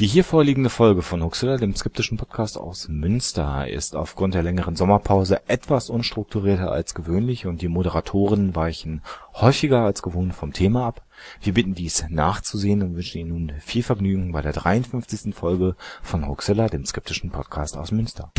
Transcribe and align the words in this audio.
Die 0.00 0.08
hier 0.08 0.24
vorliegende 0.24 0.70
Folge 0.70 1.02
von 1.02 1.22
Huxilla, 1.22 1.56
dem 1.56 1.76
skeptischen 1.76 2.18
Podcast 2.18 2.58
aus 2.58 2.88
Münster, 2.88 3.68
ist 3.68 3.94
aufgrund 3.94 4.34
der 4.34 4.42
längeren 4.42 4.74
Sommerpause 4.74 5.48
etwas 5.48 5.88
unstrukturierter 5.88 6.72
als 6.72 6.96
gewöhnlich 6.96 7.46
und 7.46 7.62
die 7.62 7.68
Moderatoren 7.68 8.56
weichen 8.56 9.02
häufiger 9.34 9.82
als 9.82 10.02
gewohnt 10.02 10.34
vom 10.34 10.52
Thema 10.52 10.84
ab. 10.84 11.04
Wir 11.42 11.54
bitten 11.54 11.76
dies 11.76 12.06
nachzusehen 12.08 12.82
und 12.82 12.96
wünschen 12.96 13.18
Ihnen 13.18 13.28
nun 13.28 13.52
viel 13.60 13.84
Vergnügen 13.84 14.32
bei 14.32 14.42
der 14.42 14.52
53. 14.52 15.32
Folge 15.32 15.76
von 16.02 16.26
Huxilla, 16.26 16.68
dem 16.68 16.84
skeptischen 16.84 17.30
Podcast 17.30 17.76
aus 17.76 17.92
Münster. 17.92 18.32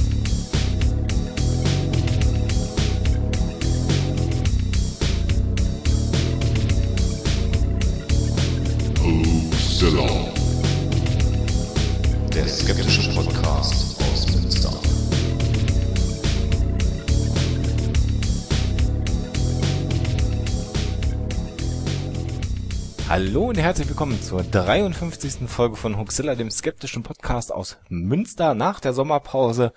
Hoaxilla. 9.01 10.34
Der 12.45 12.53
skeptische 12.53 13.09
Podcast 13.09 13.84
Hallo 23.07 23.49
und 23.49 23.57
herzlich 23.59 23.87
willkommen 23.87 24.19
zur 24.19 24.41
53. 24.43 25.47
Folge 25.47 25.75
von 25.75 25.95
Huxilla, 25.99 26.33
dem 26.33 26.49
skeptischen 26.49 27.03
Podcast 27.03 27.51
aus 27.53 27.77
Münster 27.87 28.55
nach 28.55 28.79
der 28.79 28.93
Sommerpause. 28.93 29.73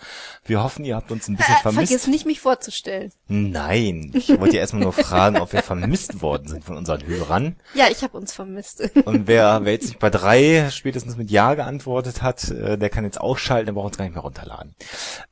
Wir 0.46 0.62
hoffen, 0.62 0.82
ihr 0.86 0.96
habt 0.96 1.12
uns 1.12 1.28
ein 1.28 1.36
bisschen 1.36 1.56
Äh, 1.56 1.60
vermisst. 1.60 1.88
vergiss 1.91 2.06
nicht, 2.06 2.24
mich 2.24 2.41
vorzustellen. 2.41 3.12
Nein, 3.28 4.12
ich 4.14 4.30
wollte 4.41 4.55
ja 4.56 4.60
erstmal 4.62 4.83
nur 4.83 4.95
fragen, 4.95 5.36
ob 5.36 5.52
wir 5.52 5.62
vermisst 5.62 6.22
worden 6.22 6.48
sind 6.48 6.64
von 6.64 6.78
unseren 6.78 7.05
Hörern. 7.06 7.56
Ja, 7.74 7.88
ich 7.91 8.02
habe 8.02 8.16
uns 8.16 8.33
vermisst. 8.33 8.83
Und 9.05 9.27
wer, 9.27 9.60
wer 9.62 9.72
jetzt 9.74 9.88
nicht 9.88 9.98
bei 9.98 10.08
drei 10.08 10.70
spätestens 10.70 11.19
mit 11.19 11.30
Ja 11.30 11.52
geantwortet 11.52 12.22
hat, 12.22 12.50
äh, 12.50 12.78
der 12.78 12.88
kann 12.88 13.05
jetzt 13.05 13.20
ausschalten, 13.20 13.66
der 13.66 13.72
braucht 13.74 13.88
uns 13.88 13.98
gar 13.98 14.05
nicht 14.06 14.14
mehr 14.14 14.22
runterladen. 14.22 14.74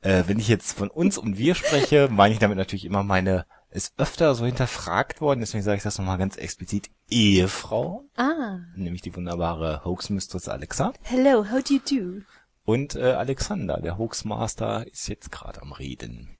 Äh, 0.01 0.23
wenn 0.27 0.37
ich 0.37 0.47
jetzt 0.47 0.77
von 0.77 0.89
uns 0.91 1.17
und 1.17 1.39
wir 1.39 1.55
spreche, 1.55 2.09
meine 2.11 2.33
ich 2.35 2.39
damit 2.39 2.59
natürlich 2.59 2.85
immer 2.85 3.01
meine, 3.01 3.47
ist 3.77 3.93
öfter 3.97 4.33
so 4.33 4.45
hinterfragt 4.45 5.21
worden, 5.21 5.39
deswegen 5.39 5.63
sage 5.63 5.77
ich 5.77 5.83
das 5.83 5.99
nochmal 5.99 6.17
ganz 6.17 6.35
explizit, 6.35 6.89
Ehefrau, 7.09 8.03
ah, 8.17 8.57
nämlich 8.75 9.03
die 9.03 9.15
wunderbare 9.15 9.85
Hoax-Mistress 9.85 10.49
Alexa. 10.49 10.93
hello, 11.03 11.45
how 11.49 11.63
do 11.63 11.75
you 11.75 11.79
do? 11.79 12.23
Und 12.65 12.95
äh, 12.95 13.13
Alexander, 13.13 13.79
der 13.79 13.97
Hoaxmaster, 13.97 14.85
ist 14.87 15.07
jetzt 15.07 15.31
gerade 15.31 15.61
am 15.61 15.71
Reden. 15.71 16.37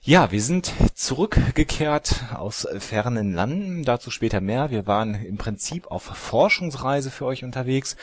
Ja, 0.00 0.30
wir 0.30 0.42
sind 0.42 0.72
zurückgekehrt 0.94 2.26
aus 2.34 2.68
fernen 2.78 3.34
Landen, 3.34 3.84
dazu 3.84 4.10
später 4.10 4.40
mehr. 4.40 4.70
Wir 4.70 4.86
waren 4.86 5.14
im 5.14 5.38
Prinzip 5.38 5.86
auf 5.88 6.02
Forschungsreise 6.02 7.10
für 7.10 7.24
euch 7.24 7.42
unterwegs, 7.42 7.96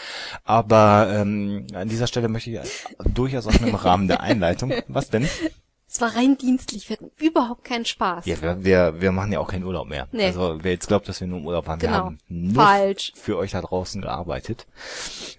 aber 0.43 1.09
ähm, 1.13 1.67
an 1.73 1.89
dieser 1.89 2.07
Stelle 2.07 2.27
möchte 2.27 2.49
ich 2.49 2.59
durchaus 3.13 3.47
auch 3.47 3.61
im 3.61 3.75
Rahmen 3.75 4.07
der 4.07 4.21
Einleitung, 4.21 4.73
was 4.87 5.09
denn? 5.09 5.29
Es 5.93 5.99
war 5.99 6.15
rein 6.15 6.37
dienstlich, 6.37 6.87
wir 6.87 6.95
hatten 6.95 7.11
überhaupt 7.17 7.65
keinen 7.65 7.83
Spaß. 7.83 8.25
Ja, 8.25 8.41
wir, 8.41 8.63
wir, 8.63 9.01
wir 9.01 9.11
machen 9.11 9.33
ja 9.33 9.39
auch 9.39 9.49
keinen 9.49 9.65
Urlaub 9.65 9.89
mehr. 9.89 10.07
Nee. 10.13 10.27
Also 10.27 10.59
wer 10.61 10.71
jetzt 10.71 10.87
glaubt, 10.87 11.09
dass 11.09 11.19
wir 11.19 11.27
nur 11.27 11.39
im 11.39 11.45
Urlaub 11.45 11.67
waren, 11.67 11.81
wir 11.81 11.89
Genau. 11.89 11.99
haben 12.05 12.17
nur 12.29 12.63
Falsch. 12.63 13.11
für 13.13 13.35
euch 13.37 13.51
da 13.51 13.59
draußen 13.61 14.01
gearbeitet. 14.01 14.67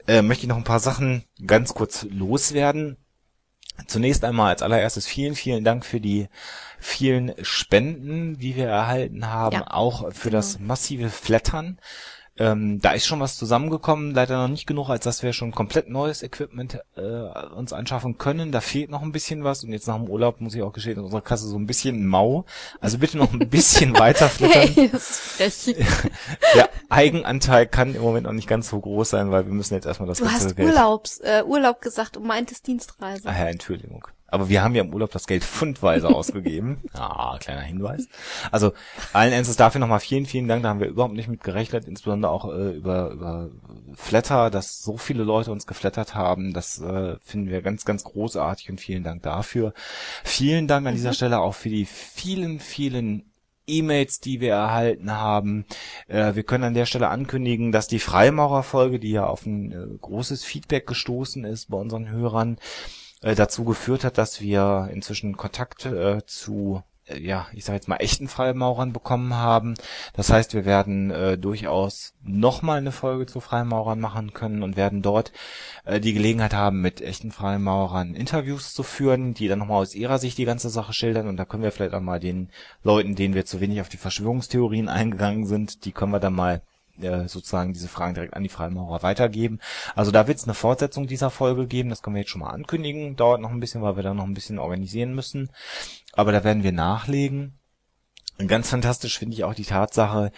Äh, 0.07 0.21
möchte 0.21 0.43
ich 0.45 0.49
noch 0.49 0.59
ein 0.59 0.65
paar 0.65 0.79
Sachen 0.81 1.25
ganz 1.47 1.73
kurz 1.73 2.07
loswerden. 2.11 2.99
Zunächst 3.87 4.23
einmal 4.25 4.51
als 4.51 4.61
allererstes 4.61 5.07
vielen, 5.07 5.35
vielen 5.35 5.65
Dank 5.65 5.87
für 5.87 6.01
die 6.01 6.29
vielen 6.79 7.33
Spenden, 7.43 8.37
die 8.39 8.55
wir 8.55 8.67
erhalten 8.69 9.29
haben, 9.31 9.55
Ja, 9.57 9.71
auch 9.71 10.13
für 10.13 10.29
das 10.29 10.59
massive 10.59 11.09
Flattern. 11.09 11.79
Ähm, 12.39 12.81
da 12.81 12.93
ist 12.93 13.05
schon 13.07 13.21
was 13.21 13.37
zusammengekommen, 13.37 14.15
leider 14.15 14.41
noch 14.41 14.49
nicht 14.49 14.67
genug, 14.67 14.89
als 14.89 15.05
dass 15.05 15.23
wir 15.23 15.35
schon 15.35 15.53
komplett 15.53 15.91
neues 15.91 16.23
Equipment 16.23 16.79
äh, 16.97 17.01
uns 17.55 17.75
anschaffen 17.75 18.17
können. 18.17 18.53
Da 18.53 18.63
fehlt 18.63 18.91
noch 18.91 19.03
ein 19.03 19.13
bisschen 19.13 19.45
was 19.45 19.63
und 19.65 19.73
jetzt 19.73 19.87
nach 19.87 19.97
dem 19.97 20.09
Urlaub 20.09 20.41
muss 20.41 20.55
ich 20.55 20.63
auch 20.63 20.73
gestehen, 20.73 20.97
in 20.99 21.05
unserer 21.05 21.21
Kasse 21.21 21.47
so 21.47 21.59
ein 21.59 21.67
bisschen 21.67 22.07
mau. 22.07 22.47
Also 22.81 22.97
bitte 22.99 23.19
noch 23.19 23.33
ein 23.35 23.51
bisschen 23.51 23.99
weiter 23.99 24.31
flattern. 24.31 24.69
Hey, 24.75 24.89
das 24.91 25.11
ist 25.11 25.21
frech. 25.21 25.77
Der 26.55 26.71
Eigenanteil 26.89 27.67
kann 27.67 27.95
im 27.95 28.01
Moment 28.03 28.25
noch 28.27 28.33
nicht 28.33 28.49
ganz 28.49 28.71
so 28.71 28.81
groß 28.81 29.11
sein, 29.11 29.31
weil 29.31 29.45
wir 29.45 29.53
müssen 29.53 29.75
jetzt 29.75 29.87
erstmal 29.87 30.09
das 30.09 30.19
Du 30.19 30.25
ganze 30.25 30.47
hast 30.47 30.57
Geld. 30.57 30.69
Urlaubs, 30.71 31.19
äh, 31.21 31.43
Urlaub 31.45 31.83
gesagt 31.83 32.17
und 32.17 32.27
meintest 32.27 32.67
Dienstreise. 32.67 33.29
Ah 33.29 33.39
ja, 33.39 33.47
Entschuldigung. 33.49 34.07
Aber 34.33 34.49
wir 34.49 34.63
haben 34.63 34.75
ja 34.75 34.83
im 34.83 34.93
Urlaub 34.95 35.11
das 35.11 35.27
Geld 35.27 35.45
pfundweise 35.45 36.09
ausgegeben. 36.09 36.81
Ah, 36.95 37.37
kleiner 37.39 37.63
Hinweis. 37.63 38.07
Also 38.53 38.73
allen 39.13 39.33
Ernstes 39.33 39.57
dafür 39.57 39.81
nochmal 39.81 40.01
vielen, 40.01 40.25
vielen 40.25 40.47
Dank. 40.47 40.63
Da 40.63 40.69
haben 40.69 40.81
wir 40.81 40.87
überhaupt 40.87 41.15
nicht 41.15 41.29
mit 41.29 41.43
gerechnet, 41.43 41.87
insbesondere 41.87 42.31
auch 42.31 42.49
äh, 42.49 42.71
über, 42.71 43.11
über 43.11 43.51
Flatter, 43.95 44.51
dass 44.51 44.83
so 44.83 44.97
viele 44.97 45.25
Leute 45.25 45.51
uns 45.51 45.67
geflattert 45.67 46.15
haben. 46.15 46.53
Das 46.53 46.81
äh, 46.81 47.17
finden 47.21 47.51
wir 47.51 47.61
ganz, 47.61 47.85
ganz 47.85 48.05
großartig 48.05 48.71
und 48.71 48.81
vielen 48.81 49.03
Dank 49.03 49.23
dafür. 49.23 49.75
Vielen 50.23 50.69
Dank 50.69 50.87
an 50.87 50.95
dieser 50.95 51.13
Stelle 51.13 51.41
auch 51.41 51.55
für 51.55 51.71
die 51.71 51.87
vielen, 51.87 52.61
vielen 52.61 53.33
E-Mails, 53.67 54.21
die 54.21 54.41
wir 54.41 54.53
erhalten 54.53 55.13
haben. 55.13 55.65
Äh, 56.09 56.35
wir 56.35 56.43
können 56.43 56.65
an 56.65 56.75
der 56.75 56.87
Stelle 56.87 57.09
ankündigen, 57.09 57.73
dass 57.73 57.89
die 57.89 57.99
Freimaurerfolge, 57.99 58.99
die 58.99 59.11
ja 59.13 59.27
auf 59.27 59.47
ein 59.47 59.73
äh, 59.73 59.99
großes 60.01 60.45
Feedback 60.45 60.87
gestoßen 60.87 61.45
ist 61.45 61.71
bei 61.71 61.77
unseren 61.77 62.09
Hörern, 62.09 62.59
äh, 63.23 63.35
dazu 63.35 63.65
geführt 63.65 64.05
hat, 64.05 64.19
dass 64.19 64.41
wir 64.41 64.91
inzwischen 64.93 65.37
Kontakt 65.37 65.87
äh, 65.87 66.25
zu 66.27 66.83
äh, 67.07 67.19
ja, 67.19 67.47
ich 67.53 67.65
sage 67.65 67.77
jetzt 67.77 67.89
mal 67.89 67.97
echten 67.97 68.29
Freimaurern 68.29 68.93
bekommen 68.93 69.35
haben. 69.35 69.75
Das 70.15 70.31
heißt, 70.31 70.55
wir 70.55 70.65
werden 70.65 71.11
äh, 71.11 71.39
durchaus 71.39 72.15
nochmal 72.23 72.79
eine 72.79 72.93
Folge 72.93 73.27
zu 73.27 73.41
Freimaurern 73.41 74.01
machen 74.01 74.33
können 74.33 74.63
und 74.63 74.77
werden 74.77 75.03
dort 75.03 75.33
äh, 75.85 76.01
die 76.01 76.13
Gelegenheit 76.13 76.55
haben, 76.55 76.81
mit 76.81 77.01
echten 77.01 77.33
Freimaurern 77.33 78.15
Interviews 78.15 78.75
zu 78.75 78.83
führen, 78.83 79.35
die 79.35 79.49
dann 79.49 79.59
nochmal 79.59 79.83
aus 79.83 79.95
ihrer 79.95 80.19
Sicht 80.19 80.39
die 80.39 80.45
ganze 80.45 80.71
Sache 80.71 80.93
schildern. 80.93 81.29
Und 81.29 81.37
da 81.37 81.45
können 81.45 81.63
wir 81.63 81.73
vielleicht 81.73 81.95
auch 81.95 82.01
mal 82.01 82.21
den 82.21 82.51
Leuten, 82.83 83.15
denen 83.15 83.35
wir 83.35 83.45
zu 83.45 83.61
wenig 83.61 83.81
auf 83.81 83.89
die 83.89 83.97
Verschwörungstheorien 83.97 84.89
eingegangen 84.89 85.47
sind, 85.47 85.85
die 85.85 85.93
können 85.93 86.13
wir 86.13 86.21
dann 86.21 86.35
mal 86.35 86.63
äh, 87.01 87.29
sozusagen 87.29 87.73
diese 87.73 87.89
Fragen 87.89 88.15
direkt 88.15 88.35
an 88.35 88.43
die 88.43 88.49
Freimaurer 88.49 89.03
weitergeben. 89.03 89.61
Also 89.95 90.11
da 90.11 90.27
wird 90.27 90.39
es 90.39 90.45
eine 90.45 90.55
Fortsetzung 90.55 91.07
dieser 91.07 91.31
Folge 91.31 91.67
geben, 91.67 91.89
das 91.89 92.03
können 92.03 92.17
wir 92.17 92.23
jetzt 92.23 92.31
schon 92.31 92.41
mal 92.43 92.51
ankündigen. 92.51 93.17
Dauert 93.17 93.41
noch 93.41 93.51
ein 93.51 93.61
bisschen, 93.61 93.83
weil 93.83 93.97
wir 93.97 94.03
da 94.03 94.15
noch 94.15 94.25
ein 94.25 94.35
bisschen 94.35 94.59
organisieren 94.59 95.15
müssen. 95.15 95.51
Aber 96.13 96.33
da 96.33 96.45
werden 96.45 96.63
wir 96.63 96.73
nachlegen. 96.73 97.59
Ganz 98.47 98.71
fantastisch 98.71 99.19
finde 99.19 99.35
ich 99.35 99.45
auch 99.45 99.55
die 99.55 99.65
Tatsache, 99.65 100.33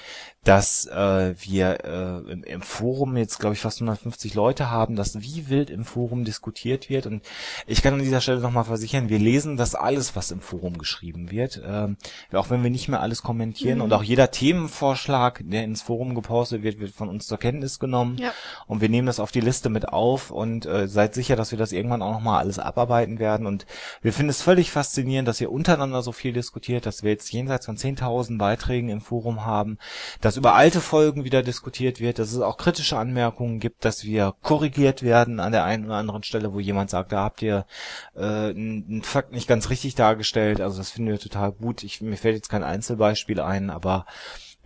dass 0.44 0.86
äh, 0.86 1.34
wir 1.40 1.84
äh, 1.84 2.32
im, 2.32 2.44
im 2.44 2.62
Forum 2.62 3.16
jetzt, 3.16 3.40
glaube 3.40 3.54
ich, 3.54 3.60
fast 3.60 3.78
150 3.78 4.34
Leute 4.34 4.70
haben, 4.70 4.94
dass 4.94 5.20
wie 5.20 5.48
wild 5.48 5.70
im 5.70 5.84
Forum 5.84 6.24
diskutiert 6.24 6.90
wird. 6.90 7.06
Und 7.06 7.22
ich 7.66 7.82
kann 7.82 7.94
an 7.94 8.00
dieser 8.00 8.20
Stelle 8.20 8.40
nochmal 8.40 8.64
versichern, 8.64 9.08
wir 9.08 9.18
lesen 9.18 9.56
das 9.56 9.74
alles, 9.74 10.14
was 10.16 10.30
im 10.30 10.40
Forum 10.40 10.78
geschrieben 10.78 11.30
wird. 11.30 11.60
Ähm, 11.64 11.96
auch 12.32 12.50
wenn 12.50 12.62
wir 12.62 12.70
nicht 12.70 12.88
mehr 12.88 13.00
alles 13.00 13.22
kommentieren. 13.22 13.80
Und 13.80 13.92
auch 13.92 14.02
jeder 14.02 14.30
Themenvorschlag, 14.30 15.42
der 15.44 15.64
ins 15.64 15.82
Forum 15.82 16.14
gepostet 16.14 16.62
wird, 16.62 16.78
wird 16.78 16.92
von 16.92 17.08
uns 17.08 17.26
zur 17.26 17.38
Kenntnis 17.38 17.78
genommen. 17.78 18.18
Ja. 18.18 18.32
Und 18.66 18.82
wir 18.82 18.88
nehmen 18.90 19.06
das 19.06 19.20
auf 19.20 19.32
die 19.32 19.40
Liste 19.40 19.70
mit 19.70 19.88
auf 19.88 20.30
und 20.30 20.66
äh, 20.66 20.88
seid 20.88 21.14
sicher, 21.14 21.36
dass 21.36 21.52
wir 21.52 21.58
das 21.58 21.72
irgendwann 21.72 22.02
auch 22.02 22.12
nochmal 22.12 22.40
alles 22.40 22.58
abarbeiten 22.58 23.18
werden. 23.18 23.46
Und 23.46 23.66
wir 24.02 24.12
finden 24.12 24.30
es 24.30 24.42
völlig 24.42 24.70
faszinierend, 24.70 25.26
dass 25.26 25.40
ihr 25.40 25.50
untereinander 25.50 26.02
so 26.02 26.12
viel 26.12 26.32
diskutiert, 26.32 26.84
dass 26.84 27.02
wir 27.02 27.10
jetzt 27.10 27.32
jenseits 27.32 27.66
von 27.66 27.76
10.000 27.76 28.36
Beiträgen 28.36 28.90
im 28.90 29.00
Forum 29.00 29.46
haben, 29.46 29.78
dass 30.20 30.33
über 30.36 30.54
alte 30.54 30.80
Folgen 30.80 31.24
wieder 31.24 31.42
diskutiert 31.42 32.00
wird, 32.00 32.18
dass 32.18 32.32
es 32.32 32.40
auch 32.40 32.56
kritische 32.56 32.96
Anmerkungen 32.96 33.60
gibt, 33.60 33.84
dass 33.84 34.04
wir 34.04 34.34
korrigiert 34.42 35.02
werden 35.02 35.40
an 35.40 35.52
der 35.52 35.64
einen 35.64 35.86
oder 35.86 35.96
anderen 35.96 36.22
Stelle, 36.22 36.52
wo 36.52 36.60
jemand 36.60 36.90
sagt, 36.90 37.12
da 37.12 37.24
habt 37.24 37.42
ihr 37.42 37.66
äh, 38.14 38.20
einen 38.20 39.02
Fakt 39.02 39.32
nicht 39.32 39.48
ganz 39.48 39.70
richtig 39.70 39.94
dargestellt. 39.94 40.60
Also 40.60 40.78
das 40.78 40.90
finden 40.90 41.10
wir 41.10 41.18
total 41.18 41.52
gut. 41.52 41.82
Ich, 41.82 42.00
mir 42.00 42.16
fällt 42.16 42.36
jetzt 42.36 42.48
kein 42.48 42.64
Einzelbeispiel 42.64 43.40
ein, 43.40 43.70
aber 43.70 44.06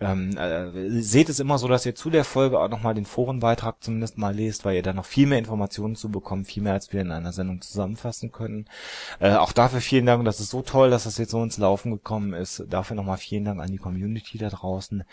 ähm, 0.01 0.37
äh, 0.37 1.01
seht 1.01 1.29
es 1.29 1.39
immer 1.39 1.57
so, 1.57 1.67
dass 1.67 1.85
ihr 1.85 1.95
zu 1.95 2.09
der 2.09 2.23
Folge 2.23 2.59
auch 2.59 2.69
nochmal 2.69 2.93
den 2.93 3.05
Forenbeitrag 3.05 3.83
zumindest 3.83 4.17
mal 4.17 4.33
lest, 4.33 4.65
weil 4.65 4.75
ihr 4.75 4.83
da 4.83 4.93
noch 4.93 5.05
viel 5.05 5.27
mehr 5.27 5.39
Informationen 5.39 5.95
zu 5.95 6.09
bekommt, 6.09 6.47
viel 6.47 6.63
mehr 6.63 6.73
als 6.73 6.93
wir 6.93 7.01
in 7.01 7.11
einer 7.11 7.33
Sendung 7.33 7.61
zusammenfassen 7.61 8.31
können. 8.31 8.65
Äh, 9.19 9.35
auch 9.35 9.51
dafür 9.51 9.81
vielen 9.81 10.05
Dank, 10.05 10.23
das 10.25 10.39
ist 10.39 10.51
so 10.51 10.61
toll, 10.61 10.89
dass 10.89 11.03
das 11.03 11.17
jetzt 11.17 11.31
so 11.31 11.43
ins 11.43 11.57
Laufen 11.57 11.91
gekommen 11.91 12.33
ist. 12.33 12.63
Dafür 12.69 12.95
nochmal 12.95 13.17
vielen 13.17 13.45
Dank 13.45 13.59
an 13.59 13.71
die 13.71 13.77
Community 13.77 14.37
da 14.37 14.49
draußen. 14.49 15.03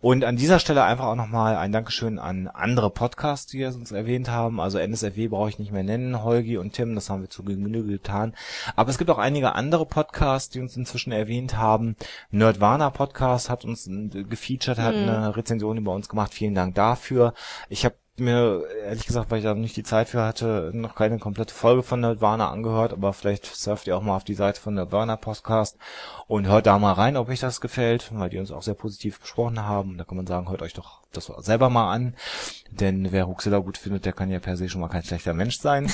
Und 0.00 0.24
an 0.24 0.36
dieser 0.36 0.58
Stelle 0.58 0.82
einfach 0.84 1.06
auch 1.06 1.14
nochmal 1.14 1.56
ein 1.56 1.72
Dankeschön 1.72 2.18
an 2.18 2.48
andere 2.48 2.90
Podcasts, 2.90 3.46
die 3.46 3.64
uns 3.64 3.92
erwähnt 3.92 4.28
haben. 4.28 4.60
Also 4.60 4.78
NSFW 4.78 5.28
brauche 5.28 5.50
ich 5.50 5.58
nicht 5.58 5.72
mehr 5.72 5.84
nennen, 5.84 6.22
Holgi 6.22 6.58
und 6.58 6.72
Tim, 6.72 6.94
das 6.94 7.10
haben 7.10 7.22
wir 7.22 7.30
zu 7.30 7.44
Genüge 7.44 7.88
getan. 7.88 8.34
Aber 8.76 8.90
es 8.90 8.98
gibt 8.98 9.10
auch 9.10 9.18
einige 9.18 9.54
andere 9.54 9.86
Podcasts, 9.86 10.50
die 10.50 10.60
uns 10.60 10.76
inzwischen 10.76 11.12
erwähnt 11.12 11.56
haben. 11.56 11.96
Nerdwana 12.30 12.90
Podcast 12.90 13.48
hat 13.48 13.64
uns 13.64 13.86
äh, 13.86 14.24
gefeatured, 14.32 14.78
hat 14.78 14.94
eine 14.94 15.36
Rezension 15.36 15.76
über 15.76 15.92
uns 15.92 16.08
gemacht. 16.08 16.34
Vielen 16.34 16.54
Dank 16.54 16.74
dafür. 16.74 17.34
Ich 17.68 17.84
habe 17.84 17.94
mir, 18.18 18.64
ehrlich 18.84 19.06
gesagt, 19.06 19.30
weil 19.30 19.38
ich 19.38 19.44
da 19.44 19.54
nicht 19.54 19.76
die 19.76 19.82
Zeit 19.82 20.08
für 20.08 20.22
hatte, 20.22 20.70
noch 20.74 20.94
keine 20.94 21.18
komplette 21.18 21.54
Folge 21.54 21.82
von 21.82 22.00
Nerdwana 22.00 22.50
angehört, 22.50 22.92
aber 22.92 23.12
vielleicht 23.12 23.46
surft 23.46 23.86
ihr 23.86 23.96
auch 23.96 24.02
mal 24.02 24.16
auf 24.16 24.24
die 24.24 24.34
Seite 24.34 24.60
von 24.60 24.74
Nerdwana 24.74 25.16
Podcast 25.16 25.78
und 26.26 26.46
hört 26.46 26.66
da 26.66 26.78
mal 26.78 26.92
rein, 26.92 27.16
ob 27.16 27.30
euch 27.30 27.40
das 27.40 27.62
gefällt, 27.62 28.10
weil 28.12 28.28
die 28.28 28.38
uns 28.38 28.52
auch 28.52 28.62
sehr 28.62 28.74
positiv 28.74 29.20
besprochen 29.20 29.64
haben. 29.64 29.96
Da 29.96 30.04
kann 30.04 30.16
man 30.16 30.26
sagen, 30.26 30.50
hört 30.50 30.60
euch 30.60 30.74
doch 30.74 31.00
das 31.12 31.26
selber 31.38 31.70
mal 31.70 31.90
an, 31.90 32.14
denn 32.70 33.12
wer 33.12 33.28
Huxilla 33.28 33.58
gut 33.58 33.78
findet, 33.78 34.04
der 34.04 34.12
kann 34.12 34.30
ja 34.30 34.40
per 34.40 34.56
se 34.56 34.68
schon 34.68 34.80
mal 34.80 34.88
kein 34.88 35.04
schlechter 35.04 35.34
Mensch 35.34 35.58
sein. 35.58 35.90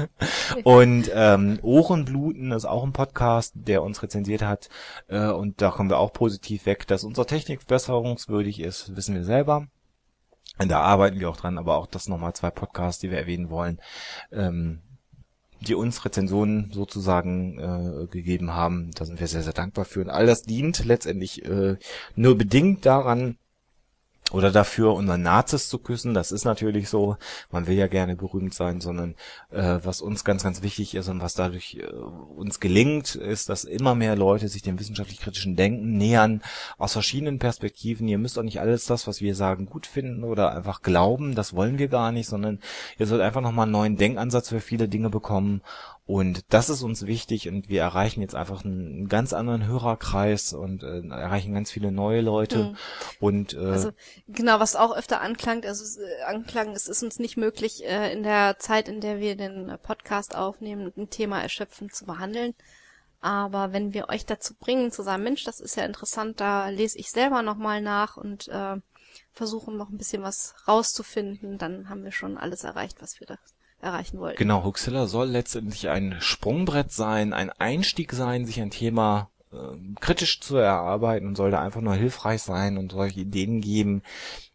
und 0.64 1.10
ähm, 1.14 1.58
Ohrenbluten 1.62 2.52
ist 2.52 2.64
auch 2.64 2.84
ein 2.84 2.92
Podcast, 2.92 3.52
der 3.54 3.82
uns 3.82 4.02
rezensiert 4.02 4.42
hat 4.42 4.70
äh, 5.08 5.26
und 5.26 5.60
da 5.60 5.70
kommen 5.70 5.90
wir 5.90 5.98
auch 5.98 6.12
positiv 6.12 6.64
weg, 6.64 6.86
dass 6.86 7.04
unsere 7.04 7.26
Technik 7.26 7.66
besserungswürdig 7.66 8.60
ist, 8.60 8.96
wissen 8.96 9.14
wir 9.14 9.24
selber. 9.24 9.66
Da 10.68 10.80
arbeiten 10.80 11.20
wir 11.20 11.30
auch 11.30 11.36
dran, 11.36 11.58
aber 11.58 11.76
auch 11.76 11.86
das 11.86 12.08
nochmal 12.08 12.34
zwei 12.34 12.50
Podcasts, 12.50 13.00
die 13.00 13.10
wir 13.10 13.18
erwähnen 13.18 13.50
wollen, 13.50 13.80
ähm, 14.30 14.80
die 15.60 15.74
uns 15.74 16.04
Rezensionen 16.04 16.70
sozusagen 16.72 17.58
äh, 17.58 18.06
gegeben 18.06 18.52
haben. 18.52 18.90
Da 18.94 19.04
sind 19.04 19.20
wir 19.20 19.26
sehr, 19.26 19.42
sehr 19.42 19.52
dankbar 19.52 19.84
für. 19.84 20.00
Und 20.00 20.10
all 20.10 20.26
das 20.26 20.42
dient 20.42 20.84
letztendlich 20.84 21.44
äh, 21.44 21.76
nur 22.14 22.36
bedingt 22.36 22.86
daran, 22.86 23.36
oder 24.30 24.50
dafür 24.50 24.94
unseren 24.94 25.22
Nazis 25.22 25.68
zu 25.68 25.78
küssen. 25.78 26.14
Das 26.14 26.32
ist 26.32 26.44
natürlich 26.44 26.88
so. 26.88 27.16
Man 27.50 27.66
will 27.66 27.76
ja 27.76 27.86
gerne 27.86 28.16
berühmt 28.16 28.54
sein, 28.54 28.80
sondern 28.80 29.14
äh, 29.50 29.78
was 29.82 30.00
uns 30.00 30.24
ganz, 30.24 30.42
ganz 30.42 30.62
wichtig 30.62 30.94
ist 30.94 31.08
und 31.08 31.20
was 31.20 31.34
dadurch 31.34 31.78
äh, 31.80 31.86
uns 31.86 32.60
gelingt, 32.60 33.14
ist, 33.14 33.48
dass 33.48 33.64
immer 33.64 33.94
mehr 33.94 34.16
Leute 34.16 34.48
sich 34.48 34.62
dem 34.62 34.78
wissenschaftlich-kritischen 34.78 35.56
Denken 35.56 35.96
nähern 35.96 36.42
aus 36.78 36.92
verschiedenen 36.92 37.38
Perspektiven. 37.38 38.08
Ihr 38.08 38.18
müsst 38.18 38.38
auch 38.38 38.42
nicht 38.42 38.60
alles 38.60 38.86
das, 38.86 39.06
was 39.06 39.20
wir 39.20 39.34
sagen, 39.34 39.66
gut 39.66 39.86
finden 39.86 40.24
oder 40.24 40.54
einfach 40.54 40.82
glauben. 40.82 41.34
Das 41.34 41.54
wollen 41.54 41.78
wir 41.78 41.88
gar 41.88 42.12
nicht, 42.12 42.28
sondern 42.28 42.60
ihr 42.98 43.06
sollt 43.06 43.22
einfach 43.22 43.40
nochmal 43.40 43.64
einen 43.64 43.72
neuen 43.72 43.96
Denkansatz 43.96 44.48
für 44.48 44.60
viele 44.60 44.88
Dinge 44.88 45.10
bekommen 45.10 45.62
und 46.10 46.44
das 46.48 46.70
ist 46.70 46.82
uns 46.82 47.06
wichtig 47.06 47.46
und 47.46 47.68
wir 47.68 47.82
erreichen 47.82 48.20
jetzt 48.20 48.34
einfach 48.34 48.64
einen, 48.64 49.06
ganz 49.08 49.32
anderen 49.32 49.68
Hörerkreis 49.68 50.52
und 50.52 50.82
äh, 50.82 51.06
erreichen 51.06 51.54
ganz 51.54 51.70
viele 51.70 51.92
neue 51.92 52.20
Leute. 52.20 52.64
Mhm. 52.64 52.76
Und 53.20 53.54
äh, 53.54 53.58
also 53.58 53.92
genau, 54.26 54.58
was 54.58 54.74
auch 54.74 54.90
öfter 54.90 55.20
anklangt, 55.20 55.64
also 55.64 56.00
äh, 56.00 56.22
anklang, 56.22 56.72
es 56.72 56.88
ist 56.88 57.04
uns 57.04 57.20
nicht 57.20 57.36
möglich, 57.36 57.84
äh, 57.84 58.12
in 58.12 58.24
der 58.24 58.58
Zeit, 58.58 58.88
in 58.88 59.00
der 59.00 59.20
wir 59.20 59.36
den 59.36 59.78
Podcast 59.84 60.34
aufnehmen, 60.34 60.92
ein 60.96 61.10
Thema 61.10 61.40
erschöpfend 61.40 61.94
zu 61.94 62.06
behandeln. 62.06 62.54
Aber 63.20 63.72
wenn 63.72 63.94
wir 63.94 64.08
euch 64.08 64.26
dazu 64.26 64.54
bringen, 64.54 64.90
zu 64.90 65.04
sagen, 65.04 65.22
Mensch, 65.22 65.44
das 65.44 65.60
ist 65.60 65.76
ja 65.76 65.84
interessant, 65.84 66.40
da 66.40 66.70
lese 66.70 66.98
ich 66.98 67.12
selber 67.12 67.42
nochmal 67.42 67.80
nach 67.82 68.16
und 68.16 68.48
äh, 68.48 68.78
versuche 69.32 69.70
noch 69.70 69.90
ein 69.90 69.98
bisschen 69.98 70.24
was 70.24 70.56
rauszufinden, 70.66 71.56
dann 71.56 71.88
haben 71.88 72.02
wir 72.02 72.10
schon 72.10 72.36
alles 72.36 72.64
erreicht, 72.64 73.00
was 73.00 73.20
wir 73.20 73.28
da 73.28 73.38
erreichen 73.80 74.18
wollten. 74.18 74.38
Genau, 74.38 74.64
Huxilla 74.64 75.06
soll 75.06 75.28
letztendlich 75.28 75.88
ein 75.88 76.16
Sprungbrett 76.20 76.92
sein, 76.92 77.32
ein 77.32 77.50
Einstieg 77.50 78.12
sein, 78.12 78.46
sich 78.46 78.60
ein 78.60 78.70
Thema 78.70 79.30
äh, 79.52 79.56
kritisch 80.00 80.40
zu 80.40 80.56
erarbeiten 80.56 81.26
und 81.26 81.36
soll 81.36 81.50
da 81.50 81.60
einfach 81.60 81.80
nur 81.80 81.94
hilfreich 81.94 82.42
sein 82.42 82.78
und 82.78 82.92
solche 82.92 83.20
Ideen 83.20 83.60
geben, 83.60 84.02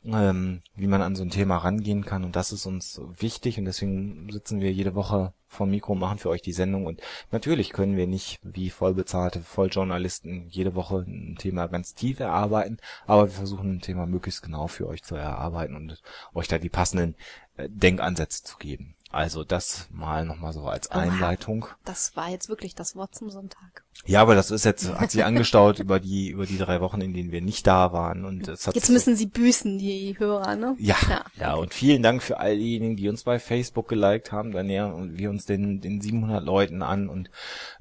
ähm, 0.06 0.62
wie 0.76 0.88
man 0.88 1.02
an 1.02 1.16
so 1.16 1.24
ein 1.24 1.32
Thema 1.32 1.58
rangehen 1.58 2.06
kann. 2.06 2.24
Und 2.24 2.36
das 2.36 2.52
ist 2.52 2.66
uns 2.66 3.02
wichtig 3.18 3.58
und 3.58 3.66
deswegen 3.66 4.30
sitzen 4.32 4.62
wir 4.62 4.72
jede 4.72 4.96
Woche 4.96 5.34
vom 5.48 5.70
Mikro 5.70 5.96
machen 5.96 6.20
für 6.20 6.30
euch 6.30 6.42
die 6.42 6.54
Sendung. 6.54 6.86
Und 6.86 7.02
natürlich 7.32 7.72
können 7.74 7.98
wir 7.98 8.08
nicht 8.08 8.40
wie 8.44 8.70
vollbezahlte 8.70 9.42
Volljournalisten 9.42 10.48
jede 10.50 10.76
Woche 10.76 11.06
ein 11.08 11.36
Thema 11.40 11.68
ganz 11.68 11.94
tief 11.94 12.20
erarbeiten, 12.20 12.78
aber 13.08 13.26
wir 13.26 13.34
versuchen 13.34 13.76
ein 13.76 13.82
Thema 13.82 14.06
möglichst 14.06 14.44
genau 14.44 14.68
für 14.68 14.88
euch 14.88 15.04
zu 15.04 15.16
erarbeiten 15.16 15.76
und 15.76 16.02
euch 16.34 16.48
da 16.48 16.58
die 16.58 16.70
passenden 16.70 17.16
äh, 17.58 17.68
Denkansätze 17.70 18.44
zu 18.44 18.58
geben. 18.58 18.96
Also 19.16 19.46
das 19.46 19.88
mal 19.94 20.26
nochmal 20.26 20.52
so 20.52 20.68
als 20.68 20.92
Einleitung. 20.92 21.64
Oha, 21.64 21.78
das 21.86 22.18
war 22.18 22.30
jetzt 22.30 22.50
wirklich 22.50 22.76
das 22.76 22.98
Wort 22.98 23.16
zum 23.16 23.30
Sonntag. 23.30 23.86
Ja, 24.06 24.22
aber 24.22 24.36
das 24.36 24.52
ist 24.52 24.66
jetzt, 24.66 24.94
hat 24.94 25.10
sich 25.10 25.24
angestaut 25.24 25.80
über 25.80 26.02
die, 26.02 26.30
über 26.30 26.46
die 26.46 26.58
drei 26.58 26.82
Wochen, 26.82 27.00
in 27.00 27.14
denen 27.14 27.32
wir 27.32 27.42
nicht 27.42 27.66
da 27.66 27.94
waren. 27.94 28.26
Und 28.26 28.50
es 28.50 28.68
hat 28.68 28.76
jetzt 28.76 28.90
müssen 28.90 29.16
sie 29.16 29.28
büßen, 29.28 29.78
die 29.78 30.20
Hörer, 30.20 30.58
ne? 30.58 30.76
Ja, 30.80 30.98
ja, 31.10 31.24
ja. 31.40 31.54
Und 31.54 31.74
vielen 31.74 32.04
Dank 32.04 32.22
für 32.22 32.40
all 32.40 32.58
diejenigen, 32.58 32.98
die 32.98 33.08
uns 33.08 33.24
bei 33.24 33.40
Facebook 33.40 33.88
geliked 33.88 34.34
haben. 34.34 34.52
Da 34.52 34.64
nähern 34.64 35.18
wir 35.18 35.30
uns 35.30 35.46
den, 35.46 35.80
den 35.80 36.02
700 36.02 36.44
Leuten 36.44 36.84
an. 36.84 37.08
Und 37.08 37.30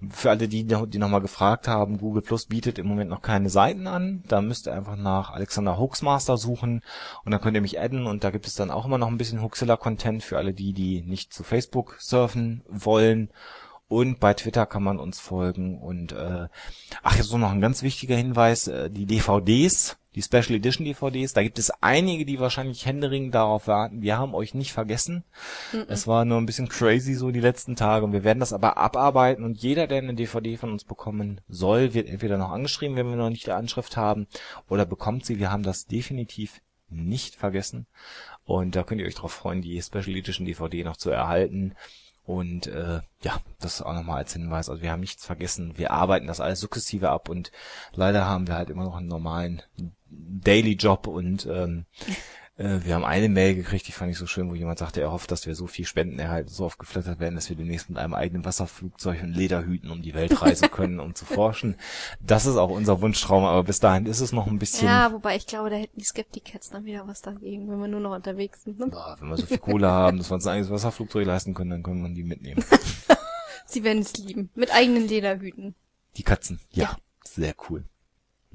für 0.08 0.30
alle 0.30 0.46
die, 0.46 0.64
die 0.64 0.98
nochmal 0.98 1.20
gefragt 1.20 1.66
haben, 1.66 1.98
Google 1.98 2.22
Plus 2.22 2.46
bietet 2.46 2.78
im 2.78 2.86
Moment 2.86 3.10
noch 3.10 3.22
keine 3.22 3.50
Seiten 3.50 3.88
an. 3.88 4.22
Da 4.28 4.40
müsst 4.40 4.68
ihr 4.68 4.72
einfach 4.72 4.96
nach 4.96 5.30
Alexander 5.30 5.78
Hoaxmaster 5.78 6.36
suchen. 6.36 6.82
Und 7.24 7.32
dann 7.32 7.40
könnt 7.40 7.56
ihr 7.56 7.60
mich 7.60 7.80
adden. 7.80 8.06
Und 8.06 8.22
da 8.22 8.30
gibt 8.30 8.46
es 8.46 8.54
dann 8.54 8.70
auch 8.70 8.86
immer 8.86 8.98
noch 8.98 9.08
ein 9.08 9.18
bisschen 9.18 9.42
Huxilla-Content 9.42 10.22
für 10.22 10.38
alle 10.38 10.54
die, 10.54 10.72
die 10.72 11.02
nicht 11.02 11.23
zu 11.28 11.42
Facebook 11.42 11.96
surfen 12.00 12.62
wollen. 12.68 13.30
Und 13.86 14.18
bei 14.18 14.34
Twitter 14.34 14.66
kann 14.66 14.82
man 14.82 14.98
uns 14.98 15.20
folgen. 15.20 15.78
Und 15.78 16.12
äh, 16.12 16.48
ach, 17.02 17.16
jetzt 17.16 17.28
so 17.28 17.38
noch 17.38 17.52
ein 17.52 17.60
ganz 17.60 17.82
wichtiger 17.82 18.16
Hinweis, 18.16 18.66
äh, 18.66 18.90
die 18.90 19.06
DVDs, 19.06 19.98
die 20.14 20.22
Special 20.22 20.52
Edition 20.52 20.86
DVDs, 20.86 21.32
da 21.32 21.42
gibt 21.42 21.58
es 21.58 21.70
einige, 21.82 22.24
die 22.24 22.38
wahrscheinlich 22.38 22.86
händeringend 22.86 23.34
darauf 23.34 23.66
warten. 23.66 24.00
Wir 24.00 24.16
haben 24.16 24.34
euch 24.34 24.54
nicht 24.54 24.72
vergessen. 24.72 25.24
Mm 25.72 25.76
-mm. 25.76 25.84
Es 25.88 26.06
war 26.06 26.24
nur 26.24 26.38
ein 26.38 26.46
bisschen 26.46 26.68
crazy 26.68 27.14
so 27.14 27.30
die 27.30 27.40
letzten 27.40 27.76
Tage 27.76 28.04
und 28.04 28.12
wir 28.12 28.24
werden 28.24 28.40
das 28.40 28.52
aber 28.52 28.76
abarbeiten 28.78 29.44
und 29.44 29.60
jeder, 29.60 29.86
der 29.86 29.98
eine 29.98 30.14
DVD 30.14 30.56
von 30.56 30.72
uns 30.72 30.84
bekommen 30.84 31.40
soll, 31.48 31.94
wird 31.94 32.08
entweder 32.08 32.38
noch 32.38 32.50
angeschrieben, 32.50 32.96
wenn 32.96 33.08
wir 33.08 33.16
noch 33.16 33.30
nicht 33.30 33.46
die 33.46 33.52
Anschrift 33.52 33.96
haben, 33.96 34.26
oder 34.68 34.86
bekommt 34.86 35.26
sie. 35.26 35.38
Wir 35.38 35.50
haben 35.50 35.64
das 35.64 35.86
definitiv 35.86 36.60
nicht 36.88 37.34
vergessen. 37.34 37.86
Und 38.44 38.76
da 38.76 38.82
könnt 38.82 39.00
ihr 39.00 39.06
euch 39.06 39.14
drauf 39.14 39.32
freuen, 39.32 39.62
die 39.62 39.80
Special 39.82 40.16
Edition 40.16 40.46
DVD 40.46 40.84
noch 40.84 40.96
zu 40.96 41.10
erhalten. 41.10 41.74
Und 42.26 42.66
äh, 42.68 43.00
ja, 43.22 43.40
das 43.60 43.82
auch 43.82 43.92
nochmal 43.92 44.18
als 44.18 44.32
Hinweis. 44.32 44.70
Also 44.70 44.82
wir 44.82 44.90
haben 44.90 45.00
nichts 45.00 45.26
vergessen. 45.26 45.76
Wir 45.76 45.90
arbeiten 45.90 46.26
das 46.26 46.40
alles 46.40 46.60
sukzessive 46.60 47.10
ab 47.10 47.28
und 47.28 47.52
leider 47.92 48.24
haben 48.24 48.46
wir 48.46 48.54
halt 48.54 48.70
immer 48.70 48.84
noch 48.84 48.96
einen 48.96 49.08
normalen 49.08 49.62
Daily 50.08 50.72
Job 50.72 51.06
und 51.06 51.46
ähm, 51.46 51.84
äh, 52.56 52.80
wir 52.84 52.94
haben 52.94 53.04
eine 53.04 53.28
Mail 53.28 53.54
gekriegt, 53.56 53.88
die 53.88 53.92
fand 53.92 54.12
ich 54.12 54.18
so 54.18 54.26
schön, 54.26 54.48
wo 54.48 54.54
jemand 54.54 54.78
sagte, 54.78 55.00
er 55.00 55.10
hofft, 55.10 55.30
dass 55.30 55.46
wir 55.46 55.54
so 55.54 55.66
viel 55.66 55.84
Spenden 55.84 56.18
erhalten, 56.18 56.48
so 56.48 56.64
oft 56.64 56.78
geflattert 56.78 57.18
werden, 57.18 57.34
dass 57.34 57.48
wir 57.48 57.56
demnächst 57.56 57.88
mit 57.88 57.98
einem 57.98 58.14
eigenen 58.14 58.44
Wasserflugzeug 58.44 59.22
und 59.22 59.32
Lederhüten 59.32 59.90
um 59.90 60.02
die 60.02 60.14
Welt 60.14 60.40
reisen 60.42 60.70
können, 60.70 61.00
um 61.00 61.14
zu 61.14 61.24
forschen. 61.24 61.76
Das 62.20 62.46
ist 62.46 62.56
auch 62.56 62.70
unser 62.70 63.00
Wunschtraum, 63.00 63.44
aber 63.44 63.64
bis 63.64 63.80
dahin 63.80 64.06
ist 64.06 64.20
es 64.20 64.32
noch 64.32 64.46
ein 64.46 64.58
bisschen. 64.58 64.86
Ja, 64.86 65.12
wobei 65.12 65.36
ich 65.36 65.46
glaube, 65.46 65.70
da 65.70 65.76
hätten 65.76 65.98
die 65.98 66.04
Skeptikets 66.04 66.70
dann 66.70 66.84
wieder 66.84 67.06
was 67.08 67.22
dagegen, 67.22 67.68
wenn 67.68 67.80
wir 67.80 67.88
nur 67.88 68.00
noch 68.00 68.14
unterwegs 68.14 68.62
sind. 68.62 68.78
Ne? 68.78 68.90
Ja, 68.92 69.16
wenn 69.18 69.28
wir 69.28 69.36
so 69.36 69.46
viel 69.46 69.58
Kohle 69.58 69.90
haben, 69.90 70.18
dass 70.18 70.30
wir 70.30 70.34
uns 70.34 70.46
ein 70.46 70.54
eigenes 70.54 70.70
Wasserflugzeug 70.70 71.26
leisten 71.26 71.54
können, 71.54 71.70
dann 71.70 71.82
können 71.82 72.02
wir 72.02 72.14
die 72.14 72.24
mitnehmen. 72.24 72.64
Sie 73.66 73.82
werden 73.82 74.02
es 74.02 74.16
lieben. 74.16 74.50
Mit 74.54 74.72
eigenen 74.72 75.08
Lederhüten. 75.08 75.74
Die 76.16 76.22
Katzen, 76.22 76.60
ja. 76.70 76.84
ja. 76.84 76.96
Sehr 77.24 77.54
cool. 77.68 77.84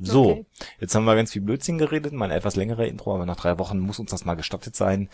So, 0.01 0.31
okay. 0.31 0.45
jetzt 0.79 0.95
haben 0.95 1.05
wir 1.05 1.15
ganz 1.15 1.33
viel 1.33 1.41
Blödsinn 1.41 1.77
geredet, 1.77 2.13
mal 2.13 2.25
ein 2.25 2.37
etwas 2.37 2.55
längere 2.55 2.87
Intro, 2.87 3.13
aber 3.13 3.25
nach 3.25 3.35
drei 3.35 3.59
Wochen 3.59 3.79
muss 3.79 3.99
uns 3.99 4.11
das 4.11 4.25
mal 4.25 4.35
gestattet 4.35 4.75
sein. 4.75 5.09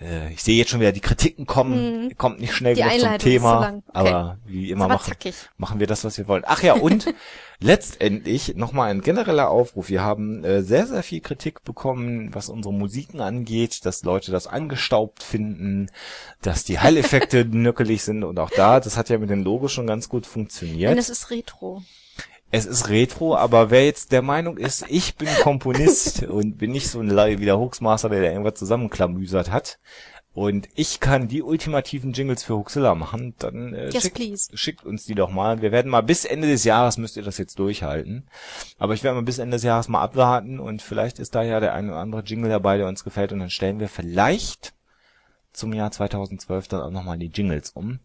Äh, 0.00 0.32
ich 0.32 0.42
sehe 0.42 0.56
jetzt 0.56 0.70
schon 0.70 0.80
wieder, 0.80 0.92
die 0.92 1.00
Kritiken 1.00 1.46
kommen, 1.46 2.06
mhm. 2.06 2.16
kommt 2.16 2.40
nicht 2.40 2.54
schnell 2.54 2.76
wieder 2.76 2.90
zum 2.98 3.18
Thema, 3.18 3.68
okay. 3.68 3.82
aber 3.92 4.38
wie 4.46 4.70
immer 4.70 4.86
aber 4.86 4.94
machen, 4.94 5.14
machen 5.56 5.80
wir 5.80 5.86
das, 5.86 6.04
was 6.04 6.18
wir 6.18 6.26
wollen. 6.26 6.42
Ach 6.46 6.62
ja, 6.62 6.74
und 6.74 7.14
letztendlich 7.60 8.56
nochmal 8.56 8.90
ein 8.90 9.02
genereller 9.02 9.50
Aufruf. 9.50 9.88
Wir 9.88 10.02
haben 10.02 10.42
äh, 10.44 10.62
sehr, 10.62 10.86
sehr 10.86 11.02
viel 11.02 11.20
Kritik 11.20 11.62
bekommen, 11.64 12.34
was 12.34 12.48
unsere 12.48 12.74
Musiken 12.74 13.20
angeht, 13.20 13.86
dass 13.86 14.02
Leute 14.02 14.32
das 14.32 14.46
angestaubt 14.46 15.22
finden, 15.22 15.90
dass 16.42 16.64
die 16.64 16.80
Heileffekte 16.80 17.44
nöckelig 17.50 18.02
sind 18.02 18.24
und 18.24 18.38
auch 18.38 18.50
da, 18.50 18.80
das 18.80 18.96
hat 18.96 19.08
ja 19.08 19.18
mit 19.18 19.30
dem 19.30 19.44
Logo 19.44 19.68
schon 19.68 19.86
ganz 19.86 20.08
gut 20.08 20.26
funktioniert. 20.26 20.90
Und 20.90 20.98
es 20.98 21.08
ist 21.08 21.30
Retro 21.30 21.82
es 22.54 22.66
ist 22.66 22.88
Retro, 22.88 23.36
aber 23.36 23.70
wer 23.70 23.84
jetzt 23.84 24.12
der 24.12 24.22
Meinung 24.22 24.58
ist, 24.58 24.84
ich 24.88 25.16
bin 25.16 25.28
Komponist 25.42 26.22
und 26.28 26.56
bin 26.56 26.70
nicht 26.70 26.88
so 26.88 27.00
ein 27.00 27.08
Laie 27.08 27.40
wie 27.40 27.44
der 27.44 27.58
Hoaxmaster, 27.58 28.08
der 28.08 28.22
da 28.22 28.28
irgendwas 28.28 28.54
zusammenklamüsert 28.54 29.50
hat, 29.50 29.80
und 30.34 30.68
ich 30.74 30.98
kann 30.98 31.28
die 31.28 31.42
ultimativen 31.42 32.12
Jingles 32.12 32.42
für 32.42 32.56
Huxilla 32.56 32.96
machen, 32.96 33.34
dann 33.38 33.72
äh, 33.72 33.90
yes, 33.90 34.02
schickt, 34.02 34.58
schickt, 34.58 34.84
uns 34.84 35.04
die 35.04 35.14
doch 35.14 35.30
mal. 35.30 35.62
Wir 35.62 35.70
werden 35.70 35.90
mal 35.90 36.00
bis 36.00 36.24
Ende 36.24 36.48
des 36.48 36.64
Jahres 36.64 36.98
müsst 36.98 37.16
ihr 37.16 37.22
das 37.22 37.38
jetzt 37.38 37.60
durchhalten. 37.60 38.26
Aber 38.78 38.94
ich 38.94 39.04
werde 39.04 39.14
mal 39.14 39.24
bis 39.24 39.38
Ende 39.38 39.54
des 39.54 39.62
Jahres 39.62 39.86
mal 39.86 40.02
abwarten 40.02 40.58
und 40.58 40.82
vielleicht 40.82 41.20
ist 41.20 41.36
da 41.36 41.44
ja 41.44 41.60
der 41.60 41.72
eine 41.72 41.92
oder 41.92 42.00
andere 42.00 42.22
Jingle 42.22 42.50
dabei, 42.50 42.78
der 42.78 42.88
uns 42.88 43.04
gefällt 43.04 43.32
und 43.32 43.38
dann 43.38 43.50
stellen 43.50 43.78
wir 43.78 43.88
vielleicht 43.88 44.74
zum 45.52 45.72
Jahr 45.72 45.92
2012 45.92 46.66
dann 46.66 46.80
auch 46.80 46.90
nochmal 46.90 47.18
die 47.18 47.30
Jingles 47.30 47.70
um. 47.70 48.00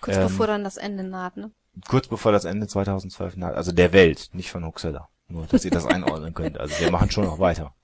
Kurz 0.00 0.18
ähm, 0.18 0.22
bevor 0.22 0.46
dann 0.46 0.62
das 0.62 0.76
Ende 0.76 1.02
naht, 1.02 1.36
ne? 1.36 1.50
Kurz 1.88 2.08
bevor 2.08 2.32
das 2.32 2.44
Ende 2.44 2.66
2012 2.66 3.36
naht, 3.36 3.54
also 3.54 3.72
der 3.72 3.92
Welt, 3.92 4.30
nicht 4.32 4.50
von 4.50 4.64
Huxella. 4.64 5.08
Nur, 5.28 5.46
dass 5.46 5.64
ihr 5.64 5.70
das 5.70 5.86
einordnen 5.86 6.34
könnt. 6.34 6.58
Also 6.58 6.78
wir 6.80 6.90
machen 6.90 7.10
schon 7.10 7.24
noch 7.24 7.38
weiter. 7.38 7.74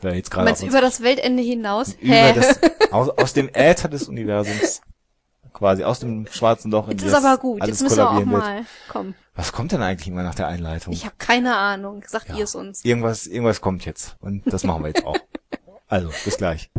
Wer 0.00 0.14
jetzt 0.14 0.30
gerade 0.30 0.46
Meinst 0.46 0.62
über 0.62 0.80
das 0.80 1.02
Weltende 1.02 1.42
hinaus? 1.42 1.94
Über 2.00 2.32
das, 2.32 2.58
aus, 2.90 3.10
aus 3.10 3.32
dem 3.32 3.50
Äther 3.52 3.88
des 3.88 4.08
Universums, 4.08 4.80
quasi 5.52 5.84
aus 5.84 6.00
dem 6.00 6.26
schwarzen 6.26 6.70
Loch. 6.70 6.88
Jetzt 6.88 7.02
ist 7.02 7.14
aber 7.14 7.36
gut, 7.38 7.64
jetzt 7.66 7.82
müssen 7.82 7.98
wir 7.98 8.10
auch 8.10 8.24
mal 8.24 8.64
kommen. 8.88 9.14
Was 9.34 9.52
kommt 9.52 9.72
denn 9.72 9.82
eigentlich 9.82 10.08
immer 10.08 10.22
nach 10.22 10.34
der 10.34 10.48
Einleitung? 10.48 10.92
Ich 10.92 11.04
habe 11.04 11.14
keine 11.18 11.56
Ahnung, 11.56 12.02
sagt 12.06 12.30
ja, 12.30 12.36
ihr 12.36 12.44
es 12.44 12.54
uns. 12.54 12.84
Irgendwas, 12.84 13.26
irgendwas 13.26 13.60
kommt 13.60 13.84
jetzt 13.84 14.16
und 14.20 14.42
das 14.46 14.64
machen 14.64 14.82
wir 14.82 14.88
jetzt 14.88 15.04
auch. 15.04 15.16
Also, 15.92 16.08
bis 16.24 16.36
gleich. 16.36 16.70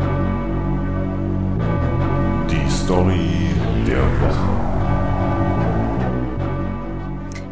Story 2.69 3.27
der 3.85 4.03
Woche. 4.21 4.70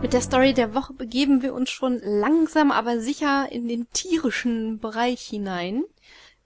Mit 0.02 0.14
der 0.14 0.22
Story 0.22 0.54
der 0.54 0.74
Woche 0.74 0.94
begeben 0.94 1.42
wir 1.42 1.54
uns 1.54 1.70
schon 1.70 2.00
langsam, 2.02 2.72
aber 2.72 3.02
sicher 3.02 3.52
in 3.52 3.68
den 3.68 3.86
tierischen 3.92 4.80
Bereich 4.80 5.20
hinein. 5.20 5.84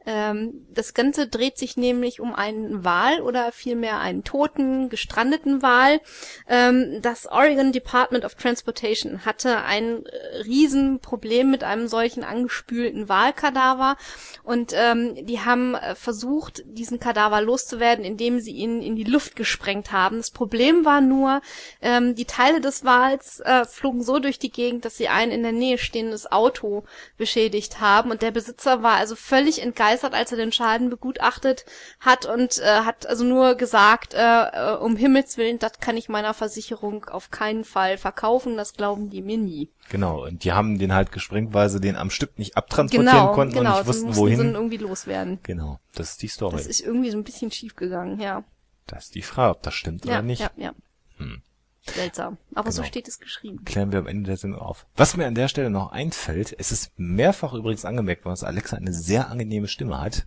Ähm, 0.06 0.66
das 0.74 0.94
Ganze 0.94 1.28
dreht 1.28 1.58
sich 1.58 1.78
nämlich 1.78 2.20
um 2.20 2.36
einen 2.36 2.84
Wal 2.84 3.22
oder 3.22 3.52
vielmehr 3.52 4.00
einen 4.00 4.24
toten, 4.24 4.90
gestrandeten 4.90 5.62
Wal. 5.62 6.02
Ähm, 6.48 7.02
das 7.02 7.26
Oregon 7.26 7.72
Department 7.72 8.26
of 8.26 8.36
Transportation 8.36 9.26
hatte 9.26 9.64
ein 9.64 10.06
äh, 10.06 10.38
Riesenproblem 10.46 11.50
mit 11.50 11.64
einem 11.64 11.88
solchen 11.88 12.24
angespülten 12.24 13.08
Walkadaver 13.08 13.96
und 14.44 14.74
ähm, 14.76 15.26
die 15.26 15.40
haben 15.40 15.76
äh, 15.76 15.96
versucht, 15.96 16.64
diesen 16.66 17.00
Kadaver 17.00 17.42
loszuwerden, 17.42 18.04
indem 18.04 18.42
sie 18.42 18.52
ihn 18.52 18.82
in 18.82 18.98
die 18.98 19.04
Luft 19.06 19.38
gesprengt 19.38 19.94
haben. 19.94 20.18
Das 20.18 20.32
Problem 20.32 20.84
war 20.84 21.00
nur, 21.00 21.42
ähm, 21.82 22.16
die 22.16 22.26
Teile 22.26 22.60
des 22.60 22.84
Wals 22.84 23.40
äh, 23.40 23.64
flogen 23.66 24.04
so 24.04 24.20
durch 24.20 24.38
die 24.38 24.52
Gegend, 24.52 24.84
dass 24.84 24.98
sie 24.98 25.08
ein 25.08 25.32
in 25.32 25.44
der 25.44 25.54
Nähe 25.54 25.78
stehendes 25.78 26.30
Auto 26.30 26.84
beschädigt 27.18 27.80
haben 27.80 28.12
und 28.12 28.22
der 28.22 28.32
Besitzer 28.32 28.84
war 28.84 28.98
also 28.98 29.16
völlig 29.16 29.62
entgeistert 29.62 29.93
begeistert, 29.94 30.14
als 30.14 30.32
er 30.32 30.38
den 30.38 30.52
Schaden 30.52 30.90
begutachtet 30.90 31.66
hat 32.00 32.26
und 32.26 32.60
äh, 32.60 32.82
hat 32.82 33.06
also 33.08 33.24
nur 33.24 33.56
gesagt, 33.56 34.14
äh, 34.14 34.20
äh, 34.20 34.76
um 34.78 34.96
Himmels 34.96 35.38
Willen, 35.38 35.60
das 35.60 35.80
kann 35.80 35.98
ich 35.98 36.10
meiner 36.10 36.34
Versicherung 36.34 37.06
auf 37.06 37.32
keinen 37.32 37.64
Fall 37.64 37.98
verkaufen, 37.98 38.58
das 38.58 38.74
glauben 38.74 39.10
die 39.10 39.22
mir 39.22 39.38
nie. 39.38 39.70
Genau, 39.90 40.26
und 40.26 40.44
die 40.44 40.54
haben 40.54 40.80
den 40.80 40.94
halt 40.94 41.12
gesprengt, 41.12 41.54
weil 41.54 41.70
sie 41.70 41.80
den 41.80 41.96
am 41.96 42.10
Stück 42.10 42.38
nicht 42.40 42.58
abtransportieren 42.58 43.16
Genau, 43.18 43.34
konnten 43.34 43.54
genau, 43.56 43.78
und 43.80 43.86
nicht 43.88 43.96
sie 43.98 44.04
wussten, 44.06 44.16
wohin. 44.16 44.40
sie 44.40 44.48
irgendwie 44.48 44.78
loswerden. 44.78 45.40
Genau, 45.44 45.80
das 45.96 46.12
ist 46.12 46.22
die 46.22 46.28
Story. 46.28 46.58
Das 46.58 46.68
ist 46.68 46.82
irgendwie 46.82 47.12
so 47.12 47.18
ein 47.18 47.24
bisschen 47.24 47.52
schief 47.52 47.76
gegangen, 47.76 48.20
ja. 48.20 48.44
Das 48.88 49.06
ist 49.06 49.16
die 49.16 49.22
Frage, 49.22 49.52
ob 49.52 49.64
das 49.64 49.74
stimmt 49.74 50.06
Ja, 50.06 50.14
oder 50.14 50.22
nicht. 50.24 50.42
ja, 50.42 50.52
ja. 50.58 50.74
Hm. 51.18 51.42
Seltsam. 51.86 52.38
Aber 52.56 52.72
so 52.72 52.82
Genau. 52.82 52.88
steht 52.90 53.08
es 53.08 53.20
geschrieben. 53.20 53.64
Klären 53.66 53.92
wir 53.92 54.00
am 54.00 54.08
Ende 54.08 54.28
der 54.28 54.38
Sendung 54.38 54.62
auf. 54.62 54.86
Was 54.96 55.18
mir 55.18 55.28
an 55.28 55.36
der 55.36 55.48
Stelle 55.50 55.70
noch 55.70 55.92
einfällt, 55.92 56.56
es 56.58 56.72
ist 56.72 56.92
mehrfach 56.98 57.54
übrigens 57.54 57.84
angemerkt 57.86 58.24
worden, 58.26 58.34
dass 58.34 58.44
Alexa 58.44 58.78
eine 58.78 58.94
sehr 58.94 59.30
angenehme 59.30 59.68
Stimme 59.68 60.00
hat. 60.00 60.26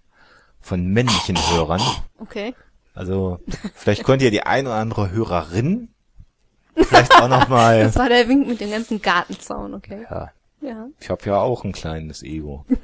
Von 0.61 0.87
männlichen 0.87 1.37
Hörern. 1.53 1.81
Okay. 2.19 2.55
Also, 2.95 3.39
vielleicht 3.75 4.05
könnt 4.05 4.23
ihr 4.23 4.31
die 4.31 4.43
ein 4.43 4.67
oder 4.67 4.77
andere 4.77 5.11
Hörerin 5.11 5.89
vielleicht 6.75 7.15
auch 7.15 7.29
noch 7.29 7.49
mal, 7.49 7.85
Das 7.85 7.97
war 7.97 8.09
der 8.09 8.29
Wink 8.29 8.47
mit 8.49 8.61
dem 8.61 8.71
ganzen 8.71 9.01
Gartenzaun, 9.01 9.75
okay. 9.75 10.07
ja, 10.11 10.31
Ja. 10.61 10.87
ich 11.01 11.09
habe 11.09 11.25
ja 11.25 11.39
auch 11.39 11.65
ein 11.65 11.73
kleines 11.73 12.23
Ego. 12.23 12.65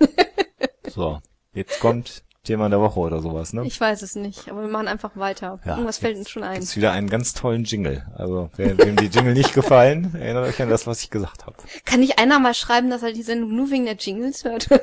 So, 0.89 1.21
jetzt 1.55 1.81
kommt 1.81 2.23
Thema 2.45 2.69
der 2.69 2.81
Woche 2.81 2.99
oder 2.99 3.21
sowas, 3.21 3.53
ne? 3.53 3.65
Ich 3.65 3.81
weiß 3.81 4.03
es 4.03 4.17
nicht, 4.17 4.51
aber 4.51 4.63
wir 4.63 4.69
machen 4.69 4.89
einfach 4.89 5.13
weiter. 5.17 5.61
Ja, 5.65 5.73
Irgendwas 5.75 5.99
fällt 5.99 6.17
uns 6.17 6.29
schon 6.29 6.43
ein. 6.43 6.55
Gibt's 6.55 6.75
wieder 6.77 6.91
einen 6.91 7.09
ganz 7.09 7.35
tollen 7.35 7.63
Jingle. 7.63 8.05
Also, 8.17 8.51
wer, 8.57 8.77
wem 8.79 8.97
die 8.97 9.07
Jingle 9.07 9.33
nicht 9.35 9.55
gefallen, 9.55 10.13
erinnert 10.19 10.47
euch 10.49 10.61
an 10.61 10.69
das, 10.69 10.89
was 10.89 11.03
ich 11.05 11.11
gesagt 11.11 11.47
habe. 11.47 11.55
Kann 11.85 12.01
nicht 12.01 12.19
einer 12.19 12.41
mal 12.41 12.53
schreiben, 12.55 12.91
dass 12.91 13.05
er 13.05 13.13
die 13.13 13.23
Sendung 13.23 13.55
nur 13.55 13.71
wegen 13.71 13.85
der 13.85 13.95
Jingles 13.95 14.45
hört? 14.45 14.69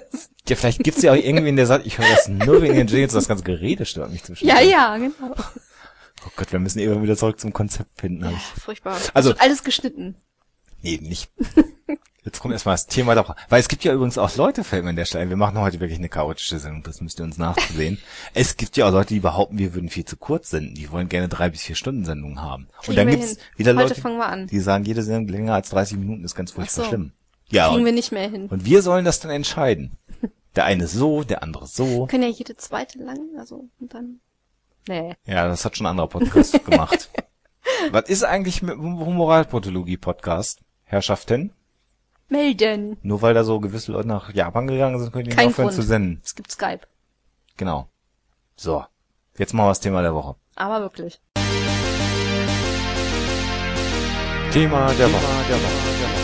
Ja, 0.48 0.56
vielleicht 0.56 0.80
gibt's 0.84 1.04
ja 1.04 1.12
auch 1.12 1.16
irgendwie 1.16 1.50
in 1.50 1.58
der 1.58 1.68
sagt, 1.68 1.86
ich 1.86 2.00
höre 2.00 2.08
das 2.10 2.28
nur 2.28 2.64
wegen 2.64 2.74
den 2.74 2.88
Jingles, 2.88 3.14
das 3.14 3.28
ganze 3.28 3.44
Gerede 3.44 3.86
stört 3.86 4.12
mich 4.12 4.24
zum 4.24 4.36
Schluss. 4.36 4.50
ja, 4.50 4.60
ja, 4.62 4.98
genau. 4.98 5.36
Oh 6.26 6.30
Gott, 6.36 6.52
wir 6.52 6.58
müssen 6.58 6.80
irgendwie 6.80 7.04
wieder 7.04 7.16
zurück 7.18 7.40
zum 7.40 7.54
Konzept 7.54 8.00
finden. 8.00 8.26
ich- 8.32 8.62
Furchtbar. 8.64 8.98
Also 9.14 9.36
alles 9.38 9.64
geschnitten. 9.64 10.16
Nee, 10.82 10.98
nicht. 11.02 11.30
Jetzt 12.26 12.42
kommt 12.42 12.54
erstmal 12.54 12.74
das 12.74 12.86
Thema 12.88 13.16
da. 13.16 13.36
Weil 13.48 13.60
es 13.62 13.70
gibt 13.70 13.84
ja 13.84 13.94
übrigens 13.94 14.18
auch 14.18 14.36
Leute, 14.36 14.64
fällt 14.64 14.84
mir 14.84 14.90
an 14.92 14.96
der 14.98 15.06
Stelle. 15.06 15.24
ein, 15.24 15.30
Wir 15.30 15.38
machen 15.38 15.58
heute 15.58 15.80
wirklich 15.80 15.98
eine 15.98 16.10
chaotische 16.10 16.60
Sendung, 16.60 16.84
das 16.84 17.02
müsst 17.02 17.20
ihr 17.20 17.24
uns 17.24 17.38
nachsehen. 17.38 17.98
es 18.34 18.58
gibt 18.58 18.78
ja 18.78 18.88
auch 18.88 18.92
Leute, 18.92 19.14
die 19.14 19.20
behaupten, 19.22 19.58
wir 19.58 19.74
würden 19.74 19.90
viel 19.90 20.06
zu 20.06 20.18
kurz 20.18 20.50
senden. 20.50 20.76
Die 20.76 20.92
wollen 20.92 21.10
gerne 21.10 21.30
drei 21.30 21.50
bis 21.50 21.62
vier 21.64 21.76
Stunden 21.76 22.06
Sendungen 22.06 22.42
haben. 22.42 22.68
Kriegen 22.82 22.90
Und 22.92 22.96
dann 22.98 23.08
gibt's 23.08 23.30
hin. 23.30 23.38
wieder 23.56 23.74
Leute, 23.74 23.96
fangen 23.96 24.18
wir 24.18 24.28
an. 24.28 24.48
die 24.48 24.60
sagen, 24.60 24.84
jede 24.84 25.02
Sendung 25.02 25.28
länger 25.30 25.54
als 25.56 25.70
30 25.70 25.98
Minuten 25.98 26.24
ist 26.24 26.36
ganz 26.36 26.52
furchtbar 26.52 26.84
so. 26.84 26.90
schlimm. 26.90 27.14
Ja, 27.50 27.70
Kriegen 27.70 27.86
wir 27.86 27.94
nicht 27.94 28.12
mehr 28.12 28.30
hin. 28.30 28.46
und 28.48 28.64
wir 28.66 28.82
sollen 28.84 29.06
das 29.06 29.20
dann 29.22 29.32
entscheiden. 29.32 29.98
Der 30.56 30.66
eine 30.66 30.88
so, 30.88 31.24
der 31.24 31.42
andere 31.44 31.68
so. 31.68 32.08
Können 32.08 32.24
ja 32.24 32.30
jede 32.30 32.56
zweite 32.58 32.98
lang, 33.00 33.20
also 33.38 33.70
und 33.80 33.94
dann. 33.94 34.20
Nee. 34.88 35.14
Ja, 35.26 35.48
das 35.48 35.64
hat 35.64 35.78
schon 35.78 35.86
ein 35.86 35.92
anderer 35.92 36.08
Podcast 36.10 36.66
gemacht. 36.66 37.10
Was 37.92 38.10
ist 38.10 38.24
eigentlich 38.24 38.62
mit 38.64 38.74
dem 38.74 39.00
Humoralpathologie-Podcast, 39.00 40.60
Herrschaften? 40.90 41.52
Melden. 42.30 42.98
Nur 43.04 43.22
weil 43.22 43.36
da 43.36 43.44
so 43.44 43.60
gewisse 43.60 43.92
Leute 43.92 44.08
nach 44.08 44.34
Japan 44.34 44.66
gegangen 44.66 45.00
sind, 45.00 45.12
können 45.12 45.26
die 45.26 45.30
nicht 45.30 45.38
Kein 45.38 45.50
aufhören 45.50 45.68
Grund. 45.68 45.76
zu 45.80 45.84
senden. 45.84 46.20
Es 46.24 46.34
gibt 46.34 46.52
Skype. 46.52 46.82
Genau. 47.58 47.88
So. 48.56 48.84
Jetzt 49.38 49.54
machen 49.54 49.68
wir 49.68 49.72
das 49.72 49.80
Thema 49.82 50.02
der 50.02 50.16
Woche. 50.16 50.36
Aber 50.56 50.82
wirklich. 50.82 51.22
Thema 54.52 54.92
der 54.94 55.14
Woche. 55.14 55.46
Der 55.48 55.58
Woche. 55.58 56.19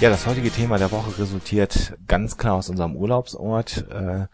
Ja, 0.00 0.10
das 0.10 0.26
heutige 0.26 0.50
Thema 0.50 0.76
der 0.76 0.90
Woche 0.90 1.18
resultiert 1.18 1.96
ganz 2.06 2.36
klar 2.36 2.54
aus 2.54 2.68
unserem 2.68 2.94
Urlaubsort. 2.96 3.86
Äh, 3.90 4.26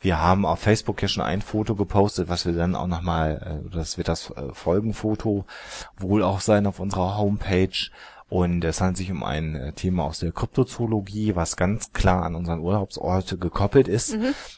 Wir 0.00 0.20
haben 0.20 0.44
auf 0.44 0.58
Facebook 0.58 1.00
ja 1.00 1.08
schon 1.08 1.22
ein 1.22 1.40
Foto 1.40 1.74
gepostet, 1.76 2.28
was 2.28 2.44
wir 2.44 2.52
dann 2.52 2.74
auch 2.76 2.88
nochmal, 2.88 3.62
äh, 3.64 3.70
das 3.74 3.96
wird 3.96 4.08
das 4.08 4.30
äh, 4.30 4.52
Folgenfoto 4.52 5.46
wohl 5.96 6.22
auch 6.22 6.40
sein 6.40 6.66
auf 6.66 6.78
unserer 6.78 7.16
Homepage. 7.16 7.88
Und 8.28 8.64
es 8.64 8.80
handelt 8.80 8.96
sich 8.96 9.12
um 9.12 9.22
ein 9.22 9.72
Thema 9.76 10.04
aus 10.04 10.18
der 10.18 10.32
Kryptozoologie, 10.32 11.36
was 11.36 11.56
ganz 11.56 11.92
klar 11.92 12.24
an 12.24 12.34
unseren 12.34 12.60
Urlaubsort 12.60 13.40
gekoppelt 13.40 13.86
ist. 13.86 14.16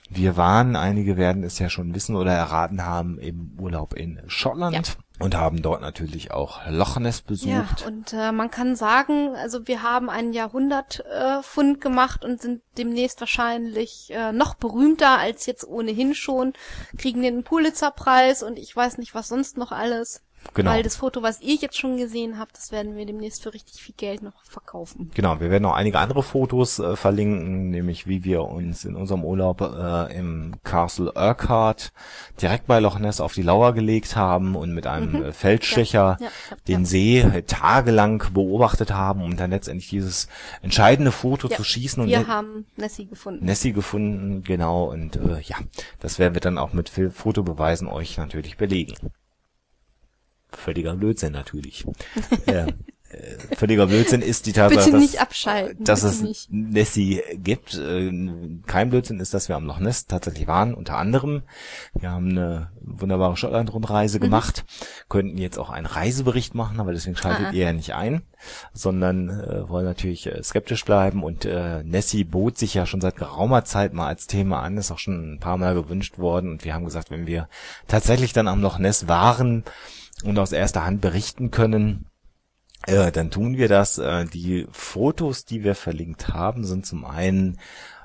Wir 0.08 0.36
waren, 0.36 0.76
einige 0.76 1.16
werden 1.16 1.42
es 1.44 1.58
ja 1.58 1.68
schon 1.68 1.94
wissen 1.94 2.16
oder 2.16 2.32
erraten 2.32 2.84
haben, 2.86 3.18
im 3.18 3.56
Urlaub 3.58 3.92
in 3.94 4.20
Schottland 4.28 4.75
Ja. 4.75 4.82
Und 5.18 5.35
haben 5.35 5.62
dort 5.62 5.80
natürlich 5.80 6.30
auch 6.30 6.61
Loch 6.68 6.99
Ness 6.99 7.23
besucht. 7.23 7.50
Ja, 7.50 7.87
und 7.87 8.12
äh, 8.12 8.32
man 8.32 8.50
kann 8.50 8.76
sagen, 8.76 9.35
also 9.35 9.66
wir 9.66 9.82
haben 9.82 10.11
einen 10.11 10.32
Jahrhundertfund 10.32 11.06
äh, 11.06 11.42
Fund 11.42 11.80
gemacht 11.80 12.25
und 12.25 12.40
sind 12.40 12.62
demnächst 12.76 13.20
wahrscheinlich 13.20 14.11
äh, 14.11 14.32
noch 14.32 14.54
berühmter 14.54 15.18
als 15.18 15.46
jetzt 15.46 15.66
ohnehin 15.66 16.14
schon, 16.14 16.52
kriegen 16.99 17.23
den 17.23 17.44
Pulitzer-Preis 17.44 18.42
und 18.42 18.58
ich 18.58 18.75
weiß 18.75 18.99
nicht, 18.99 19.14
was 19.14 19.28
sonst 19.28 19.56
noch 19.56 19.73
alles. 19.73 20.23
Genau. 20.54 20.70
Weil 20.70 20.82
das 20.82 20.96
Foto, 20.96 21.22
was 21.22 21.40
ihr 21.40 21.54
jetzt 21.56 21.78
schon 21.78 21.96
gesehen 21.96 22.38
habt, 22.38 22.56
das 22.56 22.72
werden 22.72 22.96
wir 22.96 23.04
demnächst 23.06 23.42
für 23.42 23.52
richtig 23.52 23.82
viel 23.82 23.94
Geld 23.96 24.22
noch 24.22 24.42
verkaufen. 24.44 25.10
Genau, 25.14 25.40
wir 25.40 25.50
werden 25.50 25.64
noch 25.64 25.74
einige 25.74 25.98
andere 25.98 26.22
Fotos 26.22 26.78
äh, 26.78 26.96
verlinken, 26.96 27.70
nämlich 27.70 28.06
wie 28.06 28.24
wir 28.24 28.42
uns 28.42 28.84
in 28.84 28.96
unserem 28.96 29.24
Urlaub 29.24 29.60
äh, 29.60 30.16
im 30.16 30.54
Castle 30.64 31.12
Urquhart 31.14 31.92
direkt 32.40 32.66
bei 32.66 32.78
Loch 32.80 32.98
Ness 32.98 33.20
auf 33.20 33.34
die 33.34 33.42
Lauer 33.42 33.72
gelegt 33.74 34.16
haben 34.16 34.56
und 34.56 34.72
mit 34.72 34.86
einem 34.86 35.22
äh, 35.24 35.32
Feldstecher 35.32 36.16
Ja, 36.20 36.26
ja, 36.26 36.32
ja, 36.50 36.56
den. 36.68 36.84
See 36.86 37.20
äh, 37.20 37.42
tagelang 37.42 38.22
beobachtet 38.32 38.92
haben, 38.92 39.22
um 39.22 39.36
dann 39.36 39.50
letztendlich 39.50 39.88
dieses 39.90 40.28
entscheidende 40.62 41.12
Foto 41.12 41.48
zu 41.48 41.64
schießen 41.64 42.02
und 42.02 42.08
wir 42.08 42.20
ne- 42.20 42.26
haben 42.28 42.66
Nessie 42.76 43.06
gefunden. 43.06 43.44
Nessie 43.44 43.72
gefunden, 43.72 44.42
genau, 44.42 44.90
und 44.90 45.16
äh, 45.16 45.40
ja, 45.42 45.56
das 46.00 46.18
werden 46.18 46.34
wir 46.34 46.40
dann 46.40 46.58
auch 46.58 46.72
mit 46.72 46.88
Fotobeweisen 46.88 47.88
euch 47.88 48.16
natürlich 48.18 48.56
belegen. 48.56 48.94
Völliger 50.56 50.96
Blödsinn 50.96 51.32
natürlich. 51.32 51.86
ja, 52.46 52.66
äh, 53.08 53.54
völliger 53.56 53.86
Blödsinn 53.86 54.20
ist 54.20 54.46
die 54.46 54.52
Tatsache, 54.52 54.90
dass, 54.90 55.16
dass 55.78 56.02
es 56.02 56.22
nicht. 56.22 56.48
Nessie 56.50 57.22
gibt. 57.34 57.75
Äh, 57.75 58.10
kein 58.66 58.90
Blödsinn 58.90 59.20
ist, 59.20 59.32
dass 59.32 59.48
wir 59.48 59.54
am 59.54 59.64
Loch 59.66 59.78
Ness 59.78 60.06
tatsächlich 60.06 60.48
waren, 60.48 60.75
unter 60.75 60.96
anderem. 60.96 61.42
Wir 61.94 62.10
haben 62.10 62.30
eine 62.30 62.70
wunderbare 62.80 63.36
Schottland-Rundreise 63.36 64.18
Mhm. 64.18 64.22
gemacht, 64.22 64.64
könnten 65.08 65.38
jetzt 65.38 65.56
auch 65.58 65.70
einen 65.70 65.86
Reisebericht 65.86 66.56
machen, 66.56 66.80
aber 66.80 66.92
deswegen 66.92 67.16
schaltet 67.16 67.46
Ah, 67.46 67.48
ah. 67.50 67.52
ihr 67.52 67.66
ja 67.66 67.72
nicht 67.72 67.94
ein, 67.94 68.22
sondern 68.72 69.28
äh, 69.30 69.68
wollen 69.68 69.84
natürlich 69.86 70.26
äh, 70.26 70.42
skeptisch 70.42 70.84
bleiben 70.84 71.22
und 71.22 71.44
äh, 71.44 71.84
Nessie 71.84 72.25
bot 72.25 72.58
sich 72.58 72.75
ja 72.75 72.86
schon 72.86 73.00
seit 73.00 73.16
geraumer 73.16 73.64
Zeit 73.64 73.92
mal 73.92 74.08
als 74.08 74.26
Thema 74.26 74.62
an, 74.62 74.78
ist 74.78 74.90
auch 74.90 74.98
schon 74.98 75.34
ein 75.34 75.40
paar 75.40 75.58
Mal 75.58 75.75
gewünscht 75.75 76.18
worden 76.18 76.50
und 76.50 76.64
wir 76.64 76.75
haben 76.75 76.84
gesagt, 76.84 77.12
wenn 77.12 77.26
wir 77.28 77.48
tatsächlich 77.86 78.32
dann 78.32 78.48
am 78.48 78.60
Loch 78.62 78.78
Ness 78.78 79.06
waren 79.06 79.62
und 80.25 80.38
aus 80.38 80.52
erster 80.52 80.85
Hand 80.85 81.00
berichten 81.00 81.50
können, 81.50 82.06
äh, 82.87 83.11
dann 83.12 83.30
tun 83.30 83.56
wir 83.56 83.68
das. 83.68 83.99
Äh, 83.99 84.26
die 84.26 84.66
Fotos, 84.70 85.44
die 85.44 85.64
wir 85.64 85.75
verlinkt 85.75 86.28
haben, 86.28 86.64
sind 86.64 86.87
zum 86.87 87.04
einen 87.04 87.58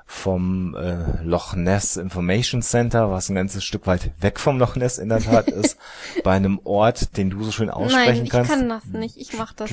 vom 0.04 0.74
äh, 0.74 1.22
Loch 1.22 1.54
Ness 1.54 1.96
Information 1.96 2.60
Center, 2.60 3.10
was 3.10 3.30
ein 3.30 3.34
ganzes 3.34 3.64
Stück 3.64 3.86
weit 3.86 4.10
weg 4.20 4.38
vom 4.38 4.58
Loch 4.58 4.76
Ness 4.76 4.98
in 4.98 5.08
der 5.08 5.20
Tat 5.20 5.48
ist, 5.48 5.78
bei 6.22 6.32
einem 6.32 6.60
Ort, 6.64 7.16
den 7.16 7.30
du 7.30 7.42
so 7.42 7.50
schön 7.50 7.70
aussprechen 7.70 8.16
Nein, 8.16 8.24
ich 8.24 8.30
kannst. 8.30 8.50
kann 8.50 8.68
das 8.68 8.84
nicht. 8.86 9.16
Ich 9.16 9.32
mach 9.32 9.52
das. 9.54 9.70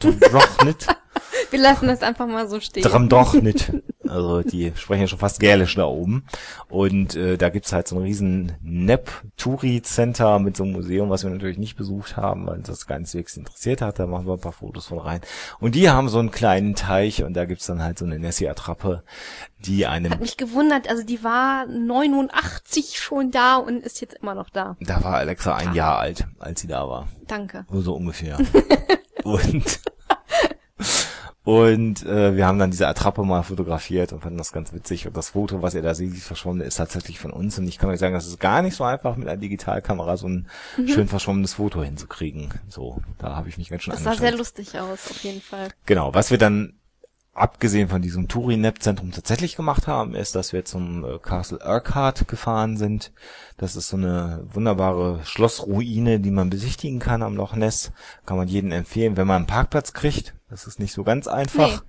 Drum 0.00 0.64
nicht. 0.64 0.86
Wir 1.50 1.60
lassen 1.60 1.88
das 1.88 2.02
einfach 2.02 2.26
mal 2.26 2.48
so 2.48 2.60
stehen. 2.60 2.82
Drum 2.82 3.08
doch 3.08 3.34
nicht. 3.34 3.72
Also 4.08 4.42
die 4.42 4.72
sprechen 4.74 5.02
ja 5.02 5.06
schon 5.06 5.18
fast 5.18 5.40
Gälisch 5.40 5.74
da 5.74 5.84
oben. 5.84 6.24
Und 6.68 7.14
äh, 7.14 7.36
da 7.36 7.50
gibt's 7.50 7.72
halt 7.72 7.88
so 7.88 7.96
ein 7.96 8.02
riesen 8.02 8.52
Nep-Turi-Center 8.62 10.38
mit 10.38 10.56
so 10.56 10.64
einem 10.64 10.72
Museum, 10.72 11.10
was 11.10 11.24
wir 11.24 11.30
natürlich 11.30 11.58
nicht 11.58 11.76
besucht 11.76 12.16
haben, 12.16 12.46
weil 12.46 12.58
uns 12.58 12.68
das 12.68 12.86
keineswegs 12.86 13.36
interessiert 13.36 13.82
hat. 13.82 13.98
Da 13.98 14.06
machen 14.06 14.26
wir 14.26 14.34
ein 14.34 14.40
paar 14.40 14.52
Fotos 14.52 14.86
von 14.86 14.98
rein. 14.98 15.20
Und 15.60 15.74
die 15.74 15.90
haben 15.90 16.08
so 16.08 16.18
einen 16.18 16.30
kleinen 16.30 16.74
Teich 16.74 17.22
und 17.22 17.34
da 17.34 17.44
gibt's 17.44 17.66
dann 17.66 17.82
halt 17.82 17.98
so 17.98 18.04
eine 18.04 18.18
Nessie-Attrappe, 18.18 19.02
die 19.58 19.86
einem... 19.86 20.12
Hat 20.12 20.20
mich 20.20 20.36
gewundert, 20.36 20.88
also 20.88 21.04
die 21.04 21.22
war 21.22 21.66
89 21.66 22.98
schon 22.98 23.30
da 23.30 23.56
und 23.56 23.82
ist 23.82 24.00
jetzt 24.00 24.14
immer 24.14 24.34
noch 24.34 24.50
da. 24.50 24.76
Da 24.80 25.02
war 25.04 25.14
Alexa 25.14 25.54
ein 25.54 25.74
Jahr 25.74 25.98
alt, 25.98 26.26
als 26.38 26.60
sie 26.60 26.68
da 26.68 26.88
war. 26.88 27.08
Danke. 27.26 27.66
So 27.70 27.94
ungefähr. 27.94 28.38
und 29.24 29.80
und 31.48 32.04
äh, 32.04 32.36
wir 32.36 32.46
haben 32.46 32.58
dann 32.58 32.70
diese 32.70 32.86
Attrappe 32.88 33.22
mal 33.22 33.42
fotografiert 33.42 34.12
und 34.12 34.20
fanden 34.20 34.36
das 34.36 34.52
ganz 34.52 34.74
witzig. 34.74 35.06
Und 35.06 35.16
das 35.16 35.30
Foto, 35.30 35.62
was 35.62 35.72
ihr 35.72 35.80
da 35.80 35.94
seht, 35.94 36.14
verschwommen, 36.18 36.60
ist 36.60 36.76
tatsächlich 36.76 37.18
von 37.18 37.30
uns. 37.30 37.58
Und 37.58 37.66
ich 37.66 37.78
kann 37.78 37.88
euch 37.88 38.00
sagen, 38.00 38.12
das 38.12 38.26
ist 38.26 38.38
gar 38.38 38.60
nicht 38.60 38.76
so 38.76 38.84
einfach, 38.84 39.16
mit 39.16 39.26
einer 39.26 39.38
Digitalkamera 39.38 40.18
so 40.18 40.28
ein 40.28 40.46
mhm. 40.76 40.88
schön 40.88 41.08
verschwommenes 41.08 41.54
Foto 41.54 41.82
hinzukriegen. 41.82 42.50
So, 42.68 43.00
da 43.16 43.34
habe 43.34 43.48
ich 43.48 43.56
mich 43.56 43.70
ganz 43.70 43.82
schön 43.82 43.94
Das 43.94 44.02
sah 44.02 44.12
sehr 44.12 44.36
lustig 44.36 44.78
aus, 44.78 45.10
auf 45.10 45.22
jeden 45.22 45.40
Fall. 45.40 45.68
Genau, 45.86 46.12
was 46.12 46.30
wir 46.30 46.36
dann 46.36 46.74
abgesehen 47.32 47.88
von 47.88 48.02
diesem 48.02 48.28
Turin-Nap-Zentrum 48.28 49.12
tatsächlich 49.12 49.56
gemacht 49.56 49.86
haben, 49.86 50.14
ist, 50.14 50.34
dass 50.34 50.52
wir 50.52 50.66
zum 50.66 51.02
äh, 51.02 51.18
Castle 51.18 51.60
Urquhart 51.64 52.28
gefahren 52.28 52.76
sind. 52.76 53.10
Das 53.56 53.74
ist 53.74 53.88
so 53.88 53.96
eine 53.96 54.44
wunderbare 54.52 55.20
Schlossruine, 55.24 56.20
die 56.20 56.30
man 56.30 56.50
besichtigen 56.50 56.98
kann 56.98 57.22
am 57.22 57.36
Loch 57.36 57.56
Ness. 57.56 57.90
Kann 58.26 58.36
man 58.36 58.48
jedem 58.48 58.70
empfehlen, 58.70 59.16
wenn 59.16 59.26
man 59.26 59.36
einen 59.36 59.46
Parkplatz 59.46 59.94
kriegt. 59.94 60.34
Das 60.50 60.66
ist 60.66 60.80
nicht 60.80 60.92
so 60.92 61.04
ganz 61.04 61.26
einfach. 61.26 61.84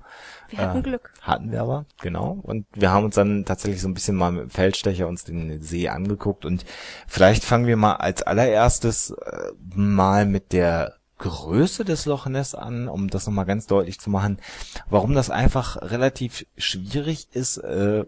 Nee, 0.52 0.58
wir 0.58 0.60
hatten 0.60 0.80
äh, 0.80 0.82
Glück. 0.82 1.12
Hatten 1.22 1.52
wir 1.52 1.62
aber, 1.62 1.86
genau. 2.02 2.40
Und 2.42 2.66
wir 2.74 2.92
haben 2.92 3.06
uns 3.06 3.16
dann 3.16 3.46
tatsächlich 3.46 3.82
so 3.82 3.88
ein 3.88 3.94
bisschen 3.94 4.16
mal 4.16 4.32
mit 4.32 4.44
dem 4.44 4.50
Feldstecher 4.50 5.08
uns 5.08 5.24
den 5.24 5.62
See 5.62 5.88
angeguckt. 5.88 6.44
Und 6.46 6.66
vielleicht 7.08 7.44
fangen 7.44 7.68
wir 7.68 7.78
mal 7.78 7.94
als 7.96 8.22
allererstes 8.24 9.12
äh, 9.12 9.52
mal 9.74 10.26
mit 10.26 10.52
der 10.52 10.96
Größe 11.20 11.86
des 11.86 12.06
Loch 12.06 12.26
Ness 12.26 12.56
an, 12.56 12.88
um 12.88 13.10
das 13.10 13.28
nochmal 13.28 13.46
ganz 13.46 13.68
deutlich 13.68 14.00
zu 14.00 14.10
machen, 14.10 14.40
warum 14.90 15.14
das 15.14 15.30
einfach 15.30 15.78
relativ 15.82 16.46
schwierig 16.58 17.28
ist, 17.34 17.58
äh, 17.58 18.06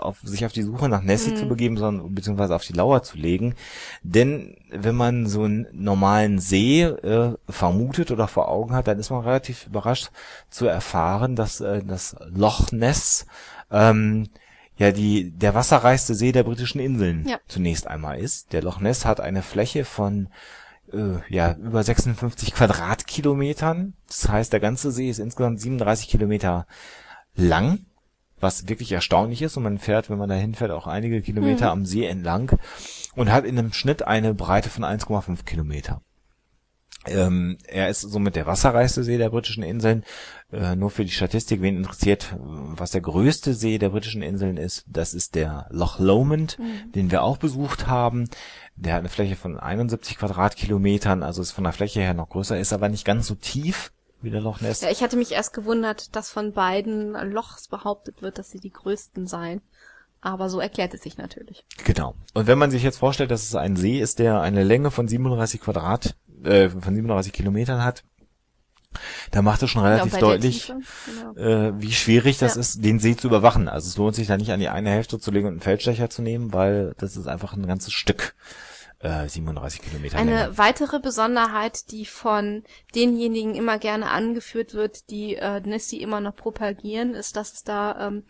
auf, 0.00 0.18
sich 0.22 0.44
auf 0.44 0.52
die 0.52 0.62
Suche 0.62 0.88
nach 0.88 1.02
Nessie 1.02 1.32
mhm. 1.32 1.36
zu 1.36 1.46
begeben, 1.46 1.76
sondern 1.76 2.14
beziehungsweise 2.14 2.54
auf 2.54 2.64
die 2.64 2.72
Lauer 2.72 3.02
zu 3.02 3.16
legen. 3.16 3.54
Denn 4.02 4.56
wenn 4.70 4.94
man 4.94 5.26
so 5.26 5.44
einen 5.44 5.66
normalen 5.72 6.38
See 6.38 6.82
äh, 6.82 7.34
vermutet 7.48 8.10
oder 8.10 8.28
vor 8.28 8.48
Augen 8.48 8.74
hat, 8.74 8.88
dann 8.88 8.98
ist 8.98 9.10
man 9.10 9.22
relativ 9.22 9.66
überrascht 9.66 10.10
zu 10.50 10.66
erfahren, 10.66 11.36
dass 11.36 11.60
äh, 11.60 11.82
das 11.84 12.16
Loch 12.28 12.72
Ness 12.72 13.26
ähm, 13.70 14.28
ja 14.76 14.92
die 14.92 15.30
der 15.30 15.54
wasserreichste 15.54 16.14
See 16.14 16.32
der 16.32 16.44
britischen 16.44 16.80
Inseln 16.80 17.26
ja. 17.28 17.38
zunächst 17.48 17.86
einmal 17.86 18.18
ist. 18.18 18.52
Der 18.52 18.62
Loch 18.62 18.80
Ness 18.80 19.04
hat 19.04 19.20
eine 19.20 19.42
Fläche 19.42 19.84
von 19.84 20.28
äh, 20.92 21.18
ja, 21.28 21.54
über 21.54 21.82
56 21.82 22.54
Quadratkilometern. 22.54 23.94
Das 24.06 24.28
heißt, 24.28 24.52
der 24.52 24.60
ganze 24.60 24.90
See 24.90 25.08
ist 25.08 25.18
insgesamt 25.18 25.60
37 25.60 26.08
Kilometer 26.08 26.66
lang, 27.34 27.86
was 28.42 28.68
wirklich 28.68 28.92
erstaunlich 28.92 29.42
ist. 29.42 29.56
Und 29.56 29.62
man 29.62 29.78
fährt, 29.78 30.10
wenn 30.10 30.18
man 30.18 30.28
da 30.28 30.34
hinfährt, 30.34 30.70
auch 30.70 30.86
einige 30.86 31.22
Kilometer 31.22 31.66
mhm. 31.66 31.72
am 31.72 31.86
See 31.86 32.04
entlang 32.04 32.58
und 33.14 33.30
hat 33.30 33.44
in 33.44 33.58
einem 33.58 33.72
Schnitt 33.72 34.02
eine 34.02 34.34
Breite 34.34 34.68
von 34.68 34.84
1,5 34.84 35.44
Kilometer. 35.44 36.02
Ähm, 37.06 37.58
er 37.66 37.88
ist 37.88 38.02
somit 38.02 38.36
der 38.36 38.46
wasserreichste 38.46 39.02
See 39.02 39.18
der 39.18 39.30
britischen 39.30 39.64
Inseln. 39.64 40.04
Äh, 40.52 40.76
nur 40.76 40.90
für 40.90 41.04
die 41.04 41.10
Statistik, 41.10 41.60
wen 41.60 41.76
interessiert, 41.76 42.36
was 42.38 42.92
der 42.92 43.00
größte 43.00 43.54
See 43.54 43.78
der 43.78 43.88
britischen 43.88 44.22
Inseln 44.22 44.56
ist, 44.56 44.84
das 44.86 45.12
ist 45.12 45.34
der 45.34 45.66
Loch 45.70 45.98
Lomond, 45.98 46.58
mhm. 46.58 46.92
den 46.92 47.10
wir 47.10 47.22
auch 47.22 47.38
besucht 47.38 47.88
haben. 47.88 48.28
Der 48.76 48.94
hat 48.94 49.00
eine 49.00 49.08
Fläche 49.08 49.34
von 49.34 49.58
71 49.58 50.18
Quadratkilometern, 50.18 51.22
also 51.22 51.42
ist 51.42 51.52
von 51.52 51.64
der 51.64 51.72
Fläche 51.72 52.00
her 52.00 52.14
noch 52.14 52.28
größer, 52.28 52.58
ist 52.58 52.72
aber 52.72 52.88
nicht 52.88 53.04
ganz 53.04 53.26
so 53.26 53.34
tief 53.34 53.92
wie 54.22 54.30
der 54.30 54.40
Loch 54.40 54.60
Ness. 54.60 54.80
Ja, 54.80 54.90
ich 54.90 55.02
hatte 55.02 55.16
mich 55.16 55.32
erst 55.32 55.52
gewundert, 55.52 56.14
dass 56.16 56.30
von 56.30 56.52
beiden 56.52 57.12
Lochs 57.30 57.68
behauptet 57.68 58.22
wird, 58.22 58.38
dass 58.38 58.50
sie 58.50 58.60
die 58.60 58.70
größten 58.70 59.26
seien. 59.26 59.60
Aber 60.20 60.48
so 60.48 60.60
erklärt 60.60 60.94
es 60.94 61.02
sich 61.02 61.18
natürlich. 61.18 61.64
Genau. 61.84 62.14
Und 62.32 62.46
wenn 62.46 62.58
man 62.58 62.70
sich 62.70 62.84
jetzt 62.84 62.98
vorstellt, 62.98 63.32
dass 63.32 63.42
es 63.42 63.56
ein 63.56 63.74
See 63.74 63.98
ist, 63.98 64.20
der 64.20 64.40
eine 64.40 64.62
Länge 64.62 64.92
von 64.92 65.08
37 65.08 65.60
Quadrat, 65.60 66.14
äh, 66.44 66.68
von 66.68 66.94
37 66.94 67.32
Kilometern 67.32 67.82
hat, 67.84 68.04
da 69.30 69.42
macht 69.42 69.62
es 69.62 69.70
schon 69.70 69.82
relativ 69.82 70.12
ja, 70.12 70.20
deutlich, 70.20 70.72
genau. 71.06 71.34
äh, 71.36 71.72
wie 71.80 71.92
schwierig 71.92 72.38
das 72.38 72.54
ja. 72.54 72.60
ist, 72.60 72.84
den 72.84 73.00
See 73.00 73.16
zu 73.16 73.26
überwachen. 73.26 73.68
Also 73.68 73.88
es 73.88 73.96
lohnt 73.96 74.14
sich 74.14 74.28
da 74.28 74.36
nicht 74.36 74.52
an 74.52 74.60
die 74.60 74.68
eine 74.68 74.90
Hälfte 74.90 75.18
zu 75.18 75.30
legen 75.30 75.46
und 75.46 75.54
einen 75.54 75.60
Feldstecher 75.60 76.10
zu 76.10 76.22
nehmen, 76.22 76.52
weil 76.52 76.94
das 76.98 77.16
ist 77.16 77.26
einfach 77.26 77.54
ein 77.54 77.66
ganzes 77.66 77.92
Stück. 77.92 78.34
37 79.02 79.80
äh, 79.80 79.82
Kilometer. 79.82 80.18
Eine 80.18 80.30
Länge. 80.30 80.58
weitere 80.58 81.00
Besonderheit, 81.00 81.90
die 81.90 82.06
von 82.06 82.62
denjenigen 82.94 83.54
immer 83.54 83.78
gerne 83.78 84.10
angeführt 84.10 84.74
wird, 84.74 85.10
die 85.10 85.34
äh, 85.34 85.60
Nessie 85.60 86.00
immer 86.00 86.20
noch 86.20 86.36
propagieren, 86.36 87.14
ist, 87.14 87.36
dass 87.36 87.52
es 87.52 87.64
da 87.64 88.08
ähm, 88.08 88.24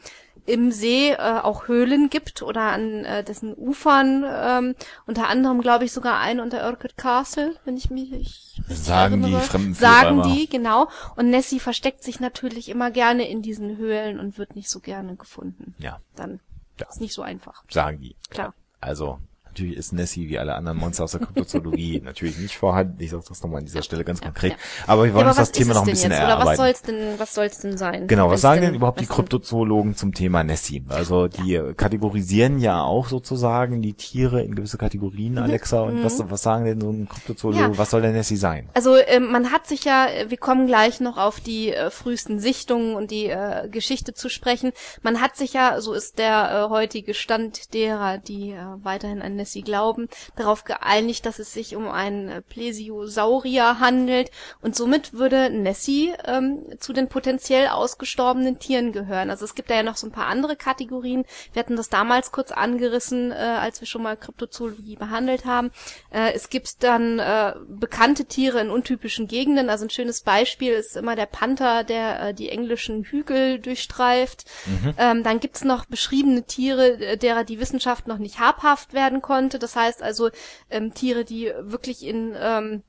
im 0.47 0.73
See 0.73 1.11
äh, 1.11 1.17
auch 1.17 1.69
Höhlen 1.69 2.09
gibt 2.09 2.43
oder 2.43 2.63
an 2.63 3.05
äh, 3.05 3.23
dessen 3.23 3.55
Ufern, 3.55 4.25
ähm, 4.27 4.75
unter 5.07 5.29
anderem 5.29 5.61
glaube 5.61 5.85
ich 5.85 5.93
sogar 5.93 6.19
eine 6.21 6.43
unter 6.43 6.67
Urquhart 6.67 6.97
Castle, 6.97 7.55
wenn 7.65 7.77
ich 7.77 7.91
mich 7.91 8.13
ich 8.13 8.61
sagen 8.69 9.23
erinnere. 9.23 9.43
die 9.43 9.47
fremden 9.47 9.75
sagen 9.75 10.23
die 10.23 10.49
genau 10.49 10.89
und 11.17 11.29
Nessie 11.29 11.61
versteckt 11.61 12.03
sich 12.03 12.19
natürlich 12.19 12.71
immer 12.71 12.91
gerne 12.91 13.29
in 13.29 13.43
diesen 13.43 13.77
Höhlen 13.77 14.19
und 14.19 14.39
wird 14.39 14.57
nicht 14.57 14.71
so 14.71 14.81
gerne 14.81 15.17
gefunden. 15.17 15.75
Ja. 15.79 16.01
Dann 16.17 16.41
ja. 16.81 16.89
ist 16.89 17.01
nicht 17.01 17.15
so 17.15 17.23
einfach. 17.23 17.63
Sagen 17.69 18.01
die. 18.01 18.17
Klar. 18.31 18.55
Also 18.81 19.21
Natürlich 19.53 19.77
ist 19.77 19.93
Nessie 19.93 20.31
wie 20.31 20.39
alle 20.39 20.55
anderen 20.55 20.79
Monster 20.79 21.05
aus 21.05 21.11
der 21.11 21.21
Kryptozoologie 21.21 22.01
natürlich 22.05 22.39
nicht 22.39 22.57
vorhanden. 22.57 22.97
Ich 23.03 23.11
sage 23.11 23.23
das 23.29 23.43
nochmal 23.43 23.59
an 23.59 23.67
dieser 23.67 23.83
Stelle 23.83 24.03
ganz 24.03 24.21
ja, 24.21 24.27
konkret. 24.27 24.53
Ja. 24.53 24.59
Aber 24.87 25.05
wir 25.05 25.13
wollen 25.13 25.25
ja, 25.25 25.29
uns 25.29 25.37
das 25.37 25.53
Thema 25.53 25.75
noch 25.75 25.83
ein 25.83 25.91
bisschen 25.91 26.11
jetzt? 26.11 26.21
erarbeiten. 26.21 26.43
Oder 26.43 26.51
was 26.51 26.57
soll's 26.57 26.83
denn, 26.83 27.19
was 27.19 27.35
soll's 27.35 27.59
denn 27.59 27.77
sein? 27.77 28.07
Genau, 28.07 28.31
was 28.31 28.41
sagen 28.41 28.63
denn 28.63 28.75
überhaupt 28.75 29.01
die 29.01 29.07
Kryptozoologen 29.07 29.95
zum 29.95 30.15
Thema 30.15 30.43
Nessie? 30.43 30.83
Also 30.89 31.29
die 31.29 31.61
kategorisieren 31.77 32.61
ja 32.61 32.83
auch 32.83 33.09
sozusagen 33.09 33.83
die 33.83 33.93
Tiere 33.93 34.43
in 34.43 34.55
gewisse 34.55 34.79
Kategorien, 34.79 35.33
mhm. 35.33 35.43
Alexa. 35.43 35.83
Und 35.83 36.01
mhm. 36.01 36.05
was, 36.05 36.31
was 36.31 36.43
sagen 36.43 36.65
denn 36.65 36.81
so 36.81 36.89
ein 36.89 37.07
Kryptozoologe? 37.11 37.77
Was 37.77 37.91
soll 37.91 38.01
der 38.01 38.13
Nessie 38.13 38.37
sein? 38.37 38.71
Also 38.73 38.97
ähm, 38.97 39.31
man 39.31 39.53
hat 39.53 39.67
sich 39.67 39.85
ja, 39.85 40.07
wir 40.29 40.39
kommen 40.39 40.67
gleich 40.67 41.01
noch 41.01 41.19
auf 41.19 41.41
die 41.41 41.75
äh, 41.75 41.91
frühesten 41.91 42.39
Sichtungen 42.39 42.97
und 42.97 43.11
die 43.11 43.27
äh, 43.27 43.69
Geschichte 43.69 44.15
zu 44.15 44.31
sprechen. 44.31 44.73
Man 45.03 45.21
hat 45.21 45.37
sich 45.37 45.53
ja, 45.53 45.79
so 45.83 45.93
ist 45.93 46.19
der 46.19 46.67
äh, 46.67 46.71
heutige 46.71 47.13
Stand 47.13 47.75
derer, 47.75 48.17
die 48.17 48.53
äh, 48.53 48.65
weiterhin 48.83 49.21
an 49.21 49.37
Nessie 49.43 49.63
glauben, 49.63 50.09
darauf 50.37 50.65
geeinigt, 50.65 51.27
dass 51.27 51.39
es 51.39 51.53
sich 51.53 51.75
um 51.75 51.89
einen 51.89 52.29
äh, 52.29 52.43
Plesiosaurier 52.43 53.81
handelt 53.81 54.31
und 54.61 54.77
somit 54.77 55.13
würde 55.15 55.51
Nessie 55.51 56.13
ähm, 56.25 56.63
zu 56.79 56.93
den 56.93 57.09
potenziell 57.09 57.69
ausgestorbenen 57.69 58.61
Tieren 58.61 58.93
gehören. 58.93 59.31
Also 59.31 59.45
es 59.45 59.55
gibt 59.55 59.71
da 59.71 59.75
ja 59.75 59.83
noch 59.83 59.97
so 59.97 60.07
ein 60.07 60.13
paar 60.13 60.27
andere 60.27 60.55
Kategorien. 60.57 61.25
Wir 61.53 61.61
hatten 61.61 61.77
das 61.77 61.89
damals 61.89 62.31
kurz 62.31 62.53
angerissen, 62.53 63.33
äh, 63.33 63.35
als 63.35 63.81
wir 63.81 63.89
schon 63.89 64.03
mal 64.03 64.17
Kryptozoologie 64.17 64.97
behandelt 64.97 65.45
haben. 65.45 65.73
Äh, 66.11 66.33
es 66.35 66.49
gibt 66.49 66.85
dann 66.85 67.19
äh, 67.19 67.55
bekannte 67.67 68.27
Tiere 68.27 68.61
in 68.61 68.71
untypischen 68.71 69.27
Gegenden. 69.27 69.69
Also 69.69 69.87
ein 69.87 69.91
schönes 69.91 70.21
Beispiel 70.21 70.73
ist 70.73 70.97
immer 70.97 71.17
der 71.17 71.27
Panther, 71.27 71.83
der 71.83 72.29
äh, 72.29 72.35
die 72.35 72.49
englischen 72.49 73.03
Hügel 73.03 73.59
durchstreift. 73.59 74.45
Mhm. 74.67 74.95
Ähm, 74.99 75.23
dann 75.25 75.41
gibt's 75.41 75.65
noch 75.65 75.87
beschriebene 75.87 76.45
Tiere, 76.45 77.01
äh, 77.01 77.17
derer 77.17 77.43
die 77.43 77.59
Wissenschaft 77.59 78.07
noch 78.07 78.19
nicht 78.19 78.39
habhaft 78.39 78.93
werden 78.93 79.21
konnte. 79.21 79.32
Das 79.59 79.77
heißt 79.77 80.03
also 80.03 80.31
ähm, 80.71 80.95
Tiere, 80.95 81.25
die 81.25 81.53
wirklich 81.59 82.05
in 82.05 82.35
ähm, 82.39 82.83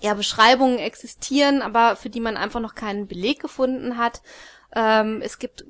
ja, 0.00 0.14
Beschreibungen 0.14 0.78
existieren, 0.78 1.62
aber 1.62 1.96
für 1.96 2.10
die 2.10 2.20
man 2.20 2.36
einfach 2.36 2.60
noch 2.60 2.74
keinen 2.74 3.06
Beleg 3.06 3.40
gefunden 3.40 3.96
hat. 3.96 4.22
Ähm, 4.74 5.20
es 5.22 5.38
gibt 5.38 5.64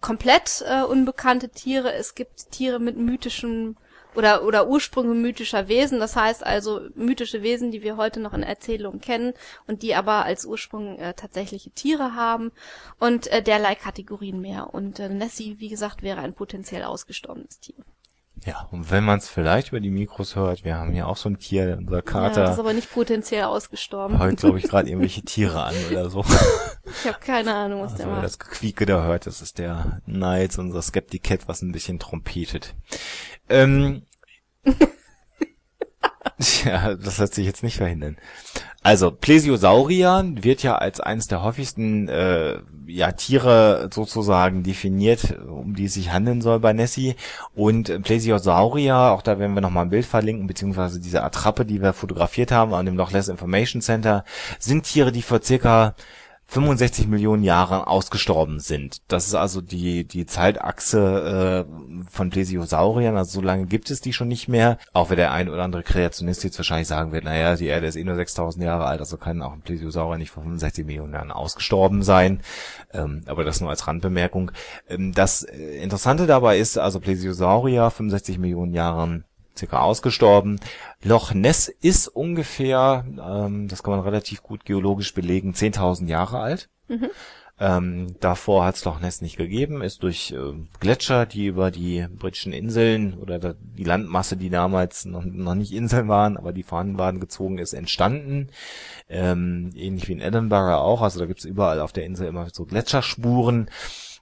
komplett 0.00 0.64
äh, 0.68 0.82
unbekannte 0.82 1.48
Tiere, 1.48 1.92
es 1.94 2.14
gibt 2.14 2.50
Tiere 2.50 2.78
mit 2.78 2.96
mythischen 2.96 3.76
oder, 4.14 4.44
oder 4.44 4.68
Ursprünge 4.68 5.14
mythischer 5.14 5.68
Wesen, 5.68 5.98
das 5.98 6.14
heißt 6.14 6.44
also 6.44 6.82
mythische 6.94 7.42
Wesen, 7.42 7.70
die 7.72 7.82
wir 7.82 7.96
heute 7.96 8.20
noch 8.20 8.32
in 8.32 8.42
Erzählungen 8.42 9.00
kennen 9.00 9.34
und 9.66 9.82
die 9.82 9.94
aber 9.94 10.24
als 10.24 10.46
Ursprung 10.46 10.98
äh, 10.98 11.14
tatsächliche 11.14 11.70
Tiere 11.70 12.14
haben 12.14 12.52
und 13.00 13.26
äh, 13.28 13.42
derlei 13.42 13.74
Kategorien 13.74 14.40
mehr. 14.40 14.72
Und 14.72 15.00
äh, 15.00 15.08
Nessie, 15.08 15.56
wie 15.58 15.68
gesagt, 15.68 16.02
wäre 16.02 16.20
ein 16.20 16.34
potenziell 16.34 16.84
ausgestorbenes 16.84 17.60
Tier. 17.60 17.84
Ja, 18.46 18.68
und 18.70 18.90
wenn 18.90 19.04
man 19.04 19.18
es 19.18 19.28
vielleicht 19.28 19.68
über 19.68 19.80
die 19.80 19.90
Mikros 19.90 20.36
hört, 20.36 20.64
wir 20.64 20.76
haben 20.76 20.92
hier 20.92 21.08
auch 21.08 21.16
so 21.16 21.30
ein 21.30 21.38
Tier, 21.38 21.76
unser 21.78 22.02
Kater. 22.02 22.40
Ja, 22.40 22.46
das 22.46 22.54
ist 22.54 22.60
aber 22.60 22.74
nicht 22.74 22.92
potenziell 22.92 23.44
ausgestorben. 23.44 24.18
Heute 24.18 24.36
glaube 24.36 24.58
ich 24.58 24.64
gerade 24.64 24.88
irgendwelche 24.90 25.22
Tiere 25.22 25.62
an 25.62 25.74
oder 25.90 26.10
so. 26.10 26.24
Ich 26.84 27.06
habe 27.06 27.18
keine 27.20 27.54
Ahnung, 27.54 27.80
was 27.80 27.92
also, 27.92 28.04
der 28.04 28.12
macht. 28.12 28.24
Das 28.24 28.38
Gequieke 28.38 28.84
da 28.84 29.02
hört, 29.04 29.26
das 29.26 29.40
ist 29.40 29.58
der 29.58 30.02
Knights, 30.04 30.58
unser 30.58 30.82
Skeptic 30.82 31.24
was 31.46 31.62
ein 31.62 31.72
bisschen 31.72 31.98
trompetet. 31.98 32.74
Ähm, 33.48 34.02
ja, 36.64 36.94
das 36.94 37.18
lässt 37.18 37.34
sich 37.34 37.46
jetzt 37.46 37.62
nicht 37.62 37.76
verhindern. 37.76 38.16
Also 38.84 39.10
Plesiosaurier 39.10 40.22
wird 40.34 40.62
ja 40.62 40.76
als 40.76 41.00
eines 41.00 41.26
der 41.26 41.42
häufigsten 41.42 42.06
äh, 42.08 42.58
ja, 42.86 43.12
Tiere 43.12 43.88
sozusagen 43.90 44.62
definiert, 44.62 45.38
um 45.48 45.74
die 45.74 45.86
es 45.86 45.94
sich 45.94 46.12
handeln 46.12 46.42
soll 46.42 46.60
bei 46.60 46.74
Nessie. 46.74 47.14
Und 47.54 47.88
äh, 47.88 47.98
Plesiosaurier, 47.98 48.94
auch 48.94 49.22
da 49.22 49.38
werden 49.38 49.54
wir 49.54 49.62
nochmal 49.62 49.86
ein 49.86 49.90
Bild 49.90 50.04
verlinken, 50.04 50.46
beziehungsweise 50.46 51.00
diese 51.00 51.22
Attrappe, 51.22 51.64
die 51.64 51.80
wir 51.80 51.94
fotografiert 51.94 52.52
haben 52.52 52.74
an 52.74 52.84
dem 52.84 52.98
Loch 52.98 53.10
Ness 53.10 53.28
Information 53.28 53.80
Center, 53.80 54.22
sind 54.58 54.84
Tiere, 54.84 55.12
die 55.12 55.22
vor 55.22 55.42
circa 55.42 55.94
65 56.46 57.08
Millionen 57.08 57.42
Jahre 57.42 57.86
ausgestorben 57.86 58.60
sind. 58.60 58.98
Das 59.08 59.26
ist 59.26 59.34
also 59.34 59.60
die, 59.60 60.04
die 60.04 60.26
Zeitachse 60.26 61.66
äh, 61.68 62.04
von 62.10 62.30
Plesiosauriern. 62.30 63.16
Also 63.16 63.40
so 63.40 63.46
lange 63.46 63.66
gibt 63.66 63.90
es 63.90 64.00
die 64.00 64.12
schon 64.12 64.28
nicht 64.28 64.48
mehr. 64.48 64.78
Auch 64.92 65.10
wenn 65.10 65.16
der 65.16 65.32
ein 65.32 65.48
oder 65.48 65.62
andere 65.62 65.82
Kreationist 65.82 66.44
jetzt 66.44 66.58
wahrscheinlich 66.58 66.88
sagen 66.88 67.12
wird, 67.12 67.24
naja, 67.24 67.56
die 67.56 67.66
Erde 67.66 67.86
ist 67.86 67.96
eh 67.96 68.04
nur 68.04 68.16
6000 68.16 68.64
Jahre 68.64 68.84
alt, 68.84 69.00
also 69.00 69.16
kann 69.16 69.42
auch 69.42 69.52
ein 69.52 69.62
Plesiosaurier 69.62 70.18
nicht 70.18 70.30
vor 70.30 70.42
65 70.42 70.86
Millionen 70.86 71.14
Jahren 71.14 71.32
ausgestorben 71.32 72.02
sein. 72.02 72.40
Ähm, 72.92 73.22
aber 73.26 73.44
das 73.44 73.60
nur 73.60 73.70
als 73.70 73.86
Randbemerkung. 73.86 74.52
Ähm, 74.88 75.12
das 75.12 75.42
Interessante 75.42 76.26
dabei 76.26 76.58
ist, 76.58 76.78
also 76.78 77.00
Plesiosaurier 77.00 77.90
65 77.90 78.38
Millionen 78.38 78.74
Jahren 78.74 79.24
circa 79.56 79.80
ausgestorben. 79.80 80.60
Loch 81.02 81.32
Ness 81.32 81.68
ist 81.68 82.08
ungefähr, 82.08 83.04
ähm, 83.06 83.68
das 83.68 83.82
kann 83.82 83.92
man 83.92 84.00
relativ 84.00 84.42
gut 84.42 84.64
geologisch 84.64 85.14
belegen, 85.14 85.52
10.000 85.52 86.08
Jahre 86.08 86.40
alt. 86.40 86.68
Mhm. 86.88 87.10
Ähm, 87.60 88.16
davor 88.18 88.64
hat 88.64 88.74
es 88.74 88.84
Loch 88.84 88.98
Ness 88.98 89.20
nicht 89.20 89.36
gegeben, 89.36 89.80
ist 89.80 90.02
durch 90.02 90.32
äh, 90.32 90.54
Gletscher, 90.80 91.24
die 91.24 91.46
über 91.46 91.70
die 91.70 92.04
britischen 92.18 92.52
Inseln 92.52 93.14
oder 93.14 93.38
da, 93.38 93.54
die 93.60 93.84
Landmasse, 93.84 94.36
die 94.36 94.50
damals 94.50 95.04
noch, 95.04 95.24
noch, 95.24 95.54
nicht 95.54 95.72
Inseln 95.72 96.08
waren, 96.08 96.36
aber 96.36 96.52
die 96.52 96.64
vorhanden 96.64 96.98
waren, 96.98 97.20
gezogen 97.20 97.58
ist, 97.58 97.72
entstanden. 97.72 98.48
Ähm, 99.08 99.70
ähnlich 99.76 100.08
wie 100.08 100.14
in 100.14 100.20
Edinburgh 100.20 100.78
auch, 100.78 101.00
also 101.00 101.20
da 101.20 101.26
gibt's 101.26 101.44
überall 101.44 101.78
auf 101.78 101.92
der 101.92 102.06
Insel 102.06 102.26
immer 102.26 102.48
so 102.52 102.64
Gletscherspuren. 102.64 103.70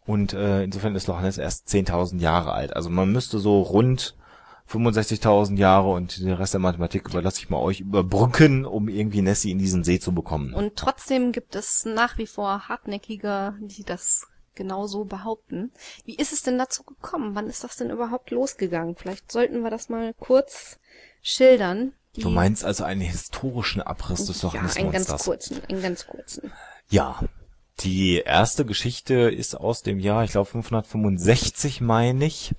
Und 0.05 0.35
äh, 0.35 0.65
insofern 0.65 0.95
ist 0.95 1.07
Loch 1.07 1.21
Ness 1.23 1.39
erst 1.39 1.69
10.000 1.69 2.21
Jahre 2.21 2.53
alt. 2.53 2.77
Also 2.77 2.91
man 2.91 3.13
müsste 3.13 3.39
so 3.39 3.63
rund 3.63 4.15
65.000 4.73 5.57
Jahre 5.59 5.91
und 5.91 6.19
den 6.19 6.33
Rest 6.33 6.55
der 6.55 6.61
Mathematik 6.61 7.09
überlasse 7.09 7.41
ich 7.41 7.51
mal 7.51 7.59
euch 7.59 7.81
überbrücken, 7.81 8.65
um 8.65 8.89
irgendwie 8.89 9.23
Nessie 9.23 9.51
in 9.51 9.59
diesen 9.59 9.85
See 9.85 10.01
zu 10.01 10.13
bekommen. 10.13 10.55
Und 10.55 10.77
trotzdem 10.77 11.33
gibt 11.33 11.55
es 11.55 11.85
nach 11.85 12.19
wie 12.19 12.27
vor 12.27 12.69
Hartnäckige, 12.69 13.55
die 13.61 13.85
das 13.85 14.27
genauso 14.55 15.05
behaupten. 15.05 15.73
Wie 16.05 16.17
ist 16.17 16.33
es 16.33 16.43
denn 16.43 16.59
dazu 16.59 16.83
gekommen? 16.85 17.35
Wann 17.35 17.49
ist 17.49 17.65
das 17.65 17.77
denn 17.77 17.91
überhaupt 17.91 18.31
losgegangen? 18.31 18.97
Vielleicht 18.97 19.31
sollten 19.31 19.63
wir 19.63 19.71
das 19.71 19.89
mal 19.89 20.15
kurz 20.15 20.79
schildern. 21.23 21.93
Du 22.15 22.29
meinst 22.29 22.65
also 22.65 22.85
einen 22.85 23.01
historischen 23.01 23.81
Abriss 23.81 24.27
des 24.27 24.43
Loch 24.43 24.55
Ja, 24.55 24.63
einen 24.77 24.93
ganz 24.93 25.09
kurzen, 25.25 25.63
einen 25.69 25.81
ganz 25.81 26.07
kurzen. 26.07 26.53
Ja, 26.89 27.21
die 27.81 28.19
erste 28.19 28.67
Geschichte 28.67 29.15
ist 29.15 29.55
aus 29.55 29.83
dem 29.83 29.99
Jahr, 29.99 30.25
ich 30.25 30.33
glaube 30.33 30.51
565 30.51 31.81
meine 31.81 32.27
ich. 32.27 32.55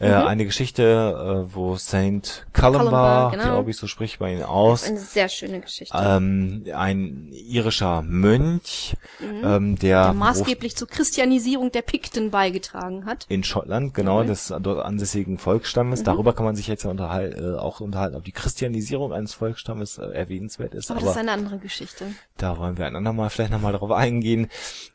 Äh, 0.00 0.08
mhm. 0.08 0.26
eine 0.28 0.44
Geschichte, 0.46 0.82
äh, 0.82 1.54
wo 1.54 1.76
Saint 1.76 2.46
Columba, 2.54 3.28
genau. 3.32 3.44
glaube 3.44 3.70
ich, 3.70 3.76
so 3.76 3.86
spricht 3.86 4.18
man 4.18 4.30
ihn 4.30 4.42
aus. 4.42 4.84
Eine 4.84 4.98
sehr 4.98 5.28
schöne 5.28 5.60
Geschichte. 5.60 5.94
Ähm, 5.94 6.64
ein 6.74 7.28
irischer 7.32 8.00
Mönch, 8.00 8.96
mhm. 9.18 9.44
ähm, 9.44 9.78
der, 9.78 10.04
der 10.04 10.12
maßgeblich 10.14 10.74
zur 10.74 10.88
Christianisierung 10.88 11.70
der 11.70 11.82
Pikten 11.82 12.30
beigetragen 12.30 13.04
hat. 13.04 13.26
In 13.28 13.44
Schottland, 13.44 13.92
genau, 13.92 14.22
mhm. 14.22 14.28
des 14.28 14.54
dort 14.62 14.82
ansässigen 14.82 15.36
Volksstammes. 15.36 16.00
Mhm. 16.00 16.04
Darüber 16.04 16.32
kann 16.32 16.46
man 16.46 16.56
sich 16.56 16.66
jetzt 16.66 16.86
unterhal 16.86 17.56
äh, 17.56 17.60
auch 17.60 17.80
unterhalten, 17.80 18.16
ob 18.16 18.24
die 18.24 18.32
Christianisierung 18.32 19.12
eines 19.12 19.34
Volksstammes 19.34 19.98
äh, 19.98 20.06
erwähnenswert 20.06 20.72
ist. 20.72 20.90
Aber, 20.90 21.00
aber 21.00 21.08
das 21.08 21.16
ist 21.16 21.20
eine 21.20 21.32
andere 21.32 21.58
Geschichte. 21.58 22.06
Da 22.38 22.56
wollen 22.56 22.78
wir 22.78 22.86
ein 22.86 22.96
andermal 22.96 23.28
vielleicht 23.28 23.52
nochmal 23.52 23.72
darauf 23.72 23.90
eingehen. 23.90 24.48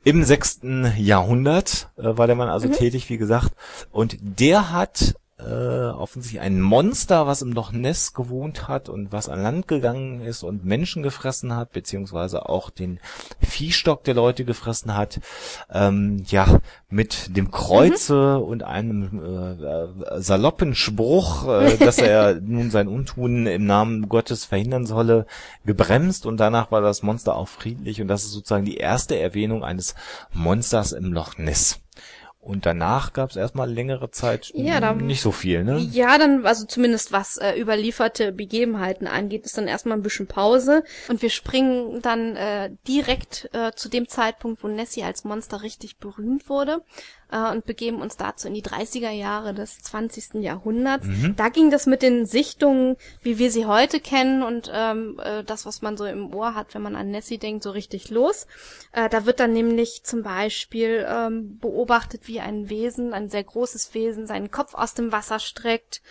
Im 0.03 0.23
sechsten 0.23 0.91
Jahrhundert 0.97 1.89
äh, 1.95 2.17
war 2.17 2.25
der 2.25 2.35
Mann 2.35 2.49
also 2.49 2.69
mhm. 2.69 2.73
tätig, 2.73 3.07
wie 3.11 3.19
gesagt. 3.19 3.53
Und 3.91 4.17
der 4.19 4.71
hat 4.71 4.94
äh, 5.37 5.89
offensichtlich 5.89 6.41
ein 6.41 6.61
Monster, 6.61 7.27
was 7.27 7.41
im 7.41 7.51
Loch 7.51 7.73
Ness 7.73 8.13
gewohnt 8.13 8.69
hat 8.69 8.87
und 8.87 9.11
was 9.11 9.27
an 9.27 9.43
Land 9.43 9.67
gegangen 9.67 10.21
ist 10.21 10.43
und 10.43 10.63
Menschen 10.63 11.03
gefressen 11.03 11.53
hat, 11.53 11.73
beziehungsweise 11.73 12.47
auch 12.47 12.69
den 12.69 12.99
Viehstock 13.41 14.05
der 14.05 14.13
Leute 14.13 14.45
gefressen 14.45 14.95
hat, 14.95 15.19
ähm, 15.69 16.23
ja, 16.27 16.61
mit 16.89 17.35
dem 17.35 17.51
Kreuze 17.51 18.37
mhm. 18.37 18.43
und 18.43 18.63
einem 18.63 19.59
äh, 19.61 20.21
saloppen 20.21 20.73
Spruch, 20.73 21.47
äh, 21.47 21.77
dass 21.77 21.97
er 21.97 22.35
nun 22.41 22.71
sein 22.71 22.87
Untun 22.87 23.45
im 23.45 23.65
Namen 23.65 24.07
Gottes 24.07 24.45
verhindern 24.45 24.85
solle, 24.85 25.25
gebremst 25.65 26.25
und 26.25 26.37
danach 26.37 26.71
war 26.71 26.79
das 26.79 27.03
Monster 27.03 27.35
auch 27.35 27.49
friedlich 27.49 28.01
und 28.01 28.07
das 28.07 28.23
ist 28.23 28.31
sozusagen 28.31 28.65
die 28.65 28.77
erste 28.77 29.19
Erwähnung 29.19 29.65
eines 29.65 29.95
Monsters 30.31 30.93
im 30.93 31.11
Loch 31.11 31.37
Ness. 31.37 31.81
Und 32.45 32.67
danach 32.67 33.13
gab 33.13 33.31
es 33.31 33.37
erstmal 33.37 33.67
längere 33.67 34.11
Zeit 34.11 34.51
ja, 34.53 34.79
da, 34.79 34.93
nicht 34.93 35.21
so 35.21 35.31
viel, 35.31 35.63
ne? 35.63 35.79
Ja, 35.79 36.19
dann, 36.19 36.45
also 36.45 36.65
zumindest 36.67 37.11
was 37.11 37.37
äh, 37.37 37.59
überlieferte 37.59 38.31
Begebenheiten 38.31 39.07
angeht, 39.07 39.45
ist 39.45 39.57
dann 39.57 39.67
erstmal 39.67 39.97
ein 39.97 40.03
bisschen 40.03 40.27
Pause. 40.27 40.83
Und 41.09 41.23
wir 41.23 41.31
springen 41.31 42.03
dann 42.03 42.35
äh, 42.35 42.69
direkt 42.87 43.49
äh, 43.53 43.71
zu 43.75 43.89
dem 43.89 44.07
Zeitpunkt, 44.07 44.63
wo 44.63 44.67
Nessie 44.67 45.01
als 45.01 45.23
Monster 45.23 45.63
richtig 45.63 45.97
berühmt 45.97 46.47
wurde 46.47 46.83
äh, 47.31 47.51
und 47.51 47.65
begeben 47.65 48.01
uns 48.01 48.17
dazu 48.17 48.47
in 48.47 48.53
die 48.53 48.63
30er 48.63 49.11
Jahre 49.11 49.53
des 49.53 49.81
20. 49.81 50.35
Jahrhunderts. 50.35 51.07
Mhm. 51.07 51.35
Da 51.35 51.49
ging 51.49 51.69
das 51.69 51.85
mit 51.85 52.01
den 52.01 52.25
Sichtungen, 52.25 52.97
wie 53.21 53.37
wir 53.37 53.51
sie 53.51 53.65
heute 53.65 53.99
kennen 53.99 54.43
und 54.43 54.71
ähm, 54.73 55.19
äh, 55.23 55.43
das, 55.43 55.65
was 55.65 55.81
man 55.81 55.97
so 55.97 56.05
im 56.05 56.33
Ohr 56.33 56.55
hat, 56.55 56.73
wenn 56.73 56.81
man 56.81 56.95
an 56.95 57.11
Nessie 57.11 57.37
denkt, 57.37 57.63
so 57.63 57.71
richtig 57.71 58.09
los. 58.09 58.47
Äh, 58.91 59.09
da 59.09 59.25
wird 59.25 59.39
dann 59.39 59.53
nämlich 59.53 60.03
zum 60.03 60.23
Beispiel 60.23 61.05
ähm, 61.09 61.57
beobachtet, 61.59 62.21
wie 62.25 62.39
ein 62.39 62.69
Wesen, 62.69 63.13
ein 63.13 63.29
sehr 63.29 63.43
großes 63.43 63.93
Wesen, 63.93 64.27
seinen 64.27 64.51
Kopf 64.51 64.73
aus 64.73 64.93
dem 64.93 65.11
Wasser 65.11 65.39
streckt. 65.39 66.01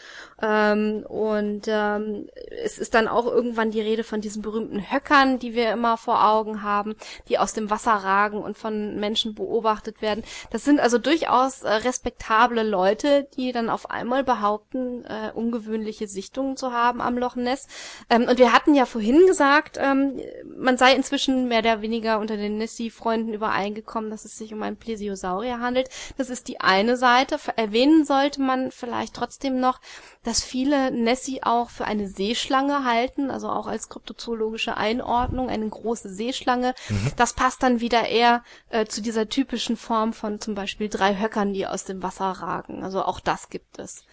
Ähm, 0.42 1.04
und 1.08 1.62
ähm, 1.68 2.28
es 2.64 2.78
ist 2.78 2.94
dann 2.94 3.08
auch 3.08 3.26
irgendwann 3.26 3.70
die 3.70 3.80
Rede 3.80 4.04
von 4.04 4.20
diesen 4.20 4.42
berühmten 4.42 4.92
Höckern, 4.92 5.38
die 5.38 5.54
wir 5.54 5.72
immer 5.72 5.96
vor 5.96 6.24
Augen 6.24 6.62
haben, 6.62 6.94
die 7.28 7.38
aus 7.38 7.52
dem 7.52 7.70
Wasser 7.70 7.92
ragen 7.92 8.42
und 8.42 8.58
von 8.58 8.98
Menschen 8.98 9.34
beobachtet 9.34 10.02
werden. 10.02 10.24
Das 10.50 10.64
sind 10.64 10.80
also 10.80 10.98
durchaus 11.06 11.62
äh, 11.62 11.70
respektable 11.70 12.62
Leute, 12.62 13.28
die 13.36 13.52
dann 13.52 13.68
auf 13.68 13.90
einmal 13.90 14.24
behaupten, 14.24 15.04
äh, 15.04 15.30
ungewöhnliche 15.34 16.08
Sichtungen 16.08 16.56
zu 16.56 16.72
haben 16.72 17.00
am 17.00 17.18
Loch 17.18 17.36
Ness. 17.36 17.68
Ähm, 18.10 18.28
und 18.28 18.38
wir 18.38 18.52
hatten 18.52 18.74
ja 18.74 18.86
vorhin 18.86 19.26
gesagt, 19.26 19.78
ähm, 19.80 20.20
man 20.56 20.76
sei 20.76 20.94
inzwischen 20.94 21.48
mehr 21.48 21.60
oder 21.60 21.82
weniger 21.82 22.18
unter 22.18 22.36
den 22.36 22.58
Nessie-Freunden 22.58 23.34
übereingekommen, 23.34 24.10
dass 24.10 24.24
es 24.24 24.36
sich 24.36 24.52
um 24.52 24.62
einen 24.62 24.76
Plesiosaurier 24.76 25.60
handelt. 25.60 25.88
Das 26.16 26.30
ist 26.30 26.48
die 26.48 26.60
eine 26.60 26.96
Seite. 26.96 27.38
Erwähnen 27.56 28.04
sollte 28.04 28.40
man 28.40 28.70
vielleicht 28.70 29.14
trotzdem 29.14 29.60
noch, 29.60 29.80
dass 30.24 30.42
viele 30.42 30.90
Nessie 30.90 31.42
auch 31.42 31.70
für 31.70 31.84
eine 31.84 32.08
Seeschlange 32.08 32.84
halten, 32.84 33.30
also 33.30 33.48
auch 33.48 33.66
als 33.66 33.88
kryptozoologische 33.88 34.76
Einordnung, 34.76 35.48
eine 35.48 35.68
große 35.68 36.08
Seeschlange. 36.08 36.74
Mhm. 36.88 37.12
Das 37.16 37.34
passt 37.34 37.62
dann 37.62 37.80
wieder 37.80 38.08
eher 38.08 38.42
äh, 38.70 38.86
zu 38.86 39.02
dieser 39.02 39.28
typischen 39.28 39.76
Form 39.76 40.12
von 40.12 40.40
zum 40.40 40.54
Beispiel 40.54 40.88
drei 40.88 41.20
Höckern, 41.20 41.52
die 41.52 41.66
aus 41.66 41.84
dem 41.84 42.02
Wasser 42.02 42.24
ragen. 42.24 42.82
Also 42.82 43.04
auch 43.04 43.20
das 43.20 43.50
gibt 43.50 43.78
es. 43.78 44.04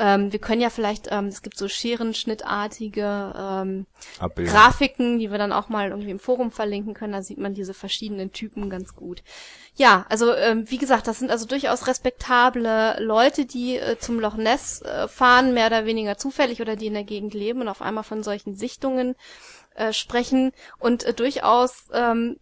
Ähm, 0.00 0.32
wir 0.32 0.38
können 0.38 0.62
ja 0.62 0.70
vielleicht, 0.70 1.08
ähm, 1.10 1.26
es 1.26 1.42
gibt 1.42 1.58
so 1.58 1.68
scherenschnittartige 1.68 3.34
ähm, 3.36 3.86
Grafiken, 4.34 5.18
die 5.18 5.30
wir 5.30 5.36
dann 5.36 5.52
auch 5.52 5.68
mal 5.68 5.90
irgendwie 5.90 6.10
im 6.10 6.18
Forum 6.18 6.50
verlinken 6.50 6.94
können. 6.94 7.12
Da 7.12 7.22
sieht 7.22 7.36
man 7.36 7.52
diese 7.52 7.74
verschiedenen 7.74 8.32
Typen 8.32 8.70
ganz 8.70 8.96
gut. 8.96 9.22
Ja, 9.74 10.06
also 10.08 10.34
ähm, 10.34 10.70
wie 10.70 10.78
gesagt, 10.78 11.06
das 11.06 11.18
sind 11.18 11.30
also 11.30 11.44
durchaus 11.44 11.86
respektable 11.86 12.96
Leute, 12.98 13.44
die 13.44 13.76
äh, 13.76 13.98
zum 13.98 14.18
Loch 14.20 14.36
Ness 14.36 14.80
äh, 14.80 15.06
fahren, 15.06 15.52
mehr 15.52 15.66
oder 15.66 15.84
weniger 15.84 16.16
zufällig 16.16 16.62
oder 16.62 16.76
die 16.76 16.86
in 16.86 16.94
der 16.94 17.04
Gegend 17.04 17.34
leben 17.34 17.60
und 17.60 17.68
auf 17.68 17.82
einmal 17.82 18.04
von 18.04 18.22
solchen 18.22 18.54
Sichtungen 18.54 19.16
äh, 19.74 19.92
sprechen 19.92 20.52
und 20.78 21.04
äh, 21.04 21.12
durchaus 21.12 21.88
ähm, 21.92 22.38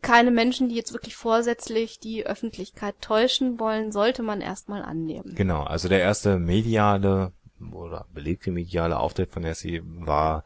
keine 0.00 0.30
Menschen, 0.30 0.68
die 0.68 0.74
jetzt 0.74 0.92
wirklich 0.92 1.16
vorsätzlich 1.16 1.98
die 1.98 2.26
Öffentlichkeit 2.26 2.96
täuschen 3.00 3.58
wollen, 3.58 3.92
sollte 3.92 4.22
man 4.22 4.40
erstmal 4.40 4.82
annehmen. 4.82 5.34
Genau, 5.34 5.62
also 5.62 5.88
der 5.88 6.00
erste 6.00 6.38
mediale 6.38 7.32
oder 7.72 8.06
belegte 8.12 8.50
mediale 8.50 8.98
Auftritt 8.98 9.30
von 9.30 9.42
Nessie 9.42 9.82
war 9.84 10.44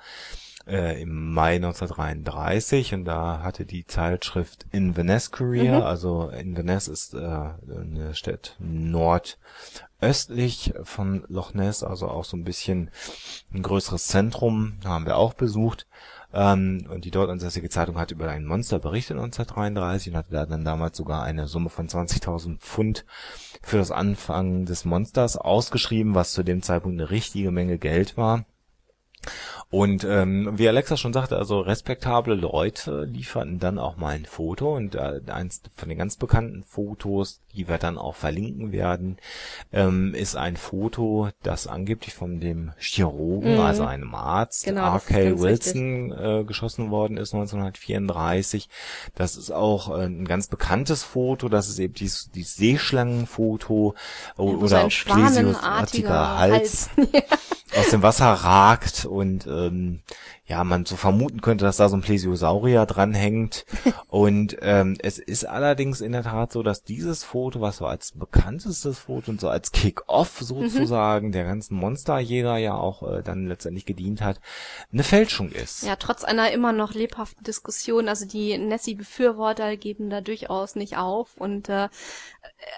äh, 0.67 1.01
im 1.01 1.33
Mai 1.33 1.57
1933 1.57 2.95
und 2.95 3.05
da 3.05 3.41
hatte 3.43 3.65
die 3.65 3.87
Zeitschrift 3.87 4.67
Inverness 4.73 5.31
Courier, 5.31 5.77
mhm. 5.77 5.83
also 5.83 6.29
Inverness 6.31 6.89
ist 6.89 7.15
äh, 7.15 7.19
eine 7.19 8.15
Stadt 8.15 8.57
nordöstlich 8.59 10.75
von 10.83 11.25
Loch 11.29 11.55
Ness, 11.55 11.83
also 11.83 12.09
auch 12.09 12.25
so 12.25 12.37
ein 12.37 12.45
bisschen 12.45 12.91
ein 13.53 13.63
größeres 13.63 14.09
Zentrum, 14.09 14.79
haben 14.85 15.07
wir 15.07 15.17
auch 15.17 15.35
besucht. 15.35 15.87
Ähm, 16.37 16.87
und 16.91 17.07
die 17.07 17.11
dort 17.11 17.31
ansässige 17.31 17.71
Zeitung 17.71 17.97
hat 17.97 18.11
über 18.11 18.29
ein 18.29 18.45
Monster 18.45 18.79
berichtet 18.79 19.17
1933 19.17 20.13
und 20.13 20.19
hatte 20.19 20.33
da 20.33 20.45
dann 20.45 20.67
damals 20.67 20.99
sogar 20.99 21.23
eine 21.23 21.49
Summe 21.49 21.71
von 21.71 21.89
20.000 21.89 22.59
Pfund 22.59 23.07
für 23.63 23.79
das 23.79 23.91
Anfangen 23.91 24.67
des 24.67 24.85
Monsters 24.85 25.39
ausgeschrieben, 25.39 26.15
was 26.15 26.33
zu 26.33 26.43
dem 26.43 26.61
Zeitpunkt 26.61 27.01
eine 27.01 27.11
richtige 27.11 27.53
Menge 27.53 27.79
Geld 27.79 28.19
war. 28.19 28.45
Und 29.71 30.05
ähm, 30.05 30.53
wie 30.57 30.69
Alexa 30.69 30.97
schon 30.97 31.13
sagte, 31.13 31.37
also 31.37 31.61
respektable 31.61 32.35
Leute 32.35 33.05
lieferten 33.05 33.59
dann 33.59 33.79
auch 33.79 33.97
mal 33.97 34.15
ein 34.15 34.25
Foto 34.25 34.77
und 34.77 34.95
äh, 34.95 35.21
eins 35.29 35.61
von 35.77 35.89
den 35.89 35.99
ganz 35.99 36.17
bekannten 36.17 36.63
Fotos, 36.63 37.41
die 37.53 37.69
wir 37.69 37.79
dann 37.79 37.99
auch 37.99 38.15
verlinken 38.15 38.71
werden, 38.71 39.17
ähm, 39.73 40.15
ist 40.15 40.37
ein 40.37 40.57
Foto, 40.57 41.31
das 41.43 41.67
angeblich 41.67 42.15
von 42.15 42.39
dem 42.41 42.73
Chirurgen, 42.79 43.55
Mhm. 43.55 43.61
also 43.61 43.85
einem 43.85 44.15
Arzt, 44.15 44.65
Genau, 44.65 44.95
R.K. 44.95 45.39
Wilson, 45.41 46.13
äh, 46.13 46.45
geschossen 46.45 46.91
worden 46.91 47.17
ist 47.17 47.35
1934. 47.35 48.69
Das 49.15 49.37
ist 49.37 49.51
auch 49.51 49.91
äh, 49.91 50.05
ein 50.05 50.27
ganz 50.27 50.47
bekanntes 50.47 51.03
Foto, 51.03 51.49
das 51.49 51.69
ist 51.69 51.79
eben 51.79 51.95
dieses, 51.95 52.31
dieses 52.31 52.55
Seeschlangenfoto 52.57 53.95
Ja, 53.97 54.33
wo 54.37 54.51
so 54.67 54.77
oder 54.77 54.85
ein 54.85 54.91
schwanenartiger 54.91 55.57
plesiosartiger 55.57 56.39
Hals 56.39 56.91
aus 57.77 57.91
dem 57.91 58.03
Wasser 58.03 58.27
ragt 58.27 59.05
und 59.05 59.47
ähm, 59.47 60.01
ja, 60.49 60.63
man 60.63 60.87
so 60.87 60.95
vermuten 60.95 61.41
könnte, 61.41 61.65
dass 61.65 61.79
da 61.79 61.89
so 61.89 61.97
ein 61.97 62.03
Plesiosaurier 62.03 62.87
dranhängt. 62.87 63.67
und 64.09 64.57
ähm, 64.63 64.97
es 65.03 65.19
ist 65.19 65.45
allerdings 65.45 66.01
in 66.01 66.13
der 66.13 66.23
Tat 66.23 66.53
so, 66.53 66.63
dass 66.63 66.85
dieses 66.85 67.25
Foto, 67.25 67.61
was 67.61 67.79
so 67.79 67.87
als 67.87 68.13
bekanntestes 68.13 69.01
Foto 69.01 69.33
und 69.33 69.41
so 69.41 69.49
als 69.49 69.73
Kick-Off 69.73 70.39
sozusagen 70.41 71.33
der 71.33 71.45
ganzen 71.45 71.77
Monsterjäger 71.77 72.59
ja 72.59 72.75
auch 72.75 73.03
äh, 73.03 73.23
dann 73.23 73.49
letztendlich 73.49 73.87
gedient 73.87 74.21
hat, 74.21 74.41
eine 74.93 75.03
Fälschung 75.03 75.51
ist. 75.51 75.83
Ja, 75.83 75.97
trotz 75.97 76.23
einer 76.23 76.53
immer 76.53 76.73
noch 76.73 76.95
lebhaften 76.95 77.43
Diskussion, 77.43 78.09
also 78.09 78.25
die 78.25 78.57
Nessie-Befürworter 78.57 79.77
geben 79.77 80.11
da 80.11 80.21
durchaus 80.21 80.77
nicht 80.77 80.97
auf 80.97 81.37
und 81.37 81.69
äh, 81.69 81.89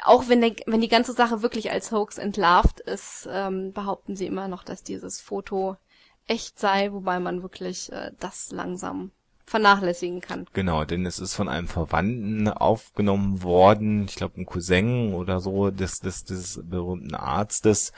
auch 0.04 0.28
wenn, 0.28 0.40
der, 0.40 0.52
wenn 0.66 0.80
die 0.80 0.88
ganze 0.88 1.12
Sache 1.12 1.42
wirklich 1.42 1.70
als 1.70 1.92
Hoax 1.92 2.18
entlarvt 2.18 2.80
ist, 2.80 3.28
ähm, 3.30 3.72
behaupten 3.72 4.16
sie 4.16 4.26
immer 4.26 4.48
noch, 4.48 4.64
dass 4.64 4.82
dieses 4.88 5.20
Foto 5.20 5.76
echt 6.26 6.58
sei, 6.58 6.92
wobei 6.92 7.20
man 7.20 7.42
wirklich 7.42 7.92
äh, 7.92 8.12
das 8.18 8.50
langsam 8.52 9.10
vernachlässigen 9.48 10.20
kann. 10.20 10.46
Genau, 10.52 10.84
denn 10.84 11.06
es 11.06 11.18
ist 11.18 11.34
von 11.34 11.48
einem 11.48 11.68
Verwandten 11.68 12.48
aufgenommen 12.48 13.42
worden, 13.42 14.04
ich 14.04 14.16
glaube 14.16 14.40
ein 14.40 14.46
Cousin 14.46 15.14
oder 15.14 15.40
so 15.40 15.70
des 15.70 16.00
des 16.00 16.24
des 16.24 16.60
berühmten 16.62 17.14
Arztes. 17.14 17.92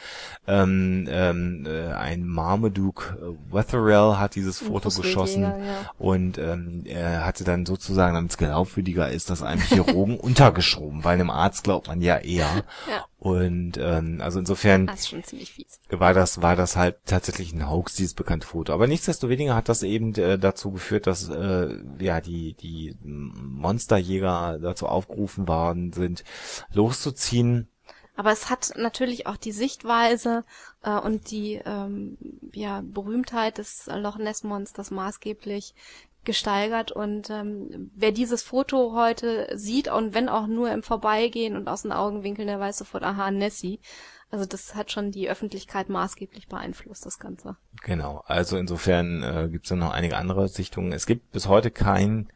Ähm, 0.46 1.06
ähm, 1.10 1.66
äh, 1.66 1.88
ein 1.92 2.24
Marmaduke 2.26 3.36
Wetherell 3.50 4.16
hat 4.16 4.36
dieses 4.36 4.60
Foto 4.60 4.90
geschossen 4.90 5.42
ja. 5.42 5.90
und 5.98 6.38
ähm, 6.38 6.84
er 6.86 7.26
hatte 7.26 7.44
dann 7.44 7.66
sozusagen, 7.66 8.14
damit 8.14 8.30
es 8.30 8.38
glaubwürdiger 8.38 9.10
ist, 9.10 9.28
das 9.28 9.42
einem 9.42 9.60
Chirurgen 9.60 10.20
untergeschoben, 10.20 11.04
weil 11.04 11.14
einem 11.14 11.30
Arzt 11.30 11.64
glaubt 11.64 11.88
man 11.88 12.00
ja 12.00 12.16
eher. 12.18 12.64
Ja. 12.88 13.04
Und 13.20 13.76
ähm, 13.76 14.22
also 14.22 14.38
insofern 14.38 14.86
Das 14.86 15.12
war 15.90 16.14
das 16.14 16.40
war 16.40 16.56
das 16.56 16.76
halt 16.76 16.96
tatsächlich 17.04 17.52
ein 17.52 17.70
Hoax 17.70 17.94
dieses 17.94 18.14
bekannte 18.14 18.46
Foto 18.46 18.72
aber 18.72 18.86
nichtsdestoweniger 18.86 19.54
hat 19.54 19.68
das 19.68 19.82
eben 19.82 20.14
äh, 20.14 20.38
dazu 20.38 20.70
geführt 20.70 21.06
dass 21.06 21.28
äh, 21.28 21.76
ja 21.98 22.22
die 22.22 22.54
die 22.54 22.96
Monsterjäger 23.02 24.58
dazu 24.58 24.86
aufgerufen 24.86 25.46
worden 25.46 25.92
sind 25.92 26.24
loszuziehen. 26.72 27.68
Aber 28.16 28.32
es 28.32 28.50
hat 28.50 28.72
natürlich 28.76 29.26
auch 29.26 29.36
die 29.36 29.52
Sichtweise 29.52 30.44
äh, 30.82 30.98
und 30.98 31.30
die 31.30 31.60
ähm, 31.64 32.18
ja, 32.52 32.82
Berühmtheit 32.84 33.58
des 33.58 33.88
Loch 33.94 34.18
Ness 34.18 34.44
Monsters 34.44 34.90
maßgeblich 34.90 35.74
gesteigert 36.24 36.92
und 36.92 37.30
ähm, 37.30 37.90
wer 37.94 38.12
dieses 38.12 38.42
Foto 38.42 38.92
heute 38.94 39.48
sieht 39.56 39.88
und 39.90 40.14
wenn 40.14 40.28
auch 40.28 40.46
nur 40.46 40.70
im 40.70 40.82
Vorbeigehen 40.82 41.56
und 41.56 41.68
aus 41.68 41.82
den 41.82 41.92
Augenwinkeln, 41.92 42.48
der 42.48 42.60
weiß 42.60 42.78
sofort, 42.78 43.02
aha, 43.02 43.30
Nessie. 43.30 43.80
Also 44.30 44.46
das 44.46 44.76
hat 44.76 44.92
schon 44.92 45.10
die 45.10 45.28
Öffentlichkeit 45.28 45.88
maßgeblich 45.88 46.46
beeinflusst, 46.46 47.04
das 47.04 47.18
Ganze. 47.18 47.56
genau 47.82 48.22
also 48.26 48.56
insofern 48.56 49.22
äh, 49.22 49.48
gibt 49.50 49.66
es 49.66 49.70
ja 49.70 49.76
noch 49.76 49.90
einige 49.90 50.16
andere 50.16 50.48
Sichtungen 50.48 50.92
es 50.92 51.06
gibt 51.06 51.32
bis 51.32 51.48
heute 51.48 51.70
kein 51.70 52.28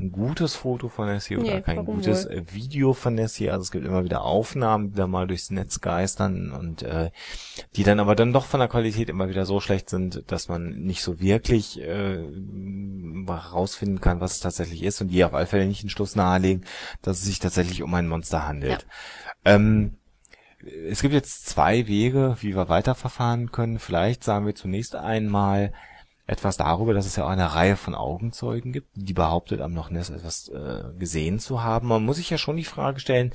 gutes 0.00 0.56
Foto 0.56 0.88
von 0.88 1.06
Nessie 1.06 1.36
oder 1.36 1.56
Nee, 1.56 1.60
kein 1.62 1.84
gutes 1.84 2.26
wohl? 2.26 2.44
Video 2.52 2.92
von 2.92 3.14
Nessie. 3.14 3.50
Also 3.50 3.62
es 3.62 3.70
gibt 3.70 3.86
immer 3.86 4.04
wieder 4.04 4.22
Aufnahmen, 4.22 4.90
die 4.90 4.96
da 4.96 5.06
mal 5.06 5.26
durchs 5.26 5.50
Netz 5.50 5.80
geistern 5.80 6.52
und 6.52 6.82
äh, 6.82 7.10
die 7.76 7.84
dann 7.84 8.00
aber 8.00 8.14
dann 8.14 8.32
doch 8.32 8.46
von 8.46 8.60
der 8.60 8.68
Qualität 8.68 9.08
immer 9.08 9.28
wieder 9.28 9.46
so 9.46 9.60
schlecht 9.60 9.90
sind, 9.90 10.24
dass 10.26 10.48
man 10.48 10.70
nicht 10.80 11.02
so 11.02 11.20
wirklich 11.20 11.80
äh, 11.80 12.24
herausfinden 13.26 14.00
kann, 14.00 14.20
was 14.20 14.32
es 14.32 14.40
tatsächlich 14.40 14.82
ist 14.82 15.00
und 15.00 15.08
die 15.08 15.24
auf 15.24 15.34
alle 15.34 15.46
Fälle 15.46 15.66
nicht 15.66 15.82
den 15.82 15.90
Schluss 15.90 16.16
nahelegen, 16.16 16.64
dass 17.02 17.18
es 17.18 17.24
sich 17.24 17.38
tatsächlich 17.38 17.82
um 17.82 17.92
ein 17.94 18.08
Monster 18.08 18.46
handelt. 18.46 18.86
Ähm, 19.44 19.96
es 20.88 21.00
gibt 21.00 21.14
jetzt 21.14 21.46
zwei 21.46 21.86
Wege, 21.86 22.36
wie 22.40 22.54
wir 22.54 22.68
weiterverfahren 22.68 23.50
können. 23.50 23.78
Vielleicht 23.78 24.24
sagen 24.24 24.46
wir 24.46 24.54
zunächst 24.54 24.94
einmal 24.94 25.72
etwas 26.30 26.56
darüber, 26.56 26.94
dass 26.94 27.06
es 27.06 27.16
ja 27.16 27.24
auch 27.24 27.30
eine 27.30 27.54
Reihe 27.54 27.76
von 27.76 27.96
Augenzeugen 27.96 28.72
gibt, 28.72 28.90
die 28.94 29.12
behauptet, 29.12 29.60
am 29.60 29.74
Loch 29.74 29.90
Ness 29.90 30.10
etwas 30.10 30.48
äh, 30.48 30.84
gesehen 30.96 31.40
zu 31.40 31.64
haben. 31.64 31.88
Man 31.88 32.04
muss 32.04 32.18
sich 32.18 32.30
ja 32.30 32.38
schon 32.38 32.56
die 32.56 32.64
Frage 32.64 33.00
stellen, 33.00 33.32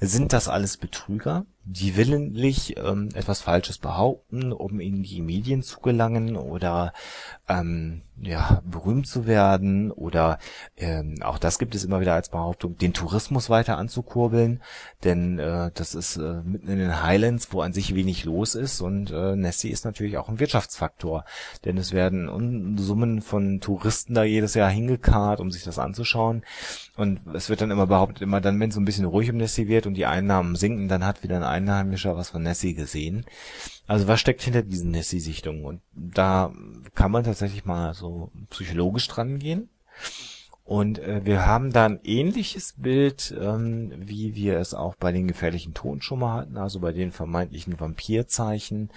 sind 0.00 0.32
das 0.32 0.48
alles 0.48 0.76
Betrüger, 0.76 1.46
die 1.66 1.96
willentlich 1.96 2.76
ähm, 2.76 3.08
etwas 3.14 3.40
Falsches 3.40 3.78
behaupten, 3.78 4.52
um 4.52 4.80
in 4.80 5.02
die 5.02 5.22
Medien 5.22 5.62
zu 5.62 5.80
gelangen 5.80 6.36
oder 6.36 6.92
ähm, 7.48 8.02
ja 8.20 8.62
berühmt 8.64 9.06
zu 9.06 9.26
werden 9.26 9.90
oder 9.90 10.38
ähm, 10.76 11.16
auch 11.22 11.38
das 11.38 11.58
gibt 11.58 11.74
es 11.74 11.84
immer 11.84 12.00
wieder 12.00 12.14
als 12.14 12.28
Behauptung, 12.28 12.76
den 12.76 12.92
Tourismus 12.92 13.50
weiter 13.50 13.78
anzukurbeln, 13.78 14.62
denn 15.04 15.38
äh, 15.38 15.70
das 15.74 15.94
ist 15.94 16.16
äh, 16.16 16.42
mitten 16.44 16.68
in 16.68 16.78
den 16.78 17.02
Highlands, 17.02 17.48
wo 17.52 17.62
an 17.62 17.72
sich 17.72 17.94
wenig 17.94 18.24
los 18.24 18.54
ist 18.54 18.82
und 18.82 19.10
äh, 19.10 19.34
Nessie 19.34 19.70
ist 19.70 19.84
natürlich 19.84 20.18
auch 20.18 20.28
ein 20.28 20.40
Wirtschaftsfaktor, 20.40 21.24
denn 21.64 21.78
es 21.78 21.92
werden 21.92 22.28
Unsummen 22.28 23.22
von 23.22 23.60
Touristen 23.60 24.14
da 24.14 24.22
jedes 24.22 24.54
Jahr 24.54 24.70
hingekarrt, 24.70 25.40
um 25.40 25.50
sich 25.50 25.64
das 25.64 25.78
anzuschauen. 25.78 26.42
Und 26.96 27.20
es 27.34 27.48
wird 27.48 27.60
dann 27.60 27.72
immer 27.72 27.88
behauptet, 27.88 28.22
immer 28.22 28.40
dann, 28.40 28.60
wenn 28.60 28.68
es 28.68 28.76
so 28.76 28.80
ein 28.80 28.84
bisschen 28.84 29.04
ruhig 29.04 29.30
um 29.30 29.36
Nessie 29.36 29.66
wird 29.66 29.83
und 29.86 29.94
die 29.94 30.06
Einnahmen 30.06 30.56
sinken, 30.56 30.88
dann 30.88 31.04
hat 31.04 31.22
wieder 31.22 31.36
ein 31.36 31.42
Einheimischer 31.42 32.16
was 32.16 32.30
von 32.30 32.42
Nessie 32.42 32.74
gesehen. 32.74 33.24
Also 33.86 34.08
was 34.08 34.20
steckt 34.20 34.42
hinter 34.42 34.62
diesen 34.62 34.90
Nessie-Sichtungen? 34.90 35.64
Und 35.64 35.80
da 35.92 36.52
kann 36.94 37.10
man 37.10 37.24
tatsächlich 37.24 37.64
mal 37.64 37.94
so 37.94 38.30
psychologisch 38.50 39.08
dran 39.08 39.38
gehen. 39.38 39.68
Und 40.66 40.98
äh, 40.98 41.20
wir 41.26 41.44
haben 41.44 41.72
da 41.72 41.84
ein 41.84 42.00
ähnliches 42.04 42.72
Bild, 42.78 43.34
ähm, 43.38 43.92
wie 43.98 44.34
wir 44.34 44.58
es 44.58 44.72
auch 44.72 44.94
bei 44.94 45.12
den 45.12 45.28
gefährlichen 45.28 45.74
Toten 45.74 46.00
schon 46.00 46.20
mal 46.20 46.40
hatten, 46.40 46.56
also 46.56 46.80
bei 46.80 46.92
den 46.92 47.12
vermeintlichen 47.12 47.78
Vampirzeichen, 47.78 48.88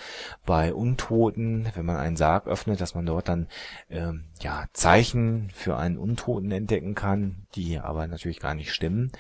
bei 0.45 0.73
Untoten, 0.73 1.67
wenn 1.75 1.85
man 1.85 1.97
einen 1.97 2.15
Sarg 2.15 2.47
öffnet, 2.47 2.79
dass 2.79 2.95
man 2.95 3.05
dort 3.05 3.27
dann 3.27 3.47
ähm, 3.89 4.23
ja 4.39 4.67
Zeichen 4.71 5.49
für 5.53 5.75
einen 5.75 5.97
Untoten 5.97 6.51
entdecken 6.51 6.95
kann, 6.95 7.47
die 7.55 7.79
aber 7.79 8.07
natürlich 8.07 8.39
gar 8.39 8.55
nicht 8.55 8.71
stimmen. 8.71 9.11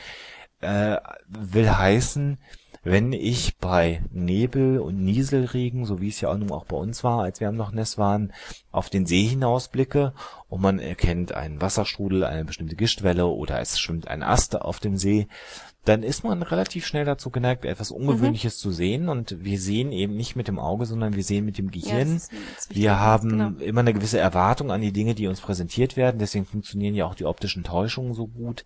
Äh, 0.61 0.97
will 1.27 1.69
heißen, 1.69 2.37
wenn 2.83 3.11
ich 3.11 3.57
bei 3.57 4.01
Nebel 4.11 4.79
und 4.79 5.03
Nieselregen, 5.03 5.85
so 5.85 5.99
wie 5.99 6.07
es 6.07 6.21
ja 6.21 6.29
auch 6.29 6.37
nun 6.37 6.51
auch 6.51 6.63
bei 6.63 6.77
uns 6.77 7.03
war, 7.03 7.21
als 7.21 7.41
wir 7.41 7.49
am 7.49 7.57
Loch 7.57 7.71
Ness 7.71 7.97
waren, 7.97 8.31
auf 8.71 8.89
den 8.89 9.05
See 9.05 9.25
hinausblicke 9.25 10.13
und 10.47 10.61
man 10.61 10.79
erkennt 10.79 11.33
einen 11.33 11.61
Wasserstrudel, 11.61 12.23
eine 12.23 12.45
bestimmte 12.45 12.77
Gischtwelle 12.77 13.25
oder 13.25 13.59
es 13.59 13.77
schwimmt 13.77 14.07
ein 14.07 14.23
Ast 14.23 14.61
auf 14.61 14.79
dem 14.79 14.95
See, 14.95 15.27
dann 15.83 16.03
ist 16.03 16.23
man 16.23 16.43
relativ 16.43 16.85
schnell 16.85 17.05
dazu 17.05 17.29
geneigt, 17.29 17.65
etwas 17.65 17.91
Ungewöhnliches 17.91 18.57
zu 18.57 18.71
sehen 18.71 19.09
und 19.09 19.43
wir 19.43 19.59
sehen 19.59 19.91
eben 19.91 20.15
nicht 20.15 20.35
mit 20.35 20.47
dem 20.47 20.59
Auge, 20.59 20.85
sondern 20.85 21.15
wir 21.15 21.23
sehen 21.23 21.45
mit 21.45 21.57
dem 21.57 21.71
Gehirn. 21.71 22.15
das 22.15 22.29
ist 22.57 22.75
wir 22.75 22.99
haben 22.99 23.29
genau. 23.29 23.63
immer 23.63 23.81
eine 23.81 23.93
gewisse 23.93 24.19
Erwartung 24.19 24.71
an 24.71 24.81
die 24.81 24.91
Dinge, 24.91 25.15
die 25.15 25.27
uns 25.27 25.41
präsentiert 25.41 25.97
werden, 25.97 26.19
deswegen 26.19 26.45
funktionieren 26.45 26.95
ja 26.95 27.05
auch 27.05 27.15
die 27.15 27.25
optischen 27.25 27.63
Täuschungen 27.63 28.13
so 28.13 28.27
gut. 28.27 28.65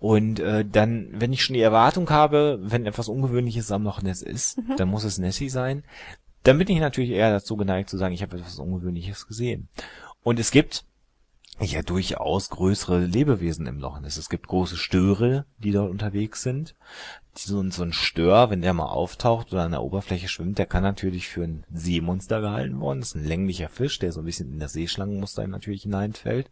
Und 0.00 0.40
äh, 0.40 0.64
dann, 0.64 1.08
wenn 1.12 1.32
ich 1.32 1.42
schon 1.44 1.54
die 1.54 1.60
Erwartung 1.60 2.08
habe, 2.10 2.58
wenn 2.62 2.86
etwas 2.86 3.08
Ungewöhnliches 3.08 3.70
am 3.70 3.84
Loch 3.84 4.00
Ness 4.02 4.22
ist, 4.22 4.56
Mhm. 4.58 4.76
dann 4.78 4.88
muss 4.88 5.04
es 5.04 5.18
Nessie 5.18 5.50
sein. 5.50 5.84
Dann 6.42 6.56
bin 6.58 6.68
ich 6.68 6.80
natürlich 6.80 7.10
eher 7.10 7.30
dazu 7.30 7.56
geneigt 7.56 7.90
zu 7.90 7.98
sagen, 7.98 8.14
ich 8.14 8.22
habe 8.22 8.38
etwas 8.38 8.58
Ungewöhnliches 8.58 9.26
gesehen. 9.26 9.68
Und 10.22 10.38
es 10.40 10.50
gibt 10.50 10.84
ja 11.60 11.82
durchaus 11.82 12.48
größere 12.48 13.04
Lebewesen 13.04 13.66
im 13.66 13.78
Loch 13.78 14.00
Ness. 14.00 14.16
Es 14.16 14.30
gibt 14.30 14.46
große 14.48 14.78
Störe, 14.78 15.44
die 15.58 15.70
dort 15.72 15.90
unterwegs 15.90 16.42
sind. 16.42 16.74
So, 17.34 17.60
ein- 17.60 17.70
so 17.70 17.82
ein 17.82 17.92
Stör, 17.92 18.48
wenn 18.48 18.62
der 18.62 18.72
mal 18.72 18.86
auftaucht 18.86 19.52
oder 19.52 19.64
an 19.64 19.72
der 19.72 19.82
Oberfläche 19.82 20.28
schwimmt, 20.28 20.56
der 20.56 20.64
kann 20.64 20.82
natürlich 20.82 21.28
für 21.28 21.44
ein 21.44 21.64
Seemonster 21.72 22.40
gehalten 22.40 22.80
worden. 22.80 23.00
Das 23.00 23.10
ist 23.10 23.16
ein 23.16 23.26
länglicher 23.26 23.68
Fisch, 23.68 23.98
der 23.98 24.12
so 24.12 24.20
ein 24.20 24.24
bisschen 24.26 24.50
in 24.50 24.58
das 24.58 24.72
Seeschlangenmuster 24.72 25.46
natürlich 25.46 25.82
hineinfällt. 25.82 26.50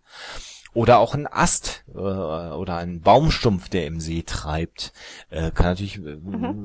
Oder 0.74 0.98
auch 0.98 1.14
ein 1.14 1.26
Ast 1.26 1.84
äh, 1.94 1.98
oder 1.98 2.76
ein 2.76 3.00
Baumstumpf, 3.00 3.68
der 3.68 3.86
im 3.86 4.00
See 4.00 4.22
treibt, 4.22 4.92
äh, 5.30 5.50
kann 5.50 5.66
natürlich 5.66 5.98
äh, 5.98 6.18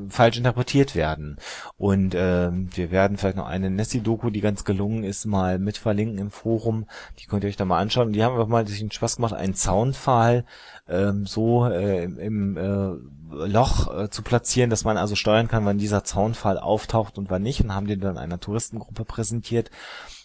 falsch 0.09 0.37
interpretiert 0.37 0.95
werden. 0.95 1.37
Und 1.77 2.13
äh, 2.15 2.51
wir 2.51 2.91
werden 2.91 3.17
vielleicht 3.17 3.37
noch 3.37 3.47
eine 3.47 3.69
Nessie-Doku, 3.69 4.29
die 4.29 4.41
ganz 4.41 4.65
gelungen 4.65 5.03
ist, 5.03 5.25
mal 5.25 5.59
mit 5.59 5.77
verlinken 5.77 6.17
im 6.17 6.31
Forum. 6.31 6.85
Die 7.19 7.25
könnt 7.25 7.43
ihr 7.43 7.49
euch 7.49 7.57
da 7.57 7.65
mal 7.65 7.79
anschauen. 7.79 8.13
Die 8.13 8.23
haben 8.23 8.33
einfach 8.33 8.47
mal 8.47 8.67
sich 8.67 8.79
den 8.79 8.91
Spaß 8.91 9.17
gemacht, 9.17 9.33
einen 9.33 9.55
Zaunpfahl 9.55 10.45
ähm, 10.87 11.25
so 11.25 11.65
äh, 11.65 12.03
im, 12.03 12.19
im 12.19 12.57
äh, 12.57 13.47
Loch 13.47 13.93
äh, 13.95 14.09
zu 14.09 14.21
platzieren, 14.21 14.69
dass 14.69 14.83
man 14.83 14.97
also 14.97 15.15
steuern 15.15 15.47
kann, 15.47 15.65
wann 15.65 15.77
dieser 15.77 16.03
Zaunfall 16.03 16.59
auftaucht 16.59 17.17
und 17.17 17.29
wann 17.29 17.41
nicht 17.41 17.61
und 17.61 17.73
haben 17.73 17.87
den 17.87 17.99
dann 17.99 18.17
einer 18.17 18.39
Touristengruppe 18.39 19.05
präsentiert 19.05 19.71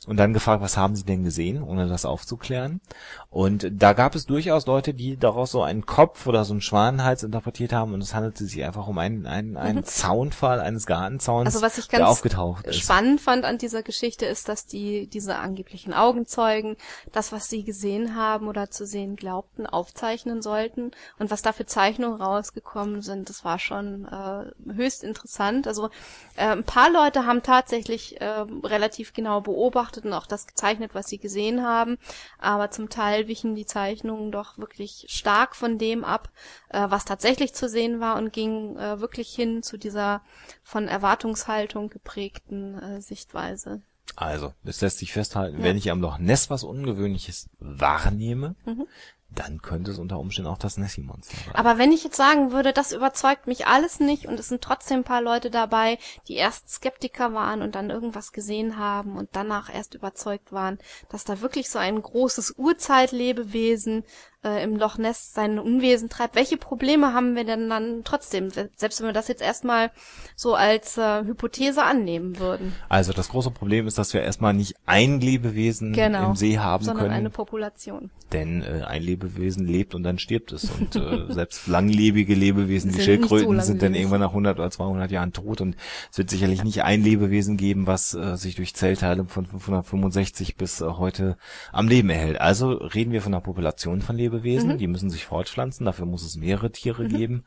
und 0.08 0.16
dann 0.16 0.32
gefragt, 0.32 0.62
was 0.62 0.78
haben 0.78 0.96
sie 0.96 1.04
denn 1.04 1.22
gesehen, 1.22 1.62
ohne 1.62 1.86
das 1.86 2.06
aufzuklären. 2.06 2.80
Und 3.28 3.70
da 3.70 3.92
gab 3.92 4.14
es 4.14 4.24
durchaus 4.24 4.66
Leute, 4.66 4.94
die 4.94 5.18
daraus 5.18 5.50
so 5.50 5.62
einen 5.62 5.84
Kopf 5.84 6.26
oder 6.26 6.46
so 6.46 6.54
einen 6.54 6.62
Schwanenhals 6.62 7.22
interpretiert 7.22 7.74
haben 7.74 7.92
und 7.92 8.00
es 8.00 8.14
handelte 8.14 8.44
sich 8.46 8.64
einfach 8.64 8.86
um 8.86 8.96
einen, 8.96 9.26
einen, 9.26 9.58
einen 9.58 9.84
Zaunfall 9.84 10.60
eines 10.60 10.86
Gartenzauns, 10.86 11.46
Also 11.46 11.60
was 11.60 11.76
ich 11.76 11.88
der 11.88 11.98
ganz 11.98 12.10
aufgetaucht 12.10 12.66
ist. 12.66 12.78
spannend 12.78 13.20
fand 13.20 13.44
an 13.44 13.58
dieser 13.58 13.82
Geschichte 13.82 14.24
ist, 14.24 14.48
dass 14.48 14.64
die 14.64 15.08
diese 15.08 15.36
angeblichen 15.36 15.92
Augenzeugen 15.92 16.76
das, 17.12 17.30
was 17.30 17.48
sie 17.48 17.64
gesehen 17.64 18.16
haben 18.16 18.48
oder 18.48 18.70
zu 18.70 18.86
sehen 18.86 19.14
glaubten, 19.14 19.66
aufzeichnen 19.66 20.40
sollten 20.40 20.92
und 21.18 21.30
was 21.30 21.42
da 21.42 21.52
für 21.52 21.66
Zeichnungen 21.66 22.20
rausgekommen 22.20 23.02
sind, 23.02 23.28
das 23.28 23.44
war 23.44 23.58
schon 23.58 24.06
äh, 24.06 24.72
höchst 24.72 25.04
interessant. 25.04 25.66
Also 25.66 25.90
äh, 26.36 26.46
ein 26.46 26.64
paar 26.64 26.90
Leute 26.90 27.26
haben 27.26 27.42
tatsächlich 27.42 28.20
äh, 28.22 28.46
relativ 28.64 29.12
genau 29.12 29.42
beobachtet 29.42 29.97
und 30.04 30.12
auch 30.12 30.26
das 30.26 30.46
gezeichnet, 30.46 30.94
was 30.94 31.08
sie 31.08 31.18
gesehen 31.18 31.62
haben, 31.64 31.98
aber 32.38 32.70
zum 32.70 32.88
Teil 32.88 33.28
wichen 33.28 33.54
die 33.54 33.66
Zeichnungen 33.66 34.32
doch 34.32 34.58
wirklich 34.58 35.06
stark 35.08 35.56
von 35.56 35.78
dem 35.78 36.04
ab, 36.04 36.30
äh, 36.68 36.86
was 36.88 37.04
tatsächlich 37.04 37.54
zu 37.54 37.68
sehen 37.68 38.00
war 38.00 38.16
und 38.16 38.32
gingen 38.32 38.76
äh, 38.76 39.00
wirklich 39.00 39.28
hin 39.34 39.62
zu 39.62 39.76
dieser 39.78 40.22
von 40.62 40.88
Erwartungshaltung 40.88 41.88
geprägten 41.90 42.78
äh, 42.78 43.00
Sichtweise. 43.00 43.82
Also, 44.16 44.52
es 44.64 44.80
lässt 44.80 44.98
sich 44.98 45.12
festhalten, 45.12 45.58
Ja. 45.58 45.64
wenn 45.64 45.76
ich 45.76 45.90
am 45.90 46.00
Loch 46.00 46.18
Ness 46.18 46.50
was 46.50 46.64
Ungewöhnliches 46.64 47.48
wahrnehme, 47.58 48.56
Mhm. 48.64 48.86
Dann 49.30 49.60
könnte 49.60 49.90
es 49.90 49.98
unter 49.98 50.18
Umständen 50.18 50.50
auch 50.50 50.58
das 50.58 50.78
Nessie-Monster 50.78 51.36
sein. 51.36 51.54
Aber 51.54 51.76
wenn 51.76 51.92
ich 51.92 52.02
jetzt 52.02 52.16
sagen 52.16 52.50
würde, 52.50 52.72
das 52.72 52.92
überzeugt 52.92 53.46
mich 53.46 53.66
alles 53.66 54.00
nicht 54.00 54.26
und 54.26 54.40
es 54.40 54.48
sind 54.48 54.62
trotzdem 54.62 55.00
ein 55.00 55.04
paar 55.04 55.20
Leute 55.20 55.50
dabei, 55.50 55.98
die 56.28 56.34
erst 56.34 56.70
Skeptiker 56.70 57.34
waren 57.34 57.60
und 57.60 57.74
dann 57.74 57.90
irgendwas 57.90 58.32
gesehen 58.32 58.78
haben 58.78 59.16
und 59.16 59.30
danach 59.32 59.72
erst 59.72 59.94
überzeugt 59.94 60.52
waren, 60.52 60.78
dass 61.10 61.24
da 61.24 61.40
wirklich 61.40 61.68
so 61.68 61.78
ein 61.78 62.00
großes 62.00 62.54
Urzeitlebewesen 62.56 64.04
äh, 64.44 64.62
im 64.62 64.76
Loch 64.76 64.98
Ness 64.98 65.32
sein 65.32 65.58
Unwesen 65.58 66.08
treibt. 66.08 66.36
Welche 66.36 66.56
Probleme 66.56 67.12
haben 67.12 67.34
wir 67.34 67.44
denn 67.44 67.68
dann 67.68 68.02
trotzdem, 68.04 68.50
se- 68.50 68.70
selbst 68.76 69.00
wenn 69.00 69.08
wir 69.08 69.12
das 69.12 69.26
jetzt 69.28 69.42
erstmal 69.42 69.90
so 70.36 70.54
als 70.54 70.96
äh, 70.96 71.24
Hypothese 71.24 71.82
annehmen 71.82 72.38
würden? 72.38 72.72
Also, 72.88 73.12
das 73.12 73.28
große 73.30 73.50
Problem 73.50 73.86
ist, 73.88 73.98
dass 73.98 74.14
wir 74.14 74.22
erstmal 74.22 74.54
nicht 74.54 74.74
ein 74.86 75.20
Lebewesen 75.20 75.92
Genau, 75.92 76.30
im 76.30 76.36
See 76.36 76.58
haben 76.58 76.84
sondern 76.84 77.06
können. 77.06 77.14
eine 77.16 77.30
Population. 77.30 78.10
Denn 78.32 78.62
äh, 78.62 78.82
ein 78.86 79.02
Lebewesen 79.02 79.66
lebt 79.66 79.94
und 79.94 80.02
dann 80.04 80.18
stirbt 80.18 80.52
es. 80.52 80.70
Und 80.70 80.94
äh, 80.94 81.26
selbst 81.32 81.66
langlebige 81.66 82.34
Lebewesen, 82.34 82.90
die 82.90 82.96
nicht 82.98 83.04
so 83.06 83.10
Schildkröten, 83.12 83.60
sind 83.60 83.82
dann 83.82 83.94
irgendwann 83.94 84.20
nach 84.20 84.28
100 84.30 84.58
oder 84.58 84.70
200 84.70 85.10
Jahren 85.10 85.32
tot. 85.32 85.60
Und 85.60 85.76
es 86.12 86.18
wird 86.18 86.30
sicherlich 86.30 86.62
nicht 86.62 86.84
ein 86.84 87.02
Lebewesen 87.02 87.56
geben, 87.56 87.86
was 87.88 88.14
äh, 88.14 88.36
sich 88.36 88.54
durch 88.54 88.74
Zellteilung 88.74 89.28
von 89.28 89.46
565 89.46 90.56
bis 90.56 90.80
äh, 90.80 90.84
heute 90.84 91.36
am 91.72 91.88
Leben 91.88 92.10
erhält. 92.10 92.40
Also 92.40 92.70
reden 92.72 93.10
wir 93.12 93.22
von 93.22 93.34
einer 93.34 93.40
Population 93.40 94.00
von 94.02 94.14
Lebewesen. 94.14 94.27
Mhm. 94.30 94.78
Die 94.78 94.86
müssen 94.86 95.10
sich 95.10 95.24
fortpflanzen. 95.24 95.84
Dafür 95.86 96.06
muss 96.06 96.24
es 96.24 96.36
mehrere 96.36 96.70
Tiere 96.70 97.06
geben. 97.08 97.44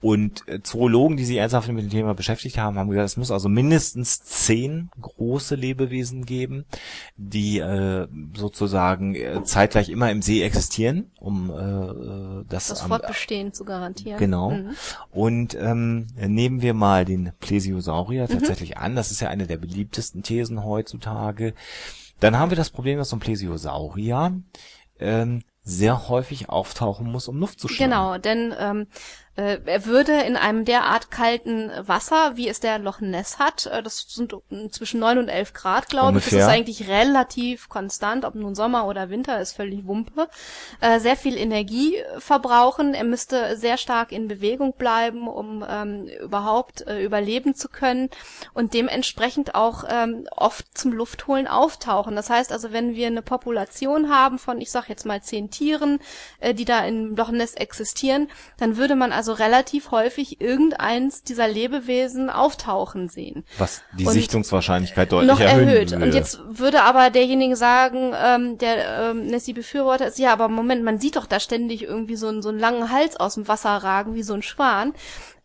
Und 0.00 0.46
äh, 0.48 0.62
Zoologen, 0.62 1.16
die 1.16 1.24
sich 1.24 1.36
ernsthaft 1.36 1.68
mit 1.68 1.84
dem 1.84 1.90
Thema 1.90 2.14
beschäftigt 2.14 2.58
haben, 2.58 2.78
haben 2.78 2.90
gesagt, 2.90 3.06
es 3.06 3.16
muss 3.16 3.30
also 3.30 3.48
mindestens 3.48 4.22
zehn 4.22 4.90
große 5.00 5.54
Lebewesen 5.54 6.26
geben, 6.26 6.64
die 7.16 7.58
äh, 7.58 8.06
sozusagen 8.34 9.14
äh, 9.14 9.42
zeitgleich 9.44 9.88
immer 9.88 10.10
im 10.10 10.22
See 10.22 10.42
existieren, 10.42 11.10
um 11.20 11.50
äh, 11.50 11.54
äh, 11.54 12.44
das, 12.48 12.68
Das 12.68 12.82
Fortbestehen 12.82 13.52
zu 13.52 13.64
garantieren. 13.64 14.18
Genau. 14.18 14.50
Mhm. 14.50 14.70
Und 15.12 15.54
ähm, 15.54 16.06
nehmen 16.16 16.60
wir 16.62 16.74
mal 16.74 17.04
den 17.04 17.32
Plesiosaurier 17.40 18.24
Mhm. 18.24 18.28
tatsächlich 18.28 18.76
an. 18.78 18.96
Das 18.96 19.10
ist 19.10 19.20
ja 19.20 19.28
eine 19.28 19.46
der 19.46 19.56
beliebtesten 19.56 20.22
Thesen 20.22 20.64
heutzutage. 20.64 21.54
Dann 22.20 22.38
haben 22.38 22.50
wir 22.50 22.56
das 22.56 22.70
Problem, 22.70 22.98
dass 22.98 23.08
so 23.10 23.16
ein 23.16 23.20
Plesiosaurier 23.20 24.40
ähm, 24.98 25.42
sehr 25.64 26.08
häufig 26.08 26.50
auftauchen 26.50 27.10
muss, 27.10 27.26
um 27.26 27.38
Luft 27.38 27.58
zu 27.58 27.68
schnappen. 27.68 27.90
Genau, 27.90 28.18
denn 28.18 28.54
ähm, 28.58 28.86
äh, 29.36 29.58
er 29.64 29.86
würde 29.86 30.12
in 30.22 30.36
einem 30.36 30.64
derart 30.64 31.10
kalten 31.10 31.70
Wasser, 31.78 32.36
wie 32.36 32.48
es 32.48 32.60
der 32.60 32.78
Loch 32.78 33.00
Ness 33.00 33.38
hat, 33.38 33.66
äh, 33.66 33.82
das 33.82 34.06
sind 34.08 34.34
zwischen 34.70 35.00
9 35.00 35.18
und 35.18 35.28
11 35.28 35.52
Grad, 35.54 35.88
glaube 35.88 36.18
ich, 36.18 36.24
das 36.24 36.34
ist 36.34 36.44
eigentlich 36.44 36.88
relativ 36.88 37.68
konstant, 37.68 38.24
ob 38.24 38.36
nun 38.36 38.54
Sommer 38.54 38.86
oder 38.86 39.10
Winter, 39.10 39.40
ist 39.40 39.56
völlig 39.56 39.86
Wumpe, 39.86 40.28
äh, 40.80 41.00
sehr 41.00 41.16
viel 41.16 41.36
Energie 41.36 41.96
verbrauchen, 42.18 42.94
er 42.94 43.04
müsste 43.04 43.56
sehr 43.56 43.76
stark 43.76 44.12
in 44.12 44.28
Bewegung 44.28 44.74
bleiben, 44.74 45.26
um 45.26 45.64
ähm, 45.68 46.06
überhaupt 46.22 46.86
äh, 46.86 47.02
überleben 47.02 47.54
zu 47.54 47.68
können 47.68 48.10
und 48.52 48.72
dementsprechend 48.72 49.54
auch 49.54 49.84
ähm, 49.88 50.28
oft 50.30 50.78
zum 50.78 50.92
Luftholen 50.92 51.48
auftauchen. 51.48 52.14
Das 52.14 52.30
heißt 52.30 52.52
also, 52.52 52.72
wenn 52.72 52.94
wir 52.94 53.08
eine 53.08 53.22
Population 53.22 54.10
haben 54.10 54.38
von, 54.38 54.60
ich 54.60 54.70
sag 54.70 54.88
jetzt 54.88 55.06
mal 55.06 55.22
zehn 55.22 55.50
Tieren, 55.50 55.98
äh, 56.38 56.54
die 56.54 56.64
da 56.64 56.84
im 56.84 57.16
Loch 57.16 57.30
Ness 57.30 57.54
existieren, 57.54 58.28
dann 58.58 58.76
würde 58.76 58.94
man 58.94 59.12
also 59.12 59.23
relativ 59.32 59.90
häufig 59.90 60.40
irgendeins 60.40 61.22
dieser 61.22 61.48
Lebewesen 61.48 62.30
auftauchen 62.30 63.08
sehen. 63.08 63.44
Was 63.58 63.82
die 63.98 64.06
Und 64.06 64.12
Sichtungswahrscheinlichkeit 64.12 65.12
deutlich 65.12 65.30
noch 65.30 65.40
erhöht. 65.40 65.90
würde. 65.90 66.04
Und 66.04 66.14
jetzt 66.14 66.40
würde 66.46 66.82
aber 66.82 67.10
derjenige 67.10 67.56
sagen, 67.56 68.12
ähm, 68.14 68.58
der 68.58 69.10
ähm, 69.10 69.26
Nessie-Befürworter 69.26 70.06
ist, 70.06 70.18
ja, 70.18 70.32
aber 70.32 70.48
Moment, 70.48 70.84
man 70.84 70.98
sieht 70.98 71.16
doch 71.16 71.26
da 71.26 71.40
ständig 71.40 71.82
irgendwie 71.82 72.16
so 72.16 72.28
einen, 72.28 72.42
so 72.42 72.48
einen 72.48 72.58
langen 72.58 72.90
Hals 72.90 73.16
aus 73.16 73.34
dem 73.34 73.48
Wasser 73.48 73.70
ragen, 73.70 74.14
wie 74.14 74.22
so 74.22 74.34
ein 74.34 74.42
Schwan. 74.42 74.94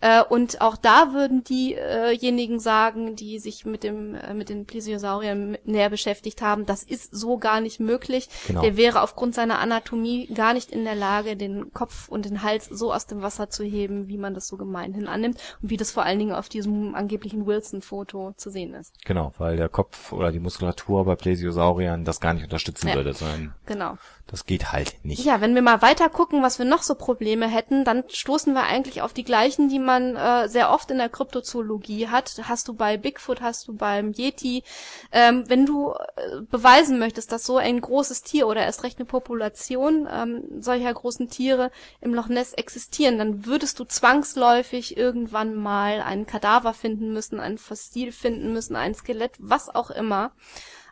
Äh, 0.02 0.24
und 0.24 0.62
auch 0.62 0.78
da 0.78 1.14
würden 1.14 1.44
diejenigen 1.44 2.60
sagen, 2.60 3.18
die 3.18 3.38
sich 3.38 3.66
mit 3.66 3.84
dem 3.84 4.16
äh, 4.16 4.34
mit 4.34 4.48
den 4.48 4.66
Plesiosauriern 4.66 5.58
näher 5.66 5.90
beschäftigt 5.90 6.42
haben, 6.42 6.66
das 6.66 6.84
ist 6.84 7.14
so 7.14 7.38
gar 7.38 7.60
nicht 7.60 7.82
möglich. 7.82 8.30
Genau. 8.48 8.62
Der 8.62 8.78
wäre 8.78 9.02
aufgrund 9.02 9.36
seiner 9.36 9.60
Anatomie 9.60 10.28
gar 10.28 10.54
nicht 10.54 10.72
in 10.72 10.86
der 10.86 10.96
Lage, 10.96 11.36
den 11.36 11.74
Kopf 11.74 12.08
und 12.08 12.24
den 12.24 12.44
Hals 12.44 12.66
so 12.66 12.94
aus 12.94 13.08
dem 13.08 13.22
Wasser 13.22 13.50
zu 13.50 13.64
heben, 13.70 14.08
wie 14.08 14.18
man 14.18 14.34
das 14.34 14.48
so 14.48 14.58
gemeinhin 14.58 15.08
annimmt 15.08 15.38
und 15.62 15.70
wie 15.70 15.78
das 15.78 15.92
vor 15.92 16.04
allen 16.04 16.20
Dingen 16.20 16.32
auf 16.34 16.50
diesem 16.50 16.96
angeblichen 16.96 17.46
Wilson-Foto 17.46 18.34
zu 18.36 18.50
sehen 18.50 18.74
ist. 18.74 18.94
Genau, 19.06 19.34
weil 19.38 19.58
der 19.58 19.70
Kopf 19.70 20.12
oder 20.12 20.32
die 20.32 20.40
Muskulatur 20.40 21.06
bei 21.06 21.16
Plesiosauriern 21.16 22.06
das 22.06 22.20
gar 22.20 22.34
nicht 22.34 22.44
unterstützen 22.44 22.90
Ja. 22.90 22.96
würde, 22.96 23.14
sondern 23.14 23.54
Genau. 23.66 23.98
Das 24.30 24.46
geht 24.46 24.72
halt 24.72 25.04
nicht. 25.04 25.26
Ja, 25.26 25.42
wenn 25.42 25.56
wir 25.56 25.62
mal 25.62 25.82
weiter 25.82 26.08
gucken, 26.08 26.44
was 26.44 26.60
wir 26.60 26.66
noch 26.66 26.84
so 26.84 26.94
Probleme 26.94 27.48
hätten, 27.48 27.84
dann 27.84 28.04
stoßen 28.08 28.54
wir 28.54 28.64
eigentlich 28.64 29.02
auf 29.02 29.12
die 29.12 29.24
gleichen, 29.24 29.70
die 29.70 29.80
man 29.80 30.16
äh, 30.16 30.48
sehr 30.48 30.72
oft 30.72 30.92
in 30.92 31.00
der 31.00 31.10
Kryptozoologie 31.10 32.10
hat. 32.10 32.40
Hast 32.44 32.68
du 32.68 32.74
bei 32.74 32.98
Bigfoot, 32.98 33.42
hast 33.42 33.68
du 33.68 33.74
beim 33.76 34.14
Yeti. 34.14 34.64
Ähm, 35.12 35.46
wenn 35.48 35.66
du 35.66 35.94
äh, 35.94 36.42
beweisen 36.50 37.00
möchtest, 37.00 37.32
dass 37.32 37.44
so 37.44 37.58
ein 37.58 37.82
großes 37.82 38.22
Tier 38.22 38.48
oder 38.48 38.62
erst 38.62 38.84
recht 38.84 39.00
eine 39.00 39.06
Population 39.06 40.08
ähm, 40.12 40.44
solcher 40.60 40.94
großen 40.94 41.30
Tiere 41.30 41.72
im 42.00 42.14
Loch 42.14 42.28
Ness 42.28 42.54
existieren, 42.54 43.18
dann 43.18 43.46
würdest 43.48 43.80
du 43.80 43.84
zwangsläufig 43.84 44.96
irgendwann 44.96 45.56
mal 45.56 46.02
einen 46.02 46.28
Kadaver 46.28 46.74
finden 46.74 47.14
müssen, 47.14 47.40
ein 47.40 47.58
Fossil 47.58 48.12
finden 48.12 48.54
müssen, 48.54 48.76
ein 48.76 48.94
Skelett, 48.94 49.32
was 49.40 49.74
auch 49.74 49.90
immer. 49.90 50.32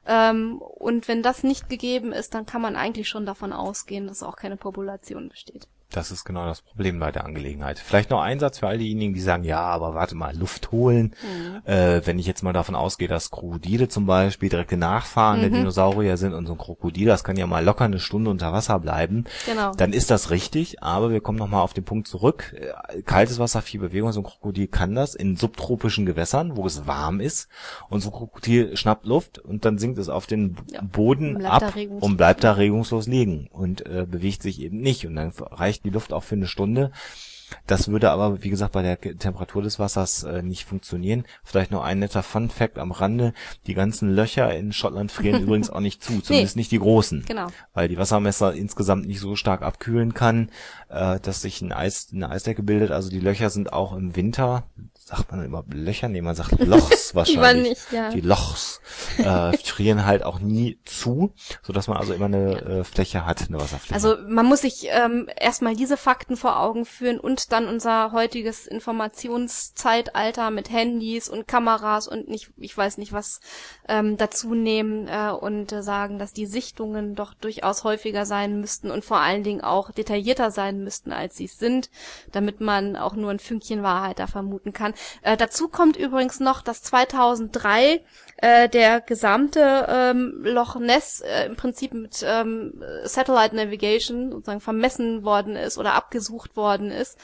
Ähm, 0.07 0.59
und 0.61 1.07
wenn 1.07 1.21
das 1.21 1.43
nicht 1.43 1.69
gegeben 1.69 2.13
ist, 2.13 2.33
dann 2.33 2.45
kann 2.45 2.61
man 2.61 2.75
eigentlich 2.75 3.09
schon 3.09 3.25
davon 3.25 3.51
ausgehen, 3.51 4.07
dass 4.07 4.23
auch 4.23 4.37
keine 4.37 4.57
Population 4.57 5.29
besteht. 5.29 5.67
Das 5.91 6.11
ist 6.11 6.25
genau 6.25 6.45
das 6.45 6.61
Problem 6.61 6.99
bei 6.99 7.13
der 7.13 7.23
Angelegenheit. 7.23 7.79
Vielleicht 7.79 8.09
noch 8.09 8.19
ein 8.21 8.39
Satz 8.39 8.59
für 8.59 8.67
all 8.67 8.77
diejenigen, 8.77 9.13
die 9.13 9.21
sagen, 9.21 9.45
ja, 9.45 9.61
aber 9.61 9.93
warte 9.95 10.15
mal, 10.15 10.35
Luft 10.35 10.71
holen. 10.73 11.15
Äh, 11.63 12.01
wenn 12.03 12.19
ich 12.19 12.25
jetzt 12.27 12.43
mal 12.43 12.51
davon 12.51 12.75
ausgehe, 12.75 13.07
dass 13.07 13.31
Krokodile 13.31 13.87
zum 13.87 14.05
Beispiel 14.05 14.49
direkte 14.49 14.75
Nachfahren 14.75 15.39
der 15.39 15.49
Dinosaurier 15.49 16.17
sind 16.17 16.33
und 16.33 16.45
so 16.45 16.53
ein 16.53 16.57
Krokodil, 16.57 17.07
das 17.07 17.23
kann 17.23 17.37
ja 17.37 17.47
mal 17.47 17.63
locker 17.63 17.85
eine 17.85 17.99
Stunde 17.99 18.29
unter 18.29 18.51
Wasser 18.51 18.79
bleiben, 18.79 19.23
Genau. 19.45 19.71
dann 19.71 19.93
ist 19.93 20.11
das 20.11 20.29
richtig, 20.29 20.83
aber 20.83 21.09
wir 21.09 21.21
kommen 21.21 21.37
nochmal 21.37 21.61
auf 21.61 21.73
den 21.73 21.85
Punkt 21.85 22.07
zurück. 22.09 22.53
Äh, 22.93 23.01
Kaltes 23.03 23.39
Wasser, 23.39 23.61
viel 23.61 23.79
Bewegung, 23.79 24.11
so 24.11 24.19
ein 24.19 24.25
Krokodil 24.25 24.67
kann 24.67 24.93
das 24.93 25.15
in 25.15 25.37
subtropischen 25.37 26.05
Gewässern, 26.05 26.57
wo 26.57 26.65
es 26.65 26.85
warm 26.85 27.21
ist 27.21 27.47
und 27.89 28.01
so 28.01 28.09
ein 28.09 28.13
Krokodil 28.13 28.75
schnappt 28.75 29.05
Luft 29.05 29.39
und 29.39 29.63
dann 29.63 29.77
sinkt 29.77 29.99
es 29.99 30.09
auf 30.09 30.27
den 30.27 30.57
Ja. 30.69 30.81
Boden 30.81 31.35
Und 31.35 31.39
bleibt 31.39 31.63
ab 31.63 31.73
und 32.01 32.17
bleibt 32.17 32.43
da 32.43 32.51
regungslos 32.51 33.07
liegen 33.07 33.47
und 33.51 33.85
äh, 33.85 34.05
bewegt 34.05 34.41
sich 34.41 34.61
eben 34.61 34.79
nicht 34.81 35.07
und 35.07 35.15
dann 35.15 35.31
reicht 35.39 35.76
die 35.81 35.89
Luft 35.89 36.13
auch 36.13 36.23
für 36.23 36.35
eine 36.35 36.47
Stunde. 36.47 36.91
Das 37.65 37.87
würde 37.87 38.11
aber, 38.11 38.43
wie 38.43 38.49
gesagt, 38.49 38.73
bei 38.73 38.81
der 38.81 38.99
Temperatur 38.99 39.61
des 39.61 39.79
Wassers 39.79 40.23
äh, 40.23 40.41
nicht 40.41 40.65
funktionieren. 40.65 41.25
Vielleicht 41.43 41.71
noch 41.71 41.83
ein 41.83 41.99
netter 41.99 42.23
Fun 42.23 42.49
Fact 42.49 42.77
am 42.77 42.91
Rande. 42.91 43.33
Die 43.67 43.73
ganzen 43.73 44.09
Löcher 44.09 44.53
in 44.53 44.73
Schottland 44.73 45.11
frieren 45.11 45.41
übrigens 45.43 45.69
auch 45.69 45.79
nicht 45.79 46.03
zu, 46.03 46.21
zumindest 46.21 46.55
nicht 46.55 46.71
die 46.71 46.79
großen. 46.79 47.23
Genau. 47.25 47.47
Weil 47.73 47.87
die 47.87 47.97
Wassermesser 47.97 48.53
insgesamt 48.53 49.07
nicht 49.07 49.19
so 49.19 49.35
stark 49.35 49.61
abkühlen 49.61 50.13
kann, 50.13 50.49
äh, 50.89 51.19
dass 51.19 51.41
sich 51.41 51.61
ein 51.61 51.71
Eis, 51.71 52.09
eine 52.13 52.29
Eisdecke 52.29 52.63
bildet. 52.63 52.91
Also 52.91 53.09
die 53.09 53.19
Löcher 53.19 53.49
sind 53.49 53.71
auch 53.71 53.95
im 53.95 54.15
Winter 54.15 54.63
sagt 55.07 55.31
man 55.31 55.45
immer 55.45 55.63
Löcher? 55.71 56.09
Nee, 56.09 56.21
man 56.21 56.35
sagt 56.35 56.59
Lochs 56.59 57.15
wahrscheinlich. 57.15 57.69
nicht, 57.69 57.91
ja. 57.93 58.09
Die 58.09 58.19
Lochs 58.19 58.81
äh, 59.17 59.55
frieren 59.57 60.05
halt 60.05 60.21
auch 60.21 60.39
nie 60.39 60.79
zu, 60.83 61.33
so 61.63 61.71
dass 61.71 61.87
man 61.87 61.95
also 61.95 62.13
immer 62.13 62.25
eine 62.25 62.61
äh, 62.61 62.83
Fläche 62.83 63.25
hat, 63.25 63.47
eine 63.47 63.57
Wasserfläche. 63.57 63.93
Also 63.93 64.17
man 64.27 64.45
muss 64.45 64.61
sich 64.61 64.87
ähm, 64.89 65.29
erstmal 65.39 65.77
diese 65.77 65.95
Fakten 65.95 66.35
vor 66.35 66.59
Augen 66.59 66.83
führen 66.83 67.21
und 67.21 67.53
dann 67.53 67.69
unser 67.69 68.11
heutiges 68.11 68.67
Informationszeitalter 68.67 70.51
mit 70.51 70.69
Handys 70.69 71.29
und 71.29 71.47
Kameras 71.47 72.09
und 72.09 72.27
nicht, 72.27 72.51
ich 72.57 72.77
weiß 72.77 72.97
nicht 72.97 73.13
was 73.13 73.39
ähm, 73.87 74.17
dazu 74.17 74.55
nehmen 74.55 75.07
äh, 75.07 75.31
und 75.31 75.71
äh, 75.71 75.83
sagen, 75.83 76.19
dass 76.19 76.33
die 76.33 76.45
Sichtungen 76.45 77.15
doch 77.15 77.33
durchaus 77.33 77.85
häufiger 77.85 78.25
sein 78.25 78.59
müssten 78.59 78.91
und 78.91 79.05
vor 79.05 79.19
allen 79.19 79.43
Dingen 79.43 79.61
auch 79.61 79.91
detaillierter 79.91 80.51
sein 80.51 80.83
müssten, 80.83 81.13
als 81.13 81.37
sie 81.37 81.45
es 81.45 81.57
sind, 81.59 81.89
damit 82.33 82.59
man 82.59 82.97
auch 82.97 83.15
nur 83.15 83.31
ein 83.31 83.39
Fünkchen 83.39 83.83
Wahrheit 83.83 84.19
da 84.19 84.27
vermuten 84.27 84.73
kann. 84.73 84.95
Äh, 85.21 85.37
dazu 85.37 85.67
kommt 85.67 85.97
übrigens 85.97 86.39
noch, 86.39 86.61
dass 86.61 86.83
2003 86.83 88.03
äh, 88.37 88.69
der 88.69 89.01
gesamte 89.01 89.87
ähm, 89.89 90.41
Loch 90.43 90.75
Ness 90.75 91.21
äh, 91.21 91.45
im 91.45 91.55
Prinzip 91.55 91.93
mit 91.93 92.23
ähm, 92.25 92.83
Satellite 93.03 93.55
Navigation 93.55 94.31
sozusagen 94.31 94.61
vermessen 94.61 95.23
worden 95.23 95.55
ist 95.55 95.77
oder 95.77 95.93
abgesucht 95.93 96.55
worden 96.55 96.91
ist. 96.91 97.17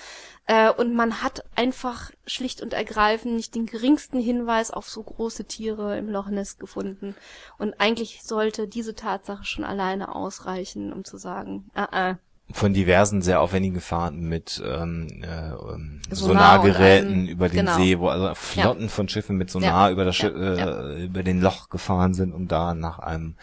Äh, 0.46 0.72
und 0.72 0.94
man 0.94 1.22
hat 1.24 1.46
einfach 1.56 2.12
schlicht 2.26 2.62
und 2.62 2.74
ergreifend 2.74 3.36
nicht 3.36 3.56
den 3.56 3.66
geringsten 3.66 4.20
Hinweis 4.20 4.72
auf 4.72 4.90
so 4.90 5.02
große 5.02 5.46
Tiere 5.46 5.98
im 5.98 6.10
Loch 6.10 6.28
Ness 6.28 6.58
gefunden. 6.58 7.16
Und 7.58 7.80
eigentlich 7.80 8.24
sollte 8.24 8.68
diese 8.68 8.96
Tatsache 8.96 9.46
schon 9.46 9.64
alleine 9.64 10.14
ausreichen, 10.14 10.92
um 10.92 11.06
zu 11.06 11.18
sagen, 11.18 11.70
äh, 11.76 12.12
äh, 12.12 12.16
von 12.52 12.74
diversen 12.74 13.22
sehr 13.22 13.40
aufwendigen 13.42 13.80
Fahrten 13.80 14.28
mit 14.28 14.62
ähm, 14.66 15.08
äh, 15.24 15.50
ähm, 15.52 16.02
Sonar 16.12 16.62
Sonargeräten 16.62 17.22
ähm, 17.24 17.28
über 17.28 17.48
den 17.50 17.66
genau. 17.66 17.78
See, 17.78 17.98
wo 18.00 18.10
also 18.10 18.36
Flotten 18.36 18.90
von 18.90 19.08
Schiffen 19.10 19.38
mit 19.38 19.50
Sonar 19.50 19.90
über 19.92 20.06
das 20.06 20.18
Ja, 20.20 20.28
Schiff, 20.30 20.36
äh, 20.38 20.58
ja. 20.60 20.94
über 21.06 21.24
den 21.24 21.42
Loch 21.42 21.70
gefahren 21.70 22.14
sind 22.14 22.34
und 22.34 22.50
da 22.52 22.74
nach 22.76 23.00
einem 23.00 23.36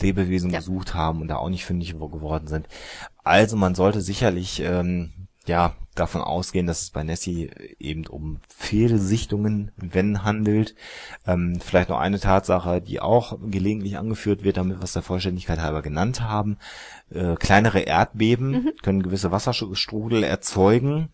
Lebewesen 0.00 0.50
Ja. 0.50 0.58
gesucht 0.58 0.94
haben 0.94 1.20
und 1.20 1.28
da 1.28 1.36
auch 1.36 1.50
nicht 1.50 1.64
fündig 1.66 2.00
wo- 2.00 2.08
geworden 2.08 2.46
sind. 2.48 2.66
Also 3.22 3.56
man 3.56 3.74
sollte 3.74 4.00
sicherlich 4.00 4.60
ähm, 4.60 5.12
ja 5.46 5.74
davon 5.98 6.20
ausgehen, 6.20 6.66
dass 6.66 6.82
es 6.82 6.90
bei 6.90 7.02
Nessie 7.02 7.50
eben 7.78 8.06
um 8.06 8.38
Fehlsichtungen, 8.56 9.72
wenn 9.76 10.22
handelt. 10.22 10.74
Ähm, 11.26 11.58
vielleicht 11.60 11.88
noch 11.88 11.98
eine 11.98 12.20
Tatsache, 12.20 12.80
die 12.80 13.00
auch 13.00 13.38
gelegentlich 13.50 13.98
angeführt 13.98 14.44
wird, 14.44 14.56
damit 14.58 14.78
wir 14.78 14.84
es 14.84 14.92
der 14.92 15.02
Vollständigkeit 15.02 15.58
halber 15.60 15.82
genannt 15.82 16.20
haben. 16.20 16.58
Äh, 17.12 17.34
kleinere 17.36 17.80
Erdbeben 17.80 18.50
Mhm. 18.50 18.72
können 18.82 19.02
gewisse 19.02 19.30
Wasserstrudel 19.30 20.22
erzeugen, 20.24 21.08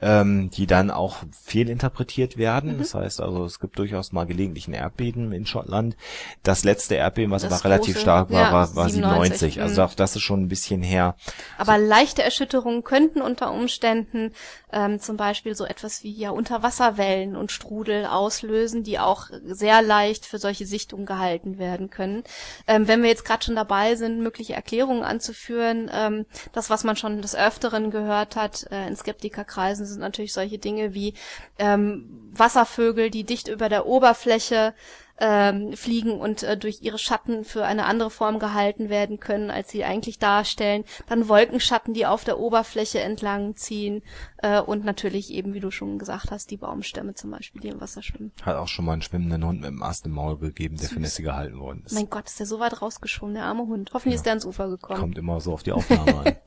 ähm, 0.00 0.50
die 0.50 0.66
dann 0.66 0.90
auch 0.90 1.16
fehlinterpretiert 1.42 2.36
werden. 2.36 2.74
Mhm. 2.74 2.78
Das 2.78 2.94
heißt 2.94 3.20
also, 3.20 3.44
es 3.44 3.58
gibt 3.58 3.78
durchaus 3.78 4.12
mal 4.12 4.26
gelegentlich 4.26 4.68
ein 4.68 4.74
Erdbeben 4.74 5.32
in 5.32 5.46
Schottland. 5.46 5.96
Das 6.42 6.64
letzte 6.64 6.94
Erdbeben, 6.96 7.30
was 7.32 7.42
Das 7.42 7.52
aber 7.52 7.64
relativ 7.64 7.94
große, 7.94 8.02
stark 8.02 8.30
war, 8.30 8.42
ja, 8.46 8.52
war, 8.52 8.76
war 8.76 8.88
97. 8.88 9.54
97. 9.54 9.62
Also 9.62 9.80
Mhm. 9.82 9.88
auch 9.88 9.94
das 9.94 10.16
ist 10.16 10.22
schon 10.22 10.42
ein 10.42 10.48
bisschen 10.48 10.82
her. 10.82 11.16
Aber 11.56 11.78
leichte 11.78 12.22
Erschütterungen 12.22 12.84
könnten 12.84 13.20
unter 13.22 13.50
Umständen 13.52 14.27
ähm, 14.72 15.00
zum 15.00 15.16
Beispiel 15.16 15.54
so 15.54 15.64
etwas 15.64 16.02
wie 16.02 16.12
ja 16.12 16.30
Unterwasserwellen 16.30 17.36
und 17.36 17.52
Strudel 17.52 18.06
auslösen, 18.06 18.82
die 18.82 18.98
auch 18.98 19.28
sehr 19.44 19.82
leicht 19.82 20.26
für 20.26 20.38
solche 20.38 20.66
Sichtungen 20.66 21.06
gehalten 21.06 21.58
werden 21.58 21.90
können. 21.90 22.24
Ähm, 22.66 22.88
wenn 22.88 23.02
wir 23.02 23.08
jetzt 23.08 23.24
gerade 23.24 23.44
schon 23.44 23.56
dabei 23.56 23.94
sind, 23.94 24.20
mögliche 24.20 24.54
Erklärungen 24.54 25.02
anzuführen, 25.02 25.90
ähm, 25.92 26.26
das, 26.52 26.70
was 26.70 26.84
man 26.84 26.96
schon 26.96 27.22
des 27.22 27.34
Öfteren 27.34 27.90
gehört 27.90 28.36
hat 28.36 28.66
äh, 28.70 28.86
in 28.86 28.96
Skeptikerkreisen, 28.96 29.86
sind 29.86 30.00
natürlich 30.00 30.32
solche 30.32 30.58
Dinge 30.58 30.94
wie 30.94 31.14
ähm, 31.58 32.30
Wasservögel, 32.32 33.10
die 33.10 33.24
dicht 33.24 33.48
über 33.48 33.68
der 33.68 33.86
Oberfläche 33.86 34.74
ähm, 35.20 35.72
fliegen 35.74 36.12
und 36.20 36.42
äh, 36.42 36.56
durch 36.56 36.78
ihre 36.82 36.98
Schatten 36.98 37.44
für 37.44 37.64
eine 37.64 37.86
andere 37.86 38.10
Form 38.10 38.38
gehalten 38.38 38.88
werden 38.88 39.18
können, 39.20 39.50
als 39.50 39.70
sie 39.70 39.84
eigentlich 39.84 40.18
darstellen. 40.18 40.84
Dann 41.08 41.28
Wolkenschatten, 41.28 41.92
die 41.94 42.06
auf 42.06 42.24
der 42.24 42.38
Oberfläche 42.38 43.00
entlang 43.00 43.56
ziehen 43.56 44.02
äh, 44.38 44.60
und 44.60 44.84
natürlich 44.84 45.32
eben, 45.32 45.54
wie 45.54 45.60
du 45.60 45.70
schon 45.70 45.98
gesagt 45.98 46.30
hast, 46.30 46.50
die 46.50 46.56
Baumstämme 46.56 47.14
zum 47.14 47.30
Beispiel, 47.32 47.60
die 47.60 47.68
im 47.68 47.80
Wasser 47.80 48.02
schwimmen. 48.02 48.32
Hat 48.42 48.56
auch 48.56 48.68
schon 48.68 48.84
mal 48.84 48.92
einen 48.92 49.02
schwimmenden 49.02 49.44
Hund 49.44 49.60
mit 49.60 49.70
dem 49.70 49.82
Ast 49.82 50.06
im 50.06 50.12
Maul 50.12 50.38
gegeben, 50.38 50.76
der 50.76 50.88
für 50.88 51.00
Nessie 51.00 51.22
gehalten 51.22 51.58
worden 51.58 51.82
ist. 51.84 51.94
Mein 51.94 52.08
Gott, 52.08 52.26
ist 52.26 52.38
der 52.38 52.46
so 52.46 52.60
weit 52.60 52.80
rausgeschwommen, 52.80 53.34
der 53.34 53.44
arme 53.44 53.62
Hund. 53.66 53.90
Hoffentlich 53.94 54.16
ist 54.16 54.26
der 54.26 54.32
ans 54.32 54.44
Ufer 54.46 54.68
gekommen. 54.68 55.00
Kommt 55.00 55.18
immer 55.18 55.40
so 55.40 55.52
auf 55.52 55.62
die 55.62 55.72
Aufnahme 55.72 56.18
an. 56.18 56.36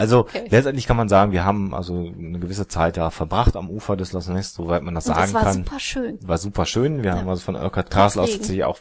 Also 0.00 0.20
Okay. 0.20 0.46
letztendlich 0.50 0.86
kann 0.88 0.96
man 0.96 1.08
sagen, 1.08 1.30
wir 1.32 1.44
haben 1.44 1.72
also 1.74 1.94
eine 1.94 2.38
gewisse 2.40 2.66
Zeit 2.66 2.96
da 2.96 3.10
verbracht 3.10 3.54
am 3.56 3.70
Ufer 3.70 3.96
des 3.96 4.12
Loch 4.12 4.26
Ness, 4.26 4.54
soweit 4.54 4.82
man 4.82 4.94
das 4.94 5.06
Und 5.06 5.14
sagen 5.14 5.32
das 5.32 5.34
war 5.34 5.42
kann. 5.44 5.52
super 5.64 5.78
schön. 5.80 6.18
War 6.22 6.38
super 6.38 6.66
schön. 6.66 7.02
Wir 7.04 7.12
haben 7.14 7.28
also 7.28 7.42
von 7.42 7.54
Urquhart 7.54 7.90
Castle 7.90 8.11
Regen. 8.16 8.38
tatsächlich 8.38 8.64
auch 8.64 8.78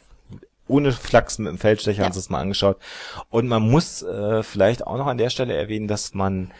ohne 0.67 0.91
Flachs 0.93 1.37
mit 1.37 1.49
dem 1.49 1.57
Feldstecher 1.57 2.01
Ja. 2.01 2.07
uns 2.07 2.15
das 2.15 2.29
mal 2.29 2.39
angeschaut. 2.39 2.77
Und 3.29 3.47
man 3.47 3.61
muss 3.69 4.01
äh, 4.03 4.41
vielleicht 4.43 4.87
auch 4.87 4.97
noch 4.97 5.07
an 5.07 5.17
der 5.17 5.29
Stelle 5.29 5.53
erwähnen, 5.55 5.87
dass 5.87 6.13
man 6.13 6.51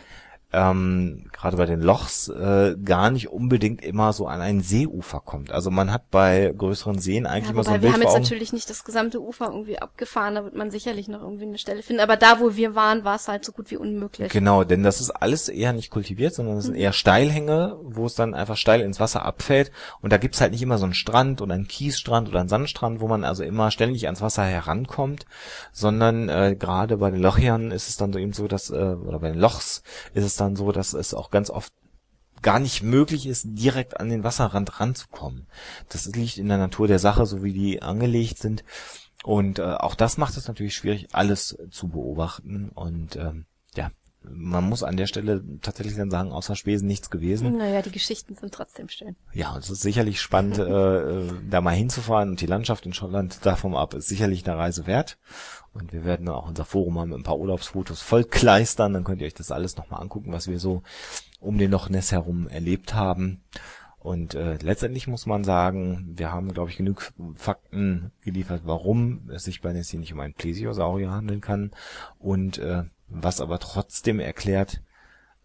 ähm, 0.53 1.25
gerade 1.31 1.57
bei 1.57 1.65
den 1.65 1.81
Lochs 1.81 2.27
äh, 2.27 2.75
gar 2.83 3.09
nicht 3.09 3.29
unbedingt 3.29 3.83
immer 3.83 4.11
so 4.13 4.27
an 4.27 4.41
ein 4.41 4.61
Seeufer 4.61 5.21
kommt. 5.21 5.51
Also 5.51 5.71
man 5.71 5.91
hat 5.91 6.09
bei 6.11 6.53
größeren 6.57 6.99
Seen 6.99 7.25
eigentlich 7.25 7.45
Ja, 7.45 7.51
immer 7.51 7.63
so 7.63 7.71
ein 7.71 7.81
wir 7.81 7.89
Bild 7.89 7.93
haben 7.93 8.01
vor 8.01 8.13
jetzt 8.15 8.23
natürlich 8.23 8.51
nicht 8.53 8.69
das 8.69 8.83
gesamte 8.83 9.21
Ufer 9.21 9.45
irgendwie 9.47 9.79
abgefahren, 9.79 10.35
da 10.35 10.43
wird 10.43 10.55
man 10.55 10.69
sicherlich 10.71 11.07
noch 11.07 11.21
irgendwie 11.21 11.45
eine 11.45 11.57
Stelle 11.57 11.83
finden. 11.83 12.01
Aber 12.01 12.17
da, 12.17 12.39
wo 12.41 12.55
wir 12.55 12.75
waren, 12.75 13.03
war 13.05 13.15
es 13.15 13.27
halt 13.27 13.45
so 13.45 13.51
gut 13.53 13.71
wie 13.71 13.77
unmöglich. 13.77 14.31
Genau, 14.31 14.63
denn 14.63 14.83
das 14.83 14.99
ist 14.99 15.11
alles 15.11 15.47
eher 15.49 15.73
nicht 15.73 15.89
kultiviert, 15.89 16.33
sondern 16.33 16.55
das 16.55 16.65
sind 16.65 16.73
Mhm. 16.75 16.81
eher 16.81 16.93
Steilhänge, 16.93 17.77
wo 17.83 18.05
es 18.05 18.15
dann 18.15 18.33
einfach 18.33 18.57
steil 18.57 18.81
ins 18.81 18.99
Wasser 18.99 19.23
abfällt. 19.25 19.71
Und 20.01 20.11
da 20.11 20.17
gibt's 20.17 20.41
halt 20.41 20.51
nicht 20.51 20.61
immer 20.61 20.77
so 20.77 20.83
einen 20.85 20.93
Strand 20.93 21.41
oder 21.41 21.53
einen 21.53 21.67
Kiesstrand 21.67 22.27
oder 22.27 22.41
einen 22.41 22.49
Sandstrand, 22.49 22.99
wo 22.99 23.07
man 23.07 23.23
also 23.23 23.43
immer 23.43 23.71
ständig 23.71 24.05
ans 24.05 24.21
Wasser 24.21 24.43
herankommt, 24.43 25.25
sondern 25.71 26.29
äh, 26.29 26.55
gerade 26.59 26.97
bei 26.97 27.11
den 27.11 27.21
Lochiern 27.21 27.71
ist 27.71 27.87
es 27.89 27.97
dann 27.97 28.11
so 28.13 28.19
eben 28.19 28.33
so, 28.33 28.47
dass, 28.47 28.69
äh, 28.69 28.73
oder 28.73 29.19
bei 29.19 29.29
den 29.29 29.39
Lochs 29.39 29.83
ist 30.13 30.25
es 30.25 30.35
dann 30.41 30.55
so, 30.55 30.71
dass 30.71 30.93
es 30.93 31.13
auch 31.13 31.31
ganz 31.31 31.49
oft 31.49 31.73
gar 32.41 32.59
nicht 32.59 32.81
möglich 32.81 33.27
ist, 33.27 33.45
direkt 33.49 33.99
an 33.99 34.09
den 34.09 34.23
Wasserrand 34.23 34.79
ranzukommen. 34.79 35.47
Das 35.89 36.05
liegt 36.07 36.37
in 36.37 36.47
der 36.47 36.57
Natur 36.57 36.87
der 36.87 36.99
Sache, 36.99 37.25
so 37.25 37.43
wie 37.43 37.53
die 37.53 37.81
angelegt 37.81 38.39
sind. 38.39 38.63
Und 39.23 39.59
äh, 39.59 39.63
auch 39.63 39.95
das 39.95 40.17
macht 40.17 40.35
es 40.37 40.47
natürlich 40.47 40.73
schwierig, 40.73 41.09
alles 41.11 41.57
zu 41.69 41.89
beobachten. 41.89 42.69
Und 42.69 43.15
ähm, 43.15 43.45
ja, 43.75 43.91
man 44.23 44.67
muss 44.67 44.83
an 44.83 44.97
der 44.97 45.07
Stelle 45.07 45.43
tatsächlich 45.61 45.95
dann 45.95 46.11
sagen, 46.11 46.31
außer 46.31 46.55
Spesen 46.55 46.87
nichts 46.87 47.09
gewesen. 47.09 47.57
Naja, 47.57 47.81
die 47.81 47.91
Geschichten 47.91 48.35
sind 48.35 48.53
trotzdem 48.53 48.89
schön. 48.89 49.15
Ja, 49.33 49.57
es 49.57 49.69
ist 49.69 49.81
sicherlich 49.81 50.21
spannend, 50.21 50.57
äh, 50.57 50.63
äh, 50.63 51.31
da 51.49 51.61
mal 51.61 51.71
hinzufahren 51.71 52.29
und 52.29 52.41
die 52.41 52.45
Landschaft 52.47 52.85
in 52.85 52.93
Schottland 52.93 53.45
davon 53.45 53.75
ab 53.75 53.93
ist 53.93 54.07
sicherlich 54.07 54.47
eine 54.47 54.57
Reise 54.57 54.87
wert. 54.87 55.17
Und 55.73 55.93
wir 55.93 56.03
werden 56.03 56.27
auch 56.27 56.47
unser 56.47 56.65
Forum 56.65 56.95
mal 56.95 57.05
mit 57.05 57.17
ein 57.17 57.23
paar 57.23 57.39
Urlaubsfotos 57.39 58.01
vollkleistern, 58.01 58.93
dann 58.93 59.03
könnt 59.03 59.21
ihr 59.21 59.27
euch 59.27 59.33
das 59.33 59.51
alles 59.51 59.77
nochmal 59.77 60.01
angucken, 60.01 60.33
was 60.33 60.47
wir 60.47 60.59
so 60.59 60.83
um 61.39 61.57
den 61.57 61.71
Loch 61.71 61.89
Ness 61.89 62.11
herum 62.11 62.47
erlebt 62.49 62.93
haben. 62.93 63.41
Und 63.99 64.33
äh, 64.33 64.57
letztendlich 64.61 65.07
muss 65.07 65.27
man 65.27 65.43
sagen, 65.43 66.13
wir 66.15 66.31
haben, 66.31 66.53
glaube 66.53 66.71
ich, 66.71 66.77
genug 66.77 67.13
Fakten 67.35 68.11
geliefert, 68.21 68.63
warum 68.65 69.29
es 69.29 69.43
sich 69.43 69.61
bei 69.61 69.71
Nessie 69.73 69.97
nicht 69.97 70.11
um 70.11 70.19
einen 70.19 70.33
Plesiosaurier 70.33 71.11
handeln 71.11 71.39
kann 71.39 71.71
und 72.17 72.57
äh, 72.57 72.83
was 73.07 73.41
aber 73.41 73.59
trotzdem 73.59 74.19
erklärt, 74.19 74.81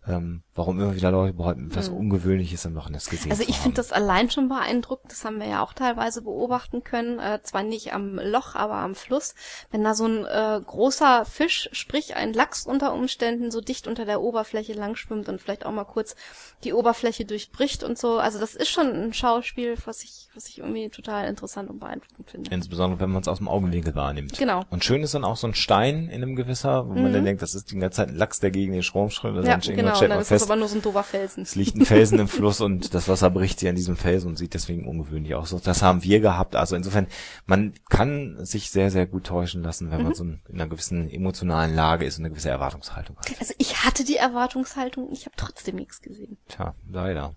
ähm, 0.09 0.43
warum 0.55 0.81
immer 0.81 0.95
wieder 0.95 1.11
Leute 1.11 1.35
behaupten, 1.35 1.67
etwas 1.71 1.89
Ungewöhnliches 1.89 2.65
im 2.65 2.75
Loch 2.75 2.89
Ness 2.89 3.11
gesehen 3.11 3.31
Also 3.31 3.43
ich 3.47 3.59
finde 3.59 3.77
das 3.77 3.93
allein 3.93 4.31
schon 4.31 4.49
beeindruckend. 4.49 5.11
Das 5.11 5.25
haben 5.25 5.41
wir 5.41 5.47
ja 5.49 5.63
auch 5.63 5.73
teilweise 5.73 6.23
beobachten 6.23 6.85
können. 6.85 7.19
Äh, 7.19 7.41
zwar 7.43 7.63
nicht 7.63 7.93
am 7.93 8.19
Loch, 8.23 8.55
aber 8.55 8.77
am 8.77 8.95
Fluss. 8.95 9.35
Wenn 9.71 9.83
da 9.83 9.95
so 9.95 10.07
ein 10.07 10.25
äh, 10.25 10.61
großer 10.65 11.25
Fisch, 11.25 11.69
sprich 11.73 12.15
ein 12.17 12.33
Lachs 12.33 12.67
unter 12.67 12.95
Umständen, 12.95 13.51
so 13.51 13.61
dicht 13.61 13.89
unter 13.89 14.05
der 14.05 14.21
Oberfläche 14.21 14.75
langschwimmt 14.75 15.29
und 15.29 15.41
vielleicht 15.41 15.67
auch 15.67 15.73
mal 15.73 15.85
kurz 15.85 16.15
die 16.63 16.73
Oberfläche 16.73 17.25
durchbricht 17.25 17.83
und 17.83 17.99
so. 17.99 18.19
Also 18.19 18.39
das 18.39 18.55
ist 18.55 18.69
schon 18.69 18.87
ein 18.87 19.13
Schauspiel, 19.13 19.75
was 19.85 20.05
ich, 20.05 20.29
was 20.35 20.49
ich 20.49 20.59
irgendwie 20.59 20.89
total 20.89 21.29
interessant 21.29 21.69
und 21.69 21.81
beeindruckend 21.81 22.31
finde. 22.31 22.51
Insbesondere, 22.51 23.01
wenn 23.01 23.11
man 23.11 23.23
es 23.23 23.29
aus 23.29 23.39
dem 23.39 23.49
Augenwinkel 23.49 23.95
wahrnimmt. 23.95 24.39
Genau. 24.39 24.63
Und 24.71 24.85
schön 24.85 25.03
ist 25.03 25.15
dann 25.15 25.25
auch 25.25 25.37
so 25.37 25.49
ein 25.49 25.55
Stein 25.55 26.09
in 26.09 26.23
einem 26.23 26.37
Gewässer, 26.37 26.89
wo 26.89 26.95
man 26.95 27.13
dann 27.13 27.25
denkt, 27.25 27.43
das 27.43 27.55
ist 27.55 27.73
die 27.73 27.79
ganze 27.79 27.97
Zeit 27.97 28.09
ein 28.09 28.17
Lachs, 28.17 28.41
der 28.41 28.51
gegen 28.51 28.73
den 28.73 28.83
Strom. 28.83 29.07
Also 29.07 29.41
Ja, 29.43 29.59
irgendwann 29.63 29.96
genau. 29.99 29.99
Stellt 29.99 30.11
dann 30.11 30.17
man 30.17 30.23
ist 30.23 30.31
das 30.31 30.41
fest, 30.41 30.51
aber 30.51 30.57
nur 30.59 30.69
so 30.69 30.77
ein 30.77 30.83
doofer 30.83 31.03
Felsen. 31.03 31.43
es 31.43 31.55
liegt 31.55 31.77
ein 31.77 31.85
Felsen 31.85 32.19
im 32.19 32.29
Fluss 32.37 32.61
und 32.61 32.95
das 32.95 33.09
Wasser 33.09 33.31
bricht 33.31 33.61
sich 33.61 33.69
an 33.69 33.75
diesem 33.77 33.97
Felsen 33.97 34.29
und 34.29 34.37
sieht 34.37 34.55
deswegen 34.55 34.87
ungewöhnlich 34.87 35.35
aus. 35.35 35.55
Das 35.63 35.83
haben 35.83 36.03
wir 36.03 36.21
gehabt. 36.21 36.57
Also 36.57 36.77
insofern, 36.77 37.07
man 37.47 37.75
kann 37.89 38.45
sich 38.45 38.71
sehr, 38.71 38.91
sehr 38.91 39.07
gut 39.07 39.25
täuschen 39.25 39.63
lassen, 39.63 39.91
wenn 39.91 40.03
man 40.03 40.15
so 40.15 40.25
in 40.25 40.41
einer 40.53 40.69
gewissen 40.69 41.11
emotionalen 41.11 41.75
Lage 41.75 42.05
ist 42.05 42.19
und 42.19 42.25
eine 42.25 42.31
gewisse 42.31 42.51
Erwartungshaltung 42.51 43.17
hat. 43.17 43.31
Also 43.41 43.55
ich 43.59 43.85
hatte 43.85 44.05
die 44.05 44.17
Erwartungshaltung, 44.17 45.11
ich 45.13 45.27
habe 45.27 45.37
trotzdem 45.37 45.77
nichts 45.77 46.01
gesehen. 46.03 46.39
Tja, 46.49 46.75
leider. 46.91 47.35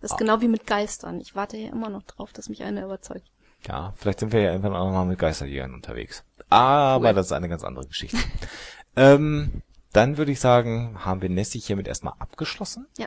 Das 0.00 0.12
ist 0.12 0.18
genau 0.18 0.40
wie 0.40 0.48
mit 0.48 0.66
Geistern. 0.66 1.20
Ich 1.20 1.34
warte 1.34 1.56
ja 1.56 1.70
immer 1.70 1.88
noch 1.88 2.04
drauf, 2.04 2.32
dass 2.32 2.48
mich 2.48 2.62
einer 2.62 2.84
überzeugt. 2.84 3.26
Ja, 3.66 3.92
vielleicht 3.96 4.20
sind 4.20 4.32
wir 4.32 4.40
ja 4.40 4.50
irgendwann 4.52 4.76
auch 4.76 4.86
noch 4.86 4.92
mal 4.92 5.04
mit 5.04 5.18
Geisterjägern 5.18 5.74
unterwegs. 5.74 6.24
Aber 6.48 7.08
Cool. 7.08 7.14
das 7.14 7.26
ist 7.26 7.32
eine 7.32 7.48
ganz 7.48 7.64
andere 7.64 7.86
Geschichte. 7.86 8.16
ähm, 8.96 9.62
dann 9.92 10.16
würde 10.18 10.32
ich 10.32 10.40
sagen, 10.40 11.04
haben 11.04 11.22
wir 11.22 11.28
Nessie 11.28 11.60
hiermit 11.60 11.88
erstmal 11.88 12.14
abgeschlossen. 12.18 12.86
Ja. 12.98 13.06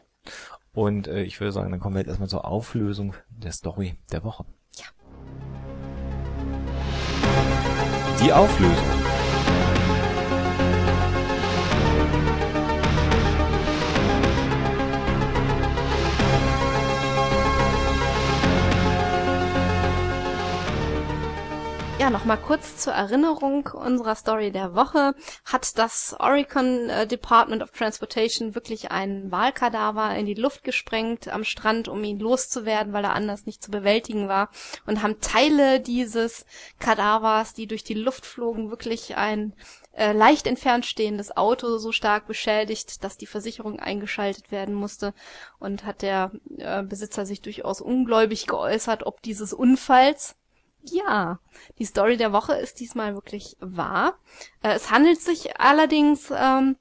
Und 0.74 1.08
äh, 1.08 1.24
ich 1.24 1.40
würde 1.40 1.52
sagen, 1.52 1.72
dann 1.72 1.80
kommen 1.80 1.96
wir 1.96 2.00
jetzt 2.02 2.10
erstmal 2.10 2.30
zur 2.30 2.46
Auflösung 2.46 3.16
der 3.30 3.52
Story 3.52 3.96
der 4.12 4.24
Woche. 4.24 4.46
Ja. 4.76 4.86
Die 8.24 8.32
Auflösung. 8.32 9.01
Ja, 22.02 22.10
nochmal 22.10 22.40
kurz 22.40 22.78
zur 22.78 22.94
Erinnerung 22.94 23.68
unserer 23.68 24.16
Story 24.16 24.52
der 24.52 24.74
Woche. 24.74 25.14
Hat 25.46 25.78
das 25.78 26.16
Oregon 26.20 26.90
äh, 26.90 27.06
Department 27.06 27.62
of 27.62 27.70
Transportation 27.70 28.56
wirklich 28.56 28.90
einen 28.90 29.32
Wahlkadaver 29.32 30.16
in 30.16 30.26
die 30.26 30.34
Luft 30.34 30.64
gesprengt 30.64 31.28
am 31.28 31.44
Strand, 31.44 31.88
um 31.88 32.04
ihn 32.04 32.18
loszuwerden, 32.18 32.92
weil 32.92 33.04
er 33.04 33.14
anders 33.14 33.46
nicht 33.46 33.62
zu 33.62 33.70
bewältigen 33.70 34.28
war? 34.28 34.50
Und 34.88 35.04
haben 35.04 35.22
Teile 35.22 35.80
dieses 35.80 36.48
Kadavers, 36.80 37.54
die 37.54 37.68
durch 37.68 37.84
die 37.84 37.94
Luft 37.94 38.26
flogen, 38.26 38.72
wirklich 38.72 39.16
ein 39.16 39.54
äh, 39.94 40.12
leicht 40.12 40.48
entfernt 40.48 40.88
stehendes 40.88 41.38
Auto 41.38 41.78
so 41.78 41.92
stark 41.92 42.26
beschädigt, 42.26 43.04
dass 43.04 43.18
die 43.18 43.28
Versicherung 43.28 43.80
eingeschaltet 43.80 44.52
werden 44.52 44.74
musste? 44.74 45.14
Und 45.60 45.86
hat 45.86 46.02
der 46.02 46.32
äh, 46.58 46.82
Besitzer 46.82 47.28
sich 47.28 47.44
durchaus 47.44 47.80
ungläubig 47.80 48.48
geäußert, 48.48 49.06
ob 49.06 49.22
dieses 49.22 49.54
Unfalls 49.54 50.36
ja, 50.84 51.40
die 51.80 51.86
Story 51.86 52.18
der 52.18 52.34
Woche 52.34 52.54
ist 52.54 52.80
diesmal 52.80 53.14
wirklich 53.14 53.58
wahr. 53.60 54.16
Äh, 54.62 54.74
es 54.74 54.92
handelt 54.92 55.22
sich 55.22 55.60
allerdings 55.60 56.32
ähm, 56.36 56.78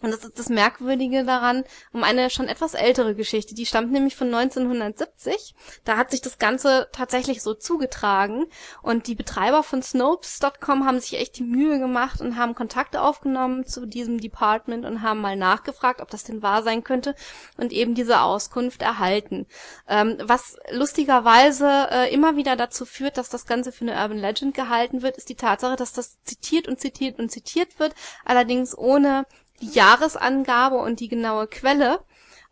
und 0.00 0.12
das 0.12 0.24
ist 0.24 0.38
das 0.38 0.48
Merkwürdige 0.48 1.24
daran, 1.24 1.64
um 1.92 2.04
eine 2.04 2.30
schon 2.30 2.46
etwas 2.46 2.74
ältere 2.74 3.16
Geschichte. 3.16 3.56
Die 3.56 3.66
stammt 3.66 3.90
nämlich 3.90 4.14
von 4.14 4.32
1970. 4.32 5.56
Da 5.84 5.96
hat 5.96 6.12
sich 6.12 6.20
das 6.20 6.38
Ganze 6.38 6.88
tatsächlich 6.92 7.42
so 7.42 7.52
zugetragen. 7.52 8.46
Und 8.80 9.08
die 9.08 9.16
Betreiber 9.16 9.64
von 9.64 9.82
Snopes.com 9.82 10.86
haben 10.86 11.00
sich 11.00 11.18
echt 11.18 11.38
die 11.38 11.42
Mühe 11.42 11.80
gemacht 11.80 12.20
und 12.20 12.36
haben 12.36 12.54
Kontakte 12.54 13.02
aufgenommen 13.02 13.66
zu 13.66 13.86
diesem 13.86 14.20
Department 14.20 14.84
und 14.84 15.02
haben 15.02 15.20
mal 15.20 15.36
nachgefragt, 15.36 16.00
ob 16.00 16.10
das 16.10 16.22
denn 16.22 16.42
wahr 16.42 16.62
sein 16.62 16.84
könnte 16.84 17.16
und 17.56 17.72
eben 17.72 17.96
diese 17.96 18.20
Auskunft 18.20 18.82
erhalten. 18.82 19.46
Ähm, 19.88 20.16
was 20.22 20.58
lustigerweise 20.70 21.88
äh, 21.90 22.14
immer 22.14 22.36
wieder 22.36 22.54
dazu 22.54 22.86
führt, 22.86 23.18
dass 23.18 23.30
das 23.30 23.46
Ganze 23.46 23.72
für 23.72 23.82
eine 23.82 24.00
Urban 24.00 24.18
Legend 24.18 24.54
gehalten 24.54 25.02
wird, 25.02 25.16
ist 25.16 25.28
die 25.28 25.34
Tatsache, 25.34 25.74
dass 25.74 25.92
das 25.92 26.22
zitiert 26.22 26.68
und 26.68 26.78
zitiert 26.78 27.18
und 27.18 27.30
zitiert 27.30 27.80
wird, 27.80 27.96
allerdings 28.24 28.78
ohne 28.78 29.26
die 29.60 29.70
Jahresangabe 29.70 30.76
und 30.76 31.00
die 31.00 31.08
genaue 31.08 31.46
Quelle 31.46 32.00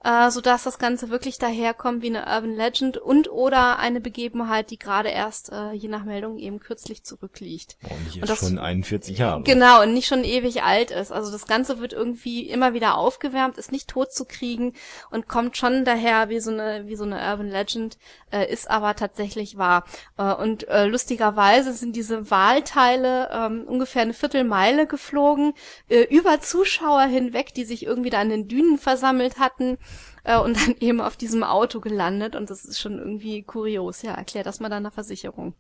äh, 0.07 0.31
so 0.31 0.41
dass 0.41 0.63
das 0.63 0.79
Ganze 0.79 1.11
wirklich 1.11 1.39
daherkommt 1.39 2.01
wie 2.01 2.15
eine 2.15 2.21
Urban 2.27 2.55
Legend 2.55 2.97
und 2.97 3.29
oder 3.29 3.81
eine 3.81 4.01
Begebenheit, 4.01 4.71
die 4.71 4.79
gerade 4.79 5.09
erst 5.09 5.51
äh, 5.51 5.73
je 5.73 5.89
nach 5.89 6.05
Meldung 6.05 6.39
eben 6.39 6.61
kürzlich 6.61 7.03
zurückliegt. 7.03 7.77
Oh, 7.83 7.89
und 7.93 8.23
Und 8.23 8.29
das- 8.31 8.39
schon 8.39 8.59
41 8.61 9.19
Jahre. 9.19 9.43
Genau, 9.43 9.83
und 9.83 9.93
nicht 9.95 10.07
schon 10.07 10.23
ewig 10.23 10.63
alt 10.63 10.93
ist. 10.93 11.11
Also 11.11 11.33
das 11.33 11.47
Ganze 11.49 11.81
wird 11.81 11.93
irgendwie 11.93 12.49
immer 12.49 12.73
wieder 12.73 12.97
aufgewärmt, 12.97 13.59
ist 13.59 13.73
nicht 13.73 13.89
tot 13.89 14.13
zu 14.13 14.25
kriegen 14.27 14.75
und 15.11 15.27
kommt 15.27 15.57
schon 15.57 15.85
daher 15.85 16.29
wie 16.29 16.39
so 16.39 16.53
eine, 16.53 16.87
wie 16.87 16.95
so 16.95 17.05
eine 17.05 17.17
Urban 17.17 17.49
Legend, 17.49 17.99
äh, 18.31 18.49
ist 18.49 18.71
aber 18.71 18.95
tatsächlich 18.95 19.59
wahr. 19.59 19.85
Äh, 20.19 20.33
und 20.35 20.69
äh, 20.69 20.87
lustigerweise 20.87 21.73
sind 21.73 21.97
diese 21.97 22.31
Wahlteile 22.31 23.29
ähm, 23.33 23.65
ungefähr 23.67 24.03
eine 24.03 24.15
Viertelmeile 24.15 24.87
geflogen, 24.87 25.53
äh, 25.89 26.03
über 26.03 26.41
Zuschauer 26.41 27.03
hinweg, 27.03 27.55
die 27.55 27.65
sich 27.65 27.85
irgendwie 27.85 28.11
da 28.11 28.21
an 28.21 28.29
den 28.31 28.47
Dünen 28.47 28.79
versammelt 28.79 29.39
hatten 29.41 29.79
äh, 30.25 30.39
und 30.39 30.57
dann 30.57 30.75
eben 30.81 31.01
auf 31.01 31.17
diesem 31.17 31.43
Auto 31.43 31.81
gelandet. 31.81 32.37
Und 32.37 32.51
das 32.51 32.65
ist 32.65 32.79
schon 32.81 32.99
irgendwie 32.99 33.43
kurios. 33.43 34.03
Ja, 34.03 34.13
erklär 34.15 34.45
das 34.45 34.61
mal 34.61 34.69
deiner 34.69 34.91
Versicherung. 34.91 35.55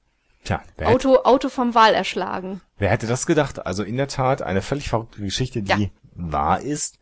Tja, 0.44 0.62
wer, 0.76 0.86
hätte, 0.88 0.94
Auto, 1.08 1.22
Auto 1.24 1.48
vom 1.48 1.74
Wal 1.74 1.94
erschlagen. 1.94 2.60
wer 2.78 2.90
hätte 2.90 3.06
das 3.08 3.26
gedacht? 3.26 3.66
Also 3.66 3.82
in 3.82 3.96
der 3.96 4.08
Tat 4.08 4.42
eine 4.42 4.62
völlig 4.62 4.88
verrückte 4.88 5.20
Geschichte, 5.20 5.62
die 5.62 5.70
Ja. 5.84 5.88
wahr 6.14 6.60
ist. 6.60 6.98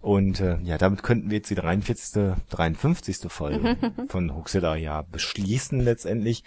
Und 0.00 0.38
äh, 0.38 0.58
ja, 0.62 0.78
damit 0.78 1.02
könnten 1.02 1.28
wir 1.28 1.38
jetzt 1.38 1.50
die 1.50 1.56
43., 1.56 2.36
53. 2.50 3.16
Folge 3.28 3.76
von 4.08 4.32
Huxilla 4.32 4.76
ja 4.76 5.02
beschließen 5.02 5.80
letztendlich. 5.80 6.44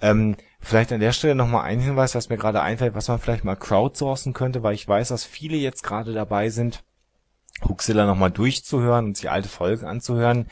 Ähm, 0.00 0.36
vielleicht 0.58 0.90
an 0.90 1.00
der 1.00 1.12
Stelle 1.12 1.34
nochmal 1.34 1.64
ein 1.64 1.80
Hinweis, 1.80 2.14
was 2.14 2.30
mir 2.30 2.38
gerade 2.38 2.62
einfällt, 2.62 2.94
was 2.94 3.08
man 3.08 3.18
vielleicht 3.18 3.44
mal 3.44 3.56
crowdsourcen 3.56 4.32
könnte, 4.32 4.62
weil 4.62 4.74
ich 4.74 4.88
weiß, 4.88 5.08
dass 5.08 5.24
viele 5.24 5.56
jetzt 5.58 5.82
gerade 5.82 6.14
dabei 6.14 6.48
sind, 6.48 6.82
Huxilla 7.62 8.04
nochmal 8.06 8.30
durchzuhören 8.30 9.06
und 9.06 9.16
sich 9.16 9.30
alte 9.30 9.48
Folgen 9.48 9.86
anzuhören. 9.86 10.46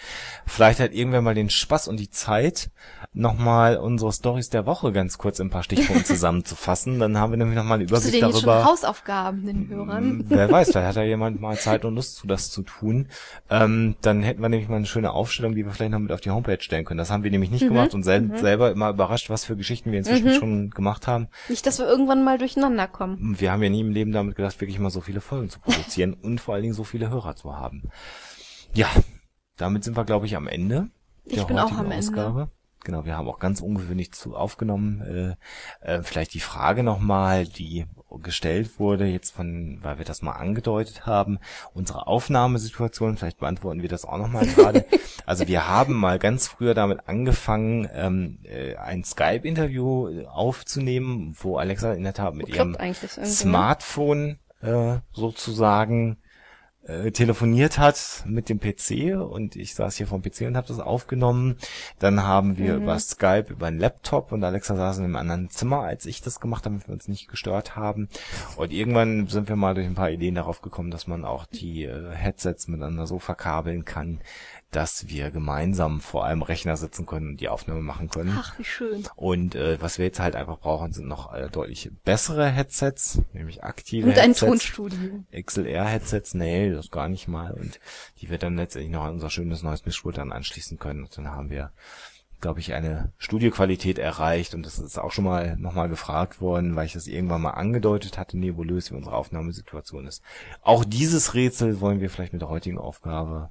Vielleicht 0.47 0.81
hat 0.81 0.93
irgendwer 0.93 1.21
mal 1.21 1.35
den 1.35 1.51
Spaß 1.51 1.89
und 1.89 1.99
die 1.99 2.11
Zeit, 2.11 2.71
nochmal 3.13 3.77
unsere 3.77 4.13
Stories 4.13 4.49
der 4.51 4.67
Woche 4.67 4.93
ganz 4.93 5.19
kurz 5.19 5.39
in 5.39 5.49
ein 5.49 5.51
paar 5.51 5.63
Stichpunkten 5.63 6.05
zusammenzufassen. 6.07 6.99
Dann 6.99 7.19
haben 7.19 7.33
wir 7.33 7.37
nämlich 7.37 7.57
nochmal 7.57 7.81
einen 7.81 7.91
Hast 7.91 8.05
du 8.05 8.09
Überblick 8.09 8.23
jetzt 8.23 8.41
schon 8.41 8.49
darüber. 8.49 8.65
Hausaufgaben, 8.65 9.45
den 9.45 9.69
Hörern? 9.69 10.05
Hm, 10.05 10.25
Wer 10.29 10.51
weiß, 10.51 10.71
vielleicht 10.71 10.87
hat 10.87 10.97
ja 10.97 11.03
jemand 11.03 11.41
mal 11.41 11.59
Zeit 11.59 11.85
und 11.85 11.95
Lust 11.95 12.17
zu, 12.17 12.27
das 12.27 12.51
zu 12.51 12.63
tun. 12.63 13.09
Ähm, 13.51 13.97
dann 14.01 14.23
hätten 14.23 14.41
wir 14.41 14.49
nämlich 14.49 14.69
mal 14.69 14.77
eine 14.77 14.87
schöne 14.87 15.11
Aufstellung, 15.11 15.55
die 15.55 15.67
wir 15.67 15.73
vielleicht 15.73 15.93
noch 15.93 15.99
mit 15.99 16.13
auf 16.13 16.21
die 16.21 16.31
Homepage 16.31 16.61
stellen 16.61 16.85
können. 16.85 16.99
Das 16.99 17.11
haben 17.11 17.25
wir 17.25 17.31
nämlich 17.31 17.51
nicht 17.51 17.67
gemacht 17.67 17.95
und 17.95 18.05
sel 18.05 18.31
selber 18.39 18.71
immer 18.71 18.89
überrascht, 18.91 19.29
was 19.29 19.45
für 19.45 19.57
Geschichten 19.57 19.91
wir 19.91 19.99
inzwischen 19.99 20.35
schon 20.35 20.71
gemacht 20.71 21.07
haben. 21.07 21.29
Nicht, 21.49 21.67
dass 21.67 21.79
wir 21.79 21.87
irgendwann 21.87 22.25
mal 22.25 22.39
durcheinander 22.39 22.87
kommen. 22.87 23.37
Wir 23.39 23.53
haben 23.53 23.63
ja 23.63 23.69
nie 23.69 23.81
im 23.81 23.91
Leben 23.91 24.13
damit 24.13 24.37
gedacht, 24.37 24.61
wirklich 24.61 24.79
mal 24.79 24.91
so 24.91 25.01
viele 25.01 25.21
Folgen 25.21 25.51
zu 25.51 25.61
produzieren 25.61 26.15
und 26.23 26.41
vor 26.41 26.55
allen 26.55 26.63
Dingen 26.63 26.75
so 26.75 26.85
viele 26.93 27.09
Hörer 27.09 27.35
zu 27.35 27.57
haben. 27.57 27.91
Ja, 28.75 28.89
damit 29.57 29.83
sind 29.83 29.97
wir, 29.97 30.05
glaube 30.05 30.27
ich, 30.27 30.37
am 30.37 30.47
Ende 30.47 30.91
Ich 31.25 31.37
der 31.37 31.45
bin 31.45 31.59
auch 31.59 31.73
am 31.73 31.87
Ende. 31.87 31.97
Ausgabe. 31.97 32.51
Genau, 32.85 33.05
wir 33.05 33.17
haben 33.17 33.29
auch 33.29 33.39
ganz 33.39 33.61
ungewöhnlich 33.61 34.13
zu 34.13 34.35
aufgenommen. 34.37 35.37
Äh, 35.83 35.87
äh, 35.87 36.03
vielleicht 36.03 36.35
die 36.35 36.41
Frage 36.41 36.83
nochmal, 36.83 37.47
die 37.47 37.87
gestellt 38.23 38.79
wurde, 38.81 39.07
jetzt 39.07 39.31
von, 39.31 39.79
weil 39.83 39.99
wir 39.99 40.05
das 40.05 40.21
mal 40.21 40.33
angedeutet 40.33 41.07
haben, 41.07 41.39
unsere 41.73 42.09
Aufnahmesituation, 42.09 43.17
vielleicht 43.17 43.39
beantworten 43.39 43.83
wir 43.83 43.89
das 43.89 44.05
auch 44.05 44.19
nochmal 44.19 44.47
gerade. 44.47 44.85
also 45.27 45.47
wir 45.47 45.69
haben 45.69 45.95
mal 45.95 46.19
ganz 46.19 46.49
früher 46.49 46.75
damit 46.75 47.07
angefangen, 47.07 47.89
ähm, 47.95 48.41
äh, 48.43 48.75
ein 48.77 49.05
Skype-Interview 49.05 50.27
aufzunehmen, 50.27 51.37
wo 51.39 51.57
Alexa 51.59 51.93
in 51.95 52.03
der 52.03 52.15
Tat 52.15 52.35
mit 52.35 52.49
ihrem 52.49 52.75
Klappt 52.75 53.03
irgendwie. 53.03 53.21
ne? 53.21 53.27
Smartphone 53.27 54.39
äh, 54.61 54.99
sozusagen 55.13 56.19
äh, 56.85 57.11
telefoniert 57.13 57.79
hat 57.79 58.25
mit 58.27 58.49
dem 58.49 58.59
PC 58.59 59.15
und 59.17 59.55
ich 59.57 59.75
saß 59.75 59.97
hier 59.97 60.07
vom 60.07 60.21
PC 60.23 60.43
und 60.43 60.57
habe 60.57 60.67
das 60.67 60.81
aufgenommen. 60.81 61.57
Dann 61.99 62.23
haben 62.25 62.57
wir 62.59 62.75
Mhm. 62.77 62.83
über 62.83 62.99
Skype, 62.99 63.47
über 63.51 63.67
einen 63.67 63.79
Laptop 63.79 64.33
und 64.33 64.43
Alexa 64.43 64.75
saß 64.75 64.99
in 64.99 65.05
einem 65.05 65.17
anderen 65.17 65.49
Zimmer, 65.51 65.83
als 65.83 66.07
ich 66.07 66.21
das 66.23 66.41
gemacht 66.41 66.65
habe, 66.65 66.75
damit 66.75 66.89
wir 66.89 66.95
uns 66.95 67.09
nicht 67.09 67.29
gestört 67.29 67.77
haben. 67.77 68.09
Und 68.57 68.73
irgendwann 68.73 69.29
sind 69.29 69.49
wir 69.49 69.57
mal 69.57 69.75
durch 69.75 69.87
ein 69.87 69.95
paar 69.95 70.11
Ideen 70.11 70.35
darauf 70.35 70.61
gekommen, 70.61 70.91
dass 70.91 71.07
man 71.07 71.25
auch 71.25 71.47
die 71.47 71.85
äh, 71.85 72.11
Headsets 72.15 72.67
miteinander 72.69 73.07
so 73.07 73.19
verkabeln 73.19 73.85
kann, 73.85 74.21
dass 74.73 75.07
wir 75.09 75.31
gemeinsam 75.31 76.01
vor 76.01 76.25
einem 76.25 76.41
Rechner 76.41 76.79
sitzen 76.79 77.05
können 77.05 77.29
und 77.29 77.41
die 77.41 77.51
Aufnahme 77.51 77.83
machen 77.83 78.09
können. 78.09 78.35
Ach, 78.37 78.59
wie 78.59 78.65
schön. 78.65 79.05
Und 79.17 79.55
äh, 79.55 79.81
was 79.83 79.99
wir 79.99 80.07
jetzt 80.07 80.19
halt 80.19 80.35
einfach 80.35 80.59
brauchen, 80.59 80.93
sind 80.93 81.07
noch 81.07 81.33
äh, 81.35 81.51
deutlich 81.51 81.91
bessere 82.05 82.49
Headsets, 82.49 83.21
nämlich 83.35 83.63
aktive 83.63 84.09
Und 84.09 84.19
ein 84.19 84.31
Headsets. 84.31 84.41
Tonstudio. 84.41 85.25
XLR-Headsets, 85.31 86.33
nee, 86.35 86.71
das 86.71 86.91
gar 86.91 87.11
nicht 87.11 87.29
mal. 87.29 87.53
Und 87.53 87.81
die 88.21 88.31
wir 88.31 88.39
dann 88.39 88.57
letztendlich 88.57 88.91
noch 88.91 89.05
an 89.05 89.13
unser 89.13 89.29
schönes 89.29 89.63
neues 89.63 89.85
Mischpult 89.85 90.17
dann 90.17 90.33
anschließen 90.33 90.79
können. 90.79 91.05
Und 91.05 91.19
dann 91.19 91.29
haben 91.29 91.51
wir, 91.51 91.71
glaube 92.41 92.61
ich, 92.61 92.73
eine 92.73 93.13
Studioqualität 93.19 93.99
erreicht. 93.99 94.55
Und 94.55 94.65
das 94.65 94.79
ist 94.79 94.99
auch 94.99 95.13
schon 95.13 95.25
mal 95.25 95.55
nochmal 95.59 95.91
gefragt 95.91 96.41
worden, 96.41 96.77
weil 96.77 96.87
ich 96.87 96.95
das 96.95 97.09
irgendwann 97.09 97.43
mal 97.43 97.51
angedeutet 97.51 98.17
hatte, 98.17 98.39
nebulös, 98.39 98.91
wie 98.91 98.97
unsere 98.97 99.17
Aufnahmesituation 99.17 100.07
ist. 100.07 100.23
Auch 100.63 100.83
dieses 100.87 101.35
Rätsel 101.35 101.83
wollen 101.83 102.01
wir 102.01 102.09
vielleicht 102.09 102.33
mit 102.33 102.41
der 102.41 102.49
heutigen 102.49 102.79
Aufgabe 102.79 103.51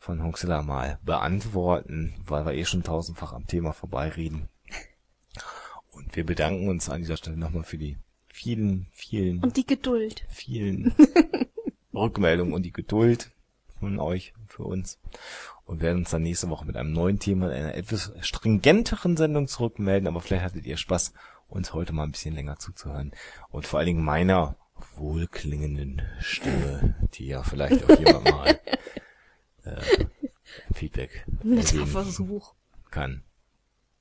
von 0.00 0.24
Huxilla 0.24 0.62
mal 0.62 0.98
beantworten, 1.04 2.14
weil 2.24 2.46
wir 2.46 2.54
eh 2.54 2.64
schon 2.64 2.82
tausendfach 2.82 3.34
am 3.34 3.46
Thema 3.46 3.72
vorbeireden. 3.72 4.48
Und 5.90 6.16
wir 6.16 6.24
bedanken 6.24 6.68
uns 6.68 6.88
an 6.88 7.02
dieser 7.02 7.18
Stelle 7.18 7.36
nochmal 7.36 7.64
für 7.64 7.76
die 7.76 7.98
vielen, 8.26 8.86
vielen 8.92 9.44
Und 9.44 9.58
die 9.58 9.66
Geduld. 9.66 10.24
vielen 10.30 10.94
Rückmeldungen 11.94 12.54
und 12.54 12.62
die 12.62 12.72
Geduld 12.72 13.30
von 13.78 13.98
euch 13.98 14.32
für 14.46 14.64
uns 14.64 14.98
und 15.66 15.82
werden 15.82 15.98
uns 15.98 16.10
dann 16.10 16.22
nächste 16.22 16.48
Woche 16.48 16.64
mit 16.64 16.76
einem 16.76 16.92
neuen 16.92 17.18
Thema 17.18 17.46
in 17.52 17.64
einer 17.64 17.74
etwas 17.74 18.12
stringenteren 18.20 19.18
Sendung 19.18 19.48
zurückmelden, 19.48 20.08
aber 20.08 20.20
vielleicht 20.20 20.44
hattet 20.44 20.64
ihr 20.64 20.78
Spaß, 20.78 21.12
uns 21.48 21.74
heute 21.74 21.92
mal 21.92 22.04
ein 22.04 22.12
bisschen 22.12 22.34
länger 22.34 22.56
zuzuhören 22.56 23.12
und 23.50 23.66
vor 23.66 23.78
allen 23.78 23.86
Dingen 23.86 24.04
meiner 24.04 24.56
wohlklingenden 24.96 26.02
Stimme, 26.20 26.94
die 27.14 27.26
ja 27.26 27.42
vielleicht 27.42 27.84
auch 27.84 27.98
jemand 27.98 28.24
mal 28.24 28.60
äh, 29.64 30.04
Feedback 30.74 31.24
Netter 31.42 31.86
Versuch. 31.86 32.54
kann. 32.90 33.22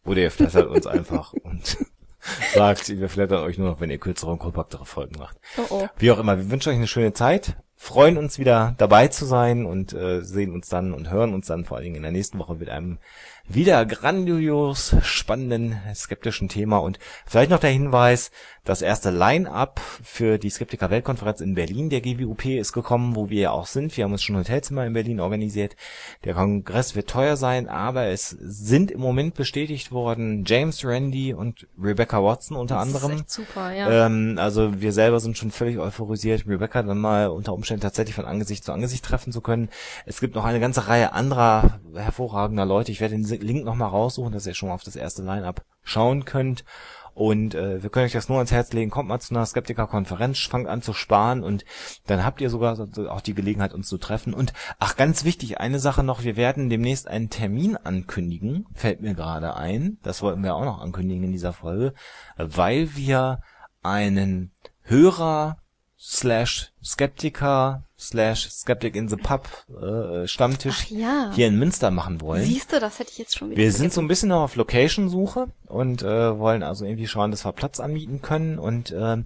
Oder 0.05 0.21
ihr 0.21 0.31
flattert 0.31 0.67
uns 0.67 0.87
einfach 0.87 1.33
und 1.43 1.77
sagt, 2.53 2.89
wir 2.89 3.09
flattern 3.09 3.43
euch 3.43 3.57
nur 3.57 3.69
noch, 3.69 3.79
wenn 3.79 3.89
ihr 3.89 3.97
kürzere 3.97 4.31
und 4.31 4.39
kompaktere 4.39 4.85
Folgen 4.85 5.17
macht. 5.19 5.37
Oh 5.57 5.65
oh. 5.69 5.87
Wie 5.97 6.11
auch 6.11 6.19
immer, 6.19 6.37
wir 6.37 6.49
wünschen 6.51 6.69
euch 6.69 6.75
eine 6.75 6.87
schöne 6.87 7.13
Zeit. 7.13 7.57
freuen 7.75 8.17
uns 8.17 8.39
wieder 8.39 8.75
dabei 8.77 9.07
zu 9.07 9.25
sein 9.25 9.65
und 9.65 9.93
äh, 9.93 10.21
sehen 10.21 10.53
uns 10.53 10.67
dann 10.69 10.93
und 10.93 11.11
hören 11.11 11.33
uns 11.33 11.47
dann 11.47 11.65
vor 11.65 11.77
allen 11.77 11.85
Dingen 11.85 11.95
in 11.97 12.03
der 12.03 12.11
nächsten 12.11 12.37
Woche 12.39 12.55
mit 12.55 12.69
einem 12.69 12.97
wieder 13.49 13.83
grandios 13.85 14.95
spannenden 15.01 15.75
skeptischen 15.95 16.49
Thema 16.49 16.77
und 16.77 16.99
vielleicht 17.25 17.49
noch 17.49 17.59
der 17.59 17.71
Hinweis, 17.71 18.29
das 18.63 18.83
erste 18.83 19.09
Line-up 19.09 19.79
für 20.03 20.37
die 20.37 20.51
Skeptiker 20.51 20.91
Weltkonferenz 20.91 21.41
in 21.41 21.55
Berlin 21.55 21.89
der 21.89 22.01
GWUP 22.01 22.45
ist 22.45 22.73
gekommen, 22.73 23.15
wo 23.15 23.31
wir 23.31 23.41
ja 23.41 23.51
auch 23.51 23.65
sind. 23.65 23.97
Wir 23.97 24.03
haben 24.03 24.11
uns 24.11 24.21
schon 24.21 24.37
Hotelzimmer 24.37 24.85
in 24.85 24.93
Berlin 24.93 25.19
organisiert. 25.19 25.75
Der 26.23 26.35
Kongress 26.35 26.95
wird 26.95 27.09
teuer 27.09 27.35
sein, 27.35 27.67
aber 27.67 28.05
es 28.07 28.29
sind 28.29 28.91
im 28.91 28.99
Moment 28.99 29.33
bestätigt 29.33 29.91
worden 29.91 30.43
James 30.45 30.85
Randy 30.85 31.33
und 31.33 31.65
Rebecca 31.81 32.21
Watson 32.23 32.55
unter 32.55 32.75
Das 32.75 32.83
anderem. 32.83 33.11
ist 33.13 33.19
echt 33.21 33.31
super, 33.31 33.73
ja. 33.73 34.05
Ähm, 34.05 34.35
also 34.37 34.79
wir 34.79 34.91
selber 34.91 35.19
sind 35.19 35.35
schon 35.37 35.49
völlig 35.49 35.79
euphorisiert, 35.79 36.45
Rebecca 36.47 36.83
dann 36.83 36.99
mal 36.99 37.29
unter 37.29 37.53
Umständen 37.53 37.81
tatsächlich 37.81 38.13
von 38.13 38.25
Angesicht 38.25 38.63
zu 38.63 38.71
Angesicht 38.71 39.03
treffen 39.03 39.33
zu 39.33 39.41
können. 39.41 39.69
Es 40.05 40.19
gibt 40.19 40.35
noch 40.35 40.45
eine 40.45 40.59
ganze 40.59 40.87
Reihe 40.87 41.13
anderer 41.13 41.79
hervorragender 41.95 42.65
Leute. 42.65 42.91
Ich 42.91 43.01
werde 43.01 43.15
den 43.15 43.25
Link 43.39 43.65
nochmal 43.65 43.89
raussuchen, 43.89 44.31
dass 44.33 44.45
ihr 44.47 44.53
schon 44.53 44.69
mal 44.69 44.75
auf 44.75 44.83
das 44.83 44.95
erste 44.95 45.23
Line-Up 45.23 45.63
schauen 45.83 46.25
könnt. 46.25 46.63
Und 47.15 47.53
äh, 47.53 47.83
wir 47.83 47.89
können 47.89 48.05
euch 48.05 48.13
das 48.13 48.29
nur 48.29 48.37
ans 48.37 48.51
Herz 48.51 48.71
legen. 48.71 48.91
Kommt 48.91 49.09
mal 49.09 49.19
zu 49.19 49.33
einer 49.35 49.45
Skeptiker-Konferenz, 49.45 50.39
fangt 50.39 50.67
an 50.67 50.81
zu 50.81 50.93
sparen 50.93 51.43
und 51.43 51.65
dann 52.07 52.23
habt 52.23 52.39
ihr 52.39 52.49
sogar 52.49 52.75
so- 52.77 53.09
auch 53.09 53.19
die 53.19 53.33
Gelegenheit, 53.33 53.73
uns 53.73 53.89
zu 53.89 53.97
treffen. 53.97 54.33
Und 54.33 54.53
ach, 54.79 54.95
ganz 54.95 55.25
wichtig, 55.25 55.59
eine 55.59 55.79
Sache 55.79 56.03
noch, 56.03 56.23
wir 56.23 56.37
werden 56.37 56.69
demnächst 56.69 57.09
einen 57.09 57.29
Termin 57.29 57.75
ankündigen, 57.75 58.67
fällt 58.73 59.01
mir 59.01 59.15
gerade 59.15 59.55
ein. 59.57 59.97
Das 60.01 60.21
wollten 60.21 60.43
wir 60.43 60.55
auch 60.55 60.63
noch 60.63 60.79
ankündigen 60.79 61.25
in 61.25 61.31
dieser 61.33 61.51
Folge, 61.51 61.93
weil 62.37 62.95
wir 62.95 63.41
einen 63.81 64.51
Hörer 64.83 65.57
slash 65.99 66.71
Skeptiker 66.81 67.83
slash 67.97 68.49
Skeptic 68.49 68.95
in 68.95 69.09
the 69.09 69.17
Pub 69.17 69.47
äh, 69.69 70.25
Stammtisch 70.27 70.85
Ach 70.85 70.89
ja. 70.89 71.31
hier 71.35 71.47
in 71.47 71.59
Münster 71.59 71.91
machen 71.91 72.21
wollen. 72.21 72.45
Siehst 72.45 72.71
du, 72.71 72.79
das 72.79 72.99
hätte 72.99 73.11
ich 73.11 73.17
jetzt 73.17 73.37
schon 73.37 73.49
wieder 73.49 73.57
Wir 73.57 73.71
sind 73.73 73.91
so 73.91 73.99
ein 73.99 74.07
bisschen 74.07 74.29
noch 74.29 74.43
auf 74.43 74.55
Location-Suche 74.55 75.49
und 75.65 76.01
äh, 76.01 76.39
wollen 76.39 76.63
also 76.63 76.85
irgendwie 76.85 77.07
schauen, 77.07 77.31
dass 77.31 77.45
wir 77.45 77.51
Platz 77.51 77.81
anmieten 77.81 78.21
können 78.21 78.57
und 78.57 78.91
äh, 78.91 79.17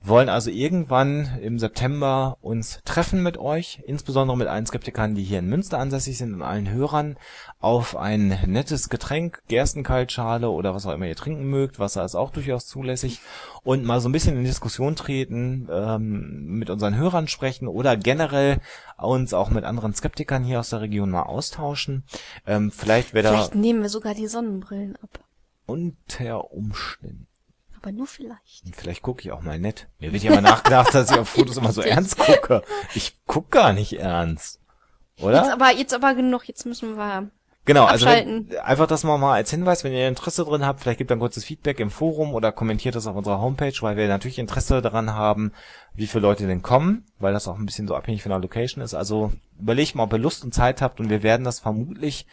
wollen 0.00 0.28
also 0.28 0.50
irgendwann 0.50 1.38
im 1.42 1.58
September 1.58 2.38
uns 2.40 2.80
treffen 2.84 3.22
mit 3.22 3.36
euch, 3.36 3.82
insbesondere 3.84 4.36
mit 4.36 4.46
allen 4.46 4.66
Skeptikern, 4.66 5.14
die 5.14 5.24
hier 5.24 5.40
in 5.40 5.48
Münster 5.48 5.78
ansässig 5.78 6.18
sind 6.18 6.34
und 6.34 6.42
allen 6.42 6.70
Hörern, 6.70 7.16
auf 7.58 7.96
ein 7.96 8.38
nettes 8.46 8.88
Getränk, 8.88 9.42
Gerstenkaltschale 9.48 10.48
oder 10.48 10.74
was 10.74 10.86
auch 10.86 10.92
immer 10.92 11.06
ihr 11.06 11.16
trinken 11.16 11.44
mögt, 11.44 11.78
Wasser 11.78 12.04
ist 12.04 12.14
auch 12.14 12.30
durchaus 12.30 12.66
zulässig 12.66 13.20
und 13.64 13.84
mal 13.84 14.00
so 14.00 14.08
ein 14.08 14.12
bisschen 14.12 14.36
in 14.36 14.44
Diskussion 14.44 14.96
treten, 14.96 15.68
ähm, 15.70 16.58
mit 16.58 16.70
unseren 16.70 16.96
Hörern 16.96 17.28
sprechen 17.28 17.68
oder 17.68 17.96
generell 17.96 18.58
uns 18.96 19.34
auch 19.34 19.50
mit 19.50 19.64
anderen 19.64 19.94
Skeptikern 19.94 20.44
hier 20.44 20.60
aus 20.60 20.70
der 20.70 20.80
Region 20.80 21.10
mal 21.10 21.22
austauschen. 21.22 22.04
Ähm, 22.46 22.70
vielleicht 22.70 23.14
wäre 23.14 23.28
Vielleicht 23.28 23.54
nehmen 23.54 23.82
wir 23.82 23.88
sogar 23.88 24.14
die 24.14 24.26
Sonnenbrillen 24.26 24.96
ab. 24.96 25.20
unter 25.66 26.52
Umständen. 26.52 27.27
Aber 27.80 27.92
nur 27.92 28.06
vielleicht. 28.06 28.64
Vielleicht 28.72 29.02
gucke 29.02 29.22
ich 29.22 29.30
auch 29.30 29.42
mal 29.42 29.58
nett. 29.58 29.86
Mir 30.00 30.12
wird 30.12 30.24
ja 30.24 30.32
immer 30.32 30.40
nachgedacht, 30.40 30.92
dass 30.94 31.10
ich 31.10 31.18
auf 31.18 31.28
Fotos 31.28 31.56
immer 31.56 31.72
so 31.72 31.80
ernst 31.82 32.18
gucke. 32.18 32.62
Ich 32.94 33.18
guck 33.26 33.50
gar 33.50 33.72
nicht 33.72 33.92
ernst. 33.92 34.60
Jetzt 35.16 35.24
Oder? 35.24 35.52
aber, 35.52 35.72
jetzt 35.72 35.94
aber 35.94 36.14
genug, 36.14 36.48
jetzt 36.48 36.66
müssen 36.66 36.96
wir. 36.96 37.30
Genau, 37.64 37.84
also 37.84 38.06
wenn, 38.06 38.56
einfach 38.64 38.86
das 38.86 39.04
mal 39.04 39.18
mal 39.18 39.34
als 39.34 39.50
Hinweis, 39.50 39.84
wenn 39.84 39.92
ihr 39.92 40.08
Interesse 40.08 40.44
drin 40.44 40.64
habt, 40.64 40.80
vielleicht 40.80 40.98
gebt 40.98 41.12
ein 41.12 41.18
kurzes 41.18 41.44
Feedback 41.44 41.80
im 41.80 41.90
Forum 41.90 42.32
oder 42.32 42.50
kommentiert 42.50 42.94
das 42.94 43.06
auf 43.06 43.14
unserer 43.14 43.42
Homepage, 43.42 43.74
weil 43.82 43.96
wir 43.96 44.08
natürlich 44.08 44.38
Interesse 44.38 44.80
daran 44.80 45.12
haben, 45.12 45.52
wie 45.94 46.06
viele 46.06 46.22
Leute 46.22 46.46
denn 46.46 46.62
kommen, 46.62 47.04
weil 47.18 47.34
das 47.34 47.46
auch 47.46 47.58
ein 47.58 47.66
bisschen 47.66 47.86
so 47.86 47.94
abhängig 47.94 48.22
von 48.22 48.30
der 48.30 48.38
Location 48.38 48.82
ist. 48.82 48.94
Also 48.94 49.32
überlegt 49.60 49.94
mal, 49.94 50.04
ob 50.04 50.12
ihr 50.14 50.18
Lust 50.18 50.44
und 50.44 50.54
Zeit 50.54 50.80
habt 50.80 50.98
und 50.98 51.10
wir 51.10 51.22
werden 51.22 51.44
das 51.44 51.60
vermutlich 51.60 52.26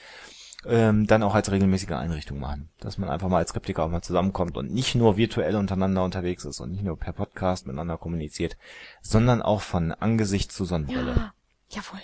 ähm, 0.67 1.07
dann 1.07 1.23
auch 1.23 1.35
als 1.35 1.51
regelmäßige 1.51 1.91
Einrichtung 1.91 2.39
machen. 2.39 2.69
Dass 2.79 2.97
man 2.97 3.09
einfach 3.09 3.29
mal 3.29 3.37
als 3.37 3.49
Skeptiker 3.49 3.83
auch 3.83 3.89
mal 3.89 4.01
zusammenkommt 4.01 4.57
und 4.57 4.71
nicht 4.71 4.95
nur 4.95 5.17
virtuell 5.17 5.55
untereinander 5.55 6.03
unterwegs 6.03 6.45
ist 6.45 6.59
und 6.59 6.71
nicht 6.71 6.83
nur 6.83 6.97
per 6.97 7.13
Podcast 7.13 7.67
miteinander 7.67 7.97
kommuniziert, 7.97 8.57
sondern 9.01 9.41
auch 9.41 9.61
von 9.61 9.91
Angesicht 9.91 10.51
zu 10.51 10.65
Sonnenbrille. 10.65 11.15
Ja, 11.15 11.33
jawohl. 11.69 12.01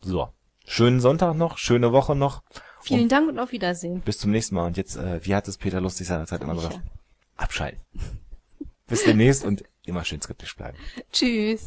So. 0.00 0.28
Schönen 0.68 1.00
Sonntag 1.00 1.36
noch, 1.36 1.58
schöne 1.58 1.92
Woche 1.92 2.16
noch. 2.16 2.42
Vielen 2.80 3.08
Dank 3.08 3.28
und 3.28 3.38
auf 3.38 3.52
Wiedersehen. 3.52 4.00
Bis 4.00 4.18
zum 4.18 4.32
nächsten 4.32 4.54
Mal. 4.56 4.66
Und 4.66 4.76
jetzt, 4.76 4.96
äh, 4.96 5.24
wie 5.24 5.34
hat 5.34 5.48
es 5.48 5.56
Peter 5.56 5.80
lustig 5.80 6.08
seinerzeit 6.08 6.42
immer 6.42 6.54
gesagt? 6.54 6.80
Abschalten. 7.36 7.80
Bis 8.86 9.04
demnächst 9.04 9.44
und 9.44 9.64
immer 9.84 10.04
schön 10.04 10.20
skeptisch 10.20 10.56
bleiben. 10.56 10.76
Tschüss. 11.12 11.66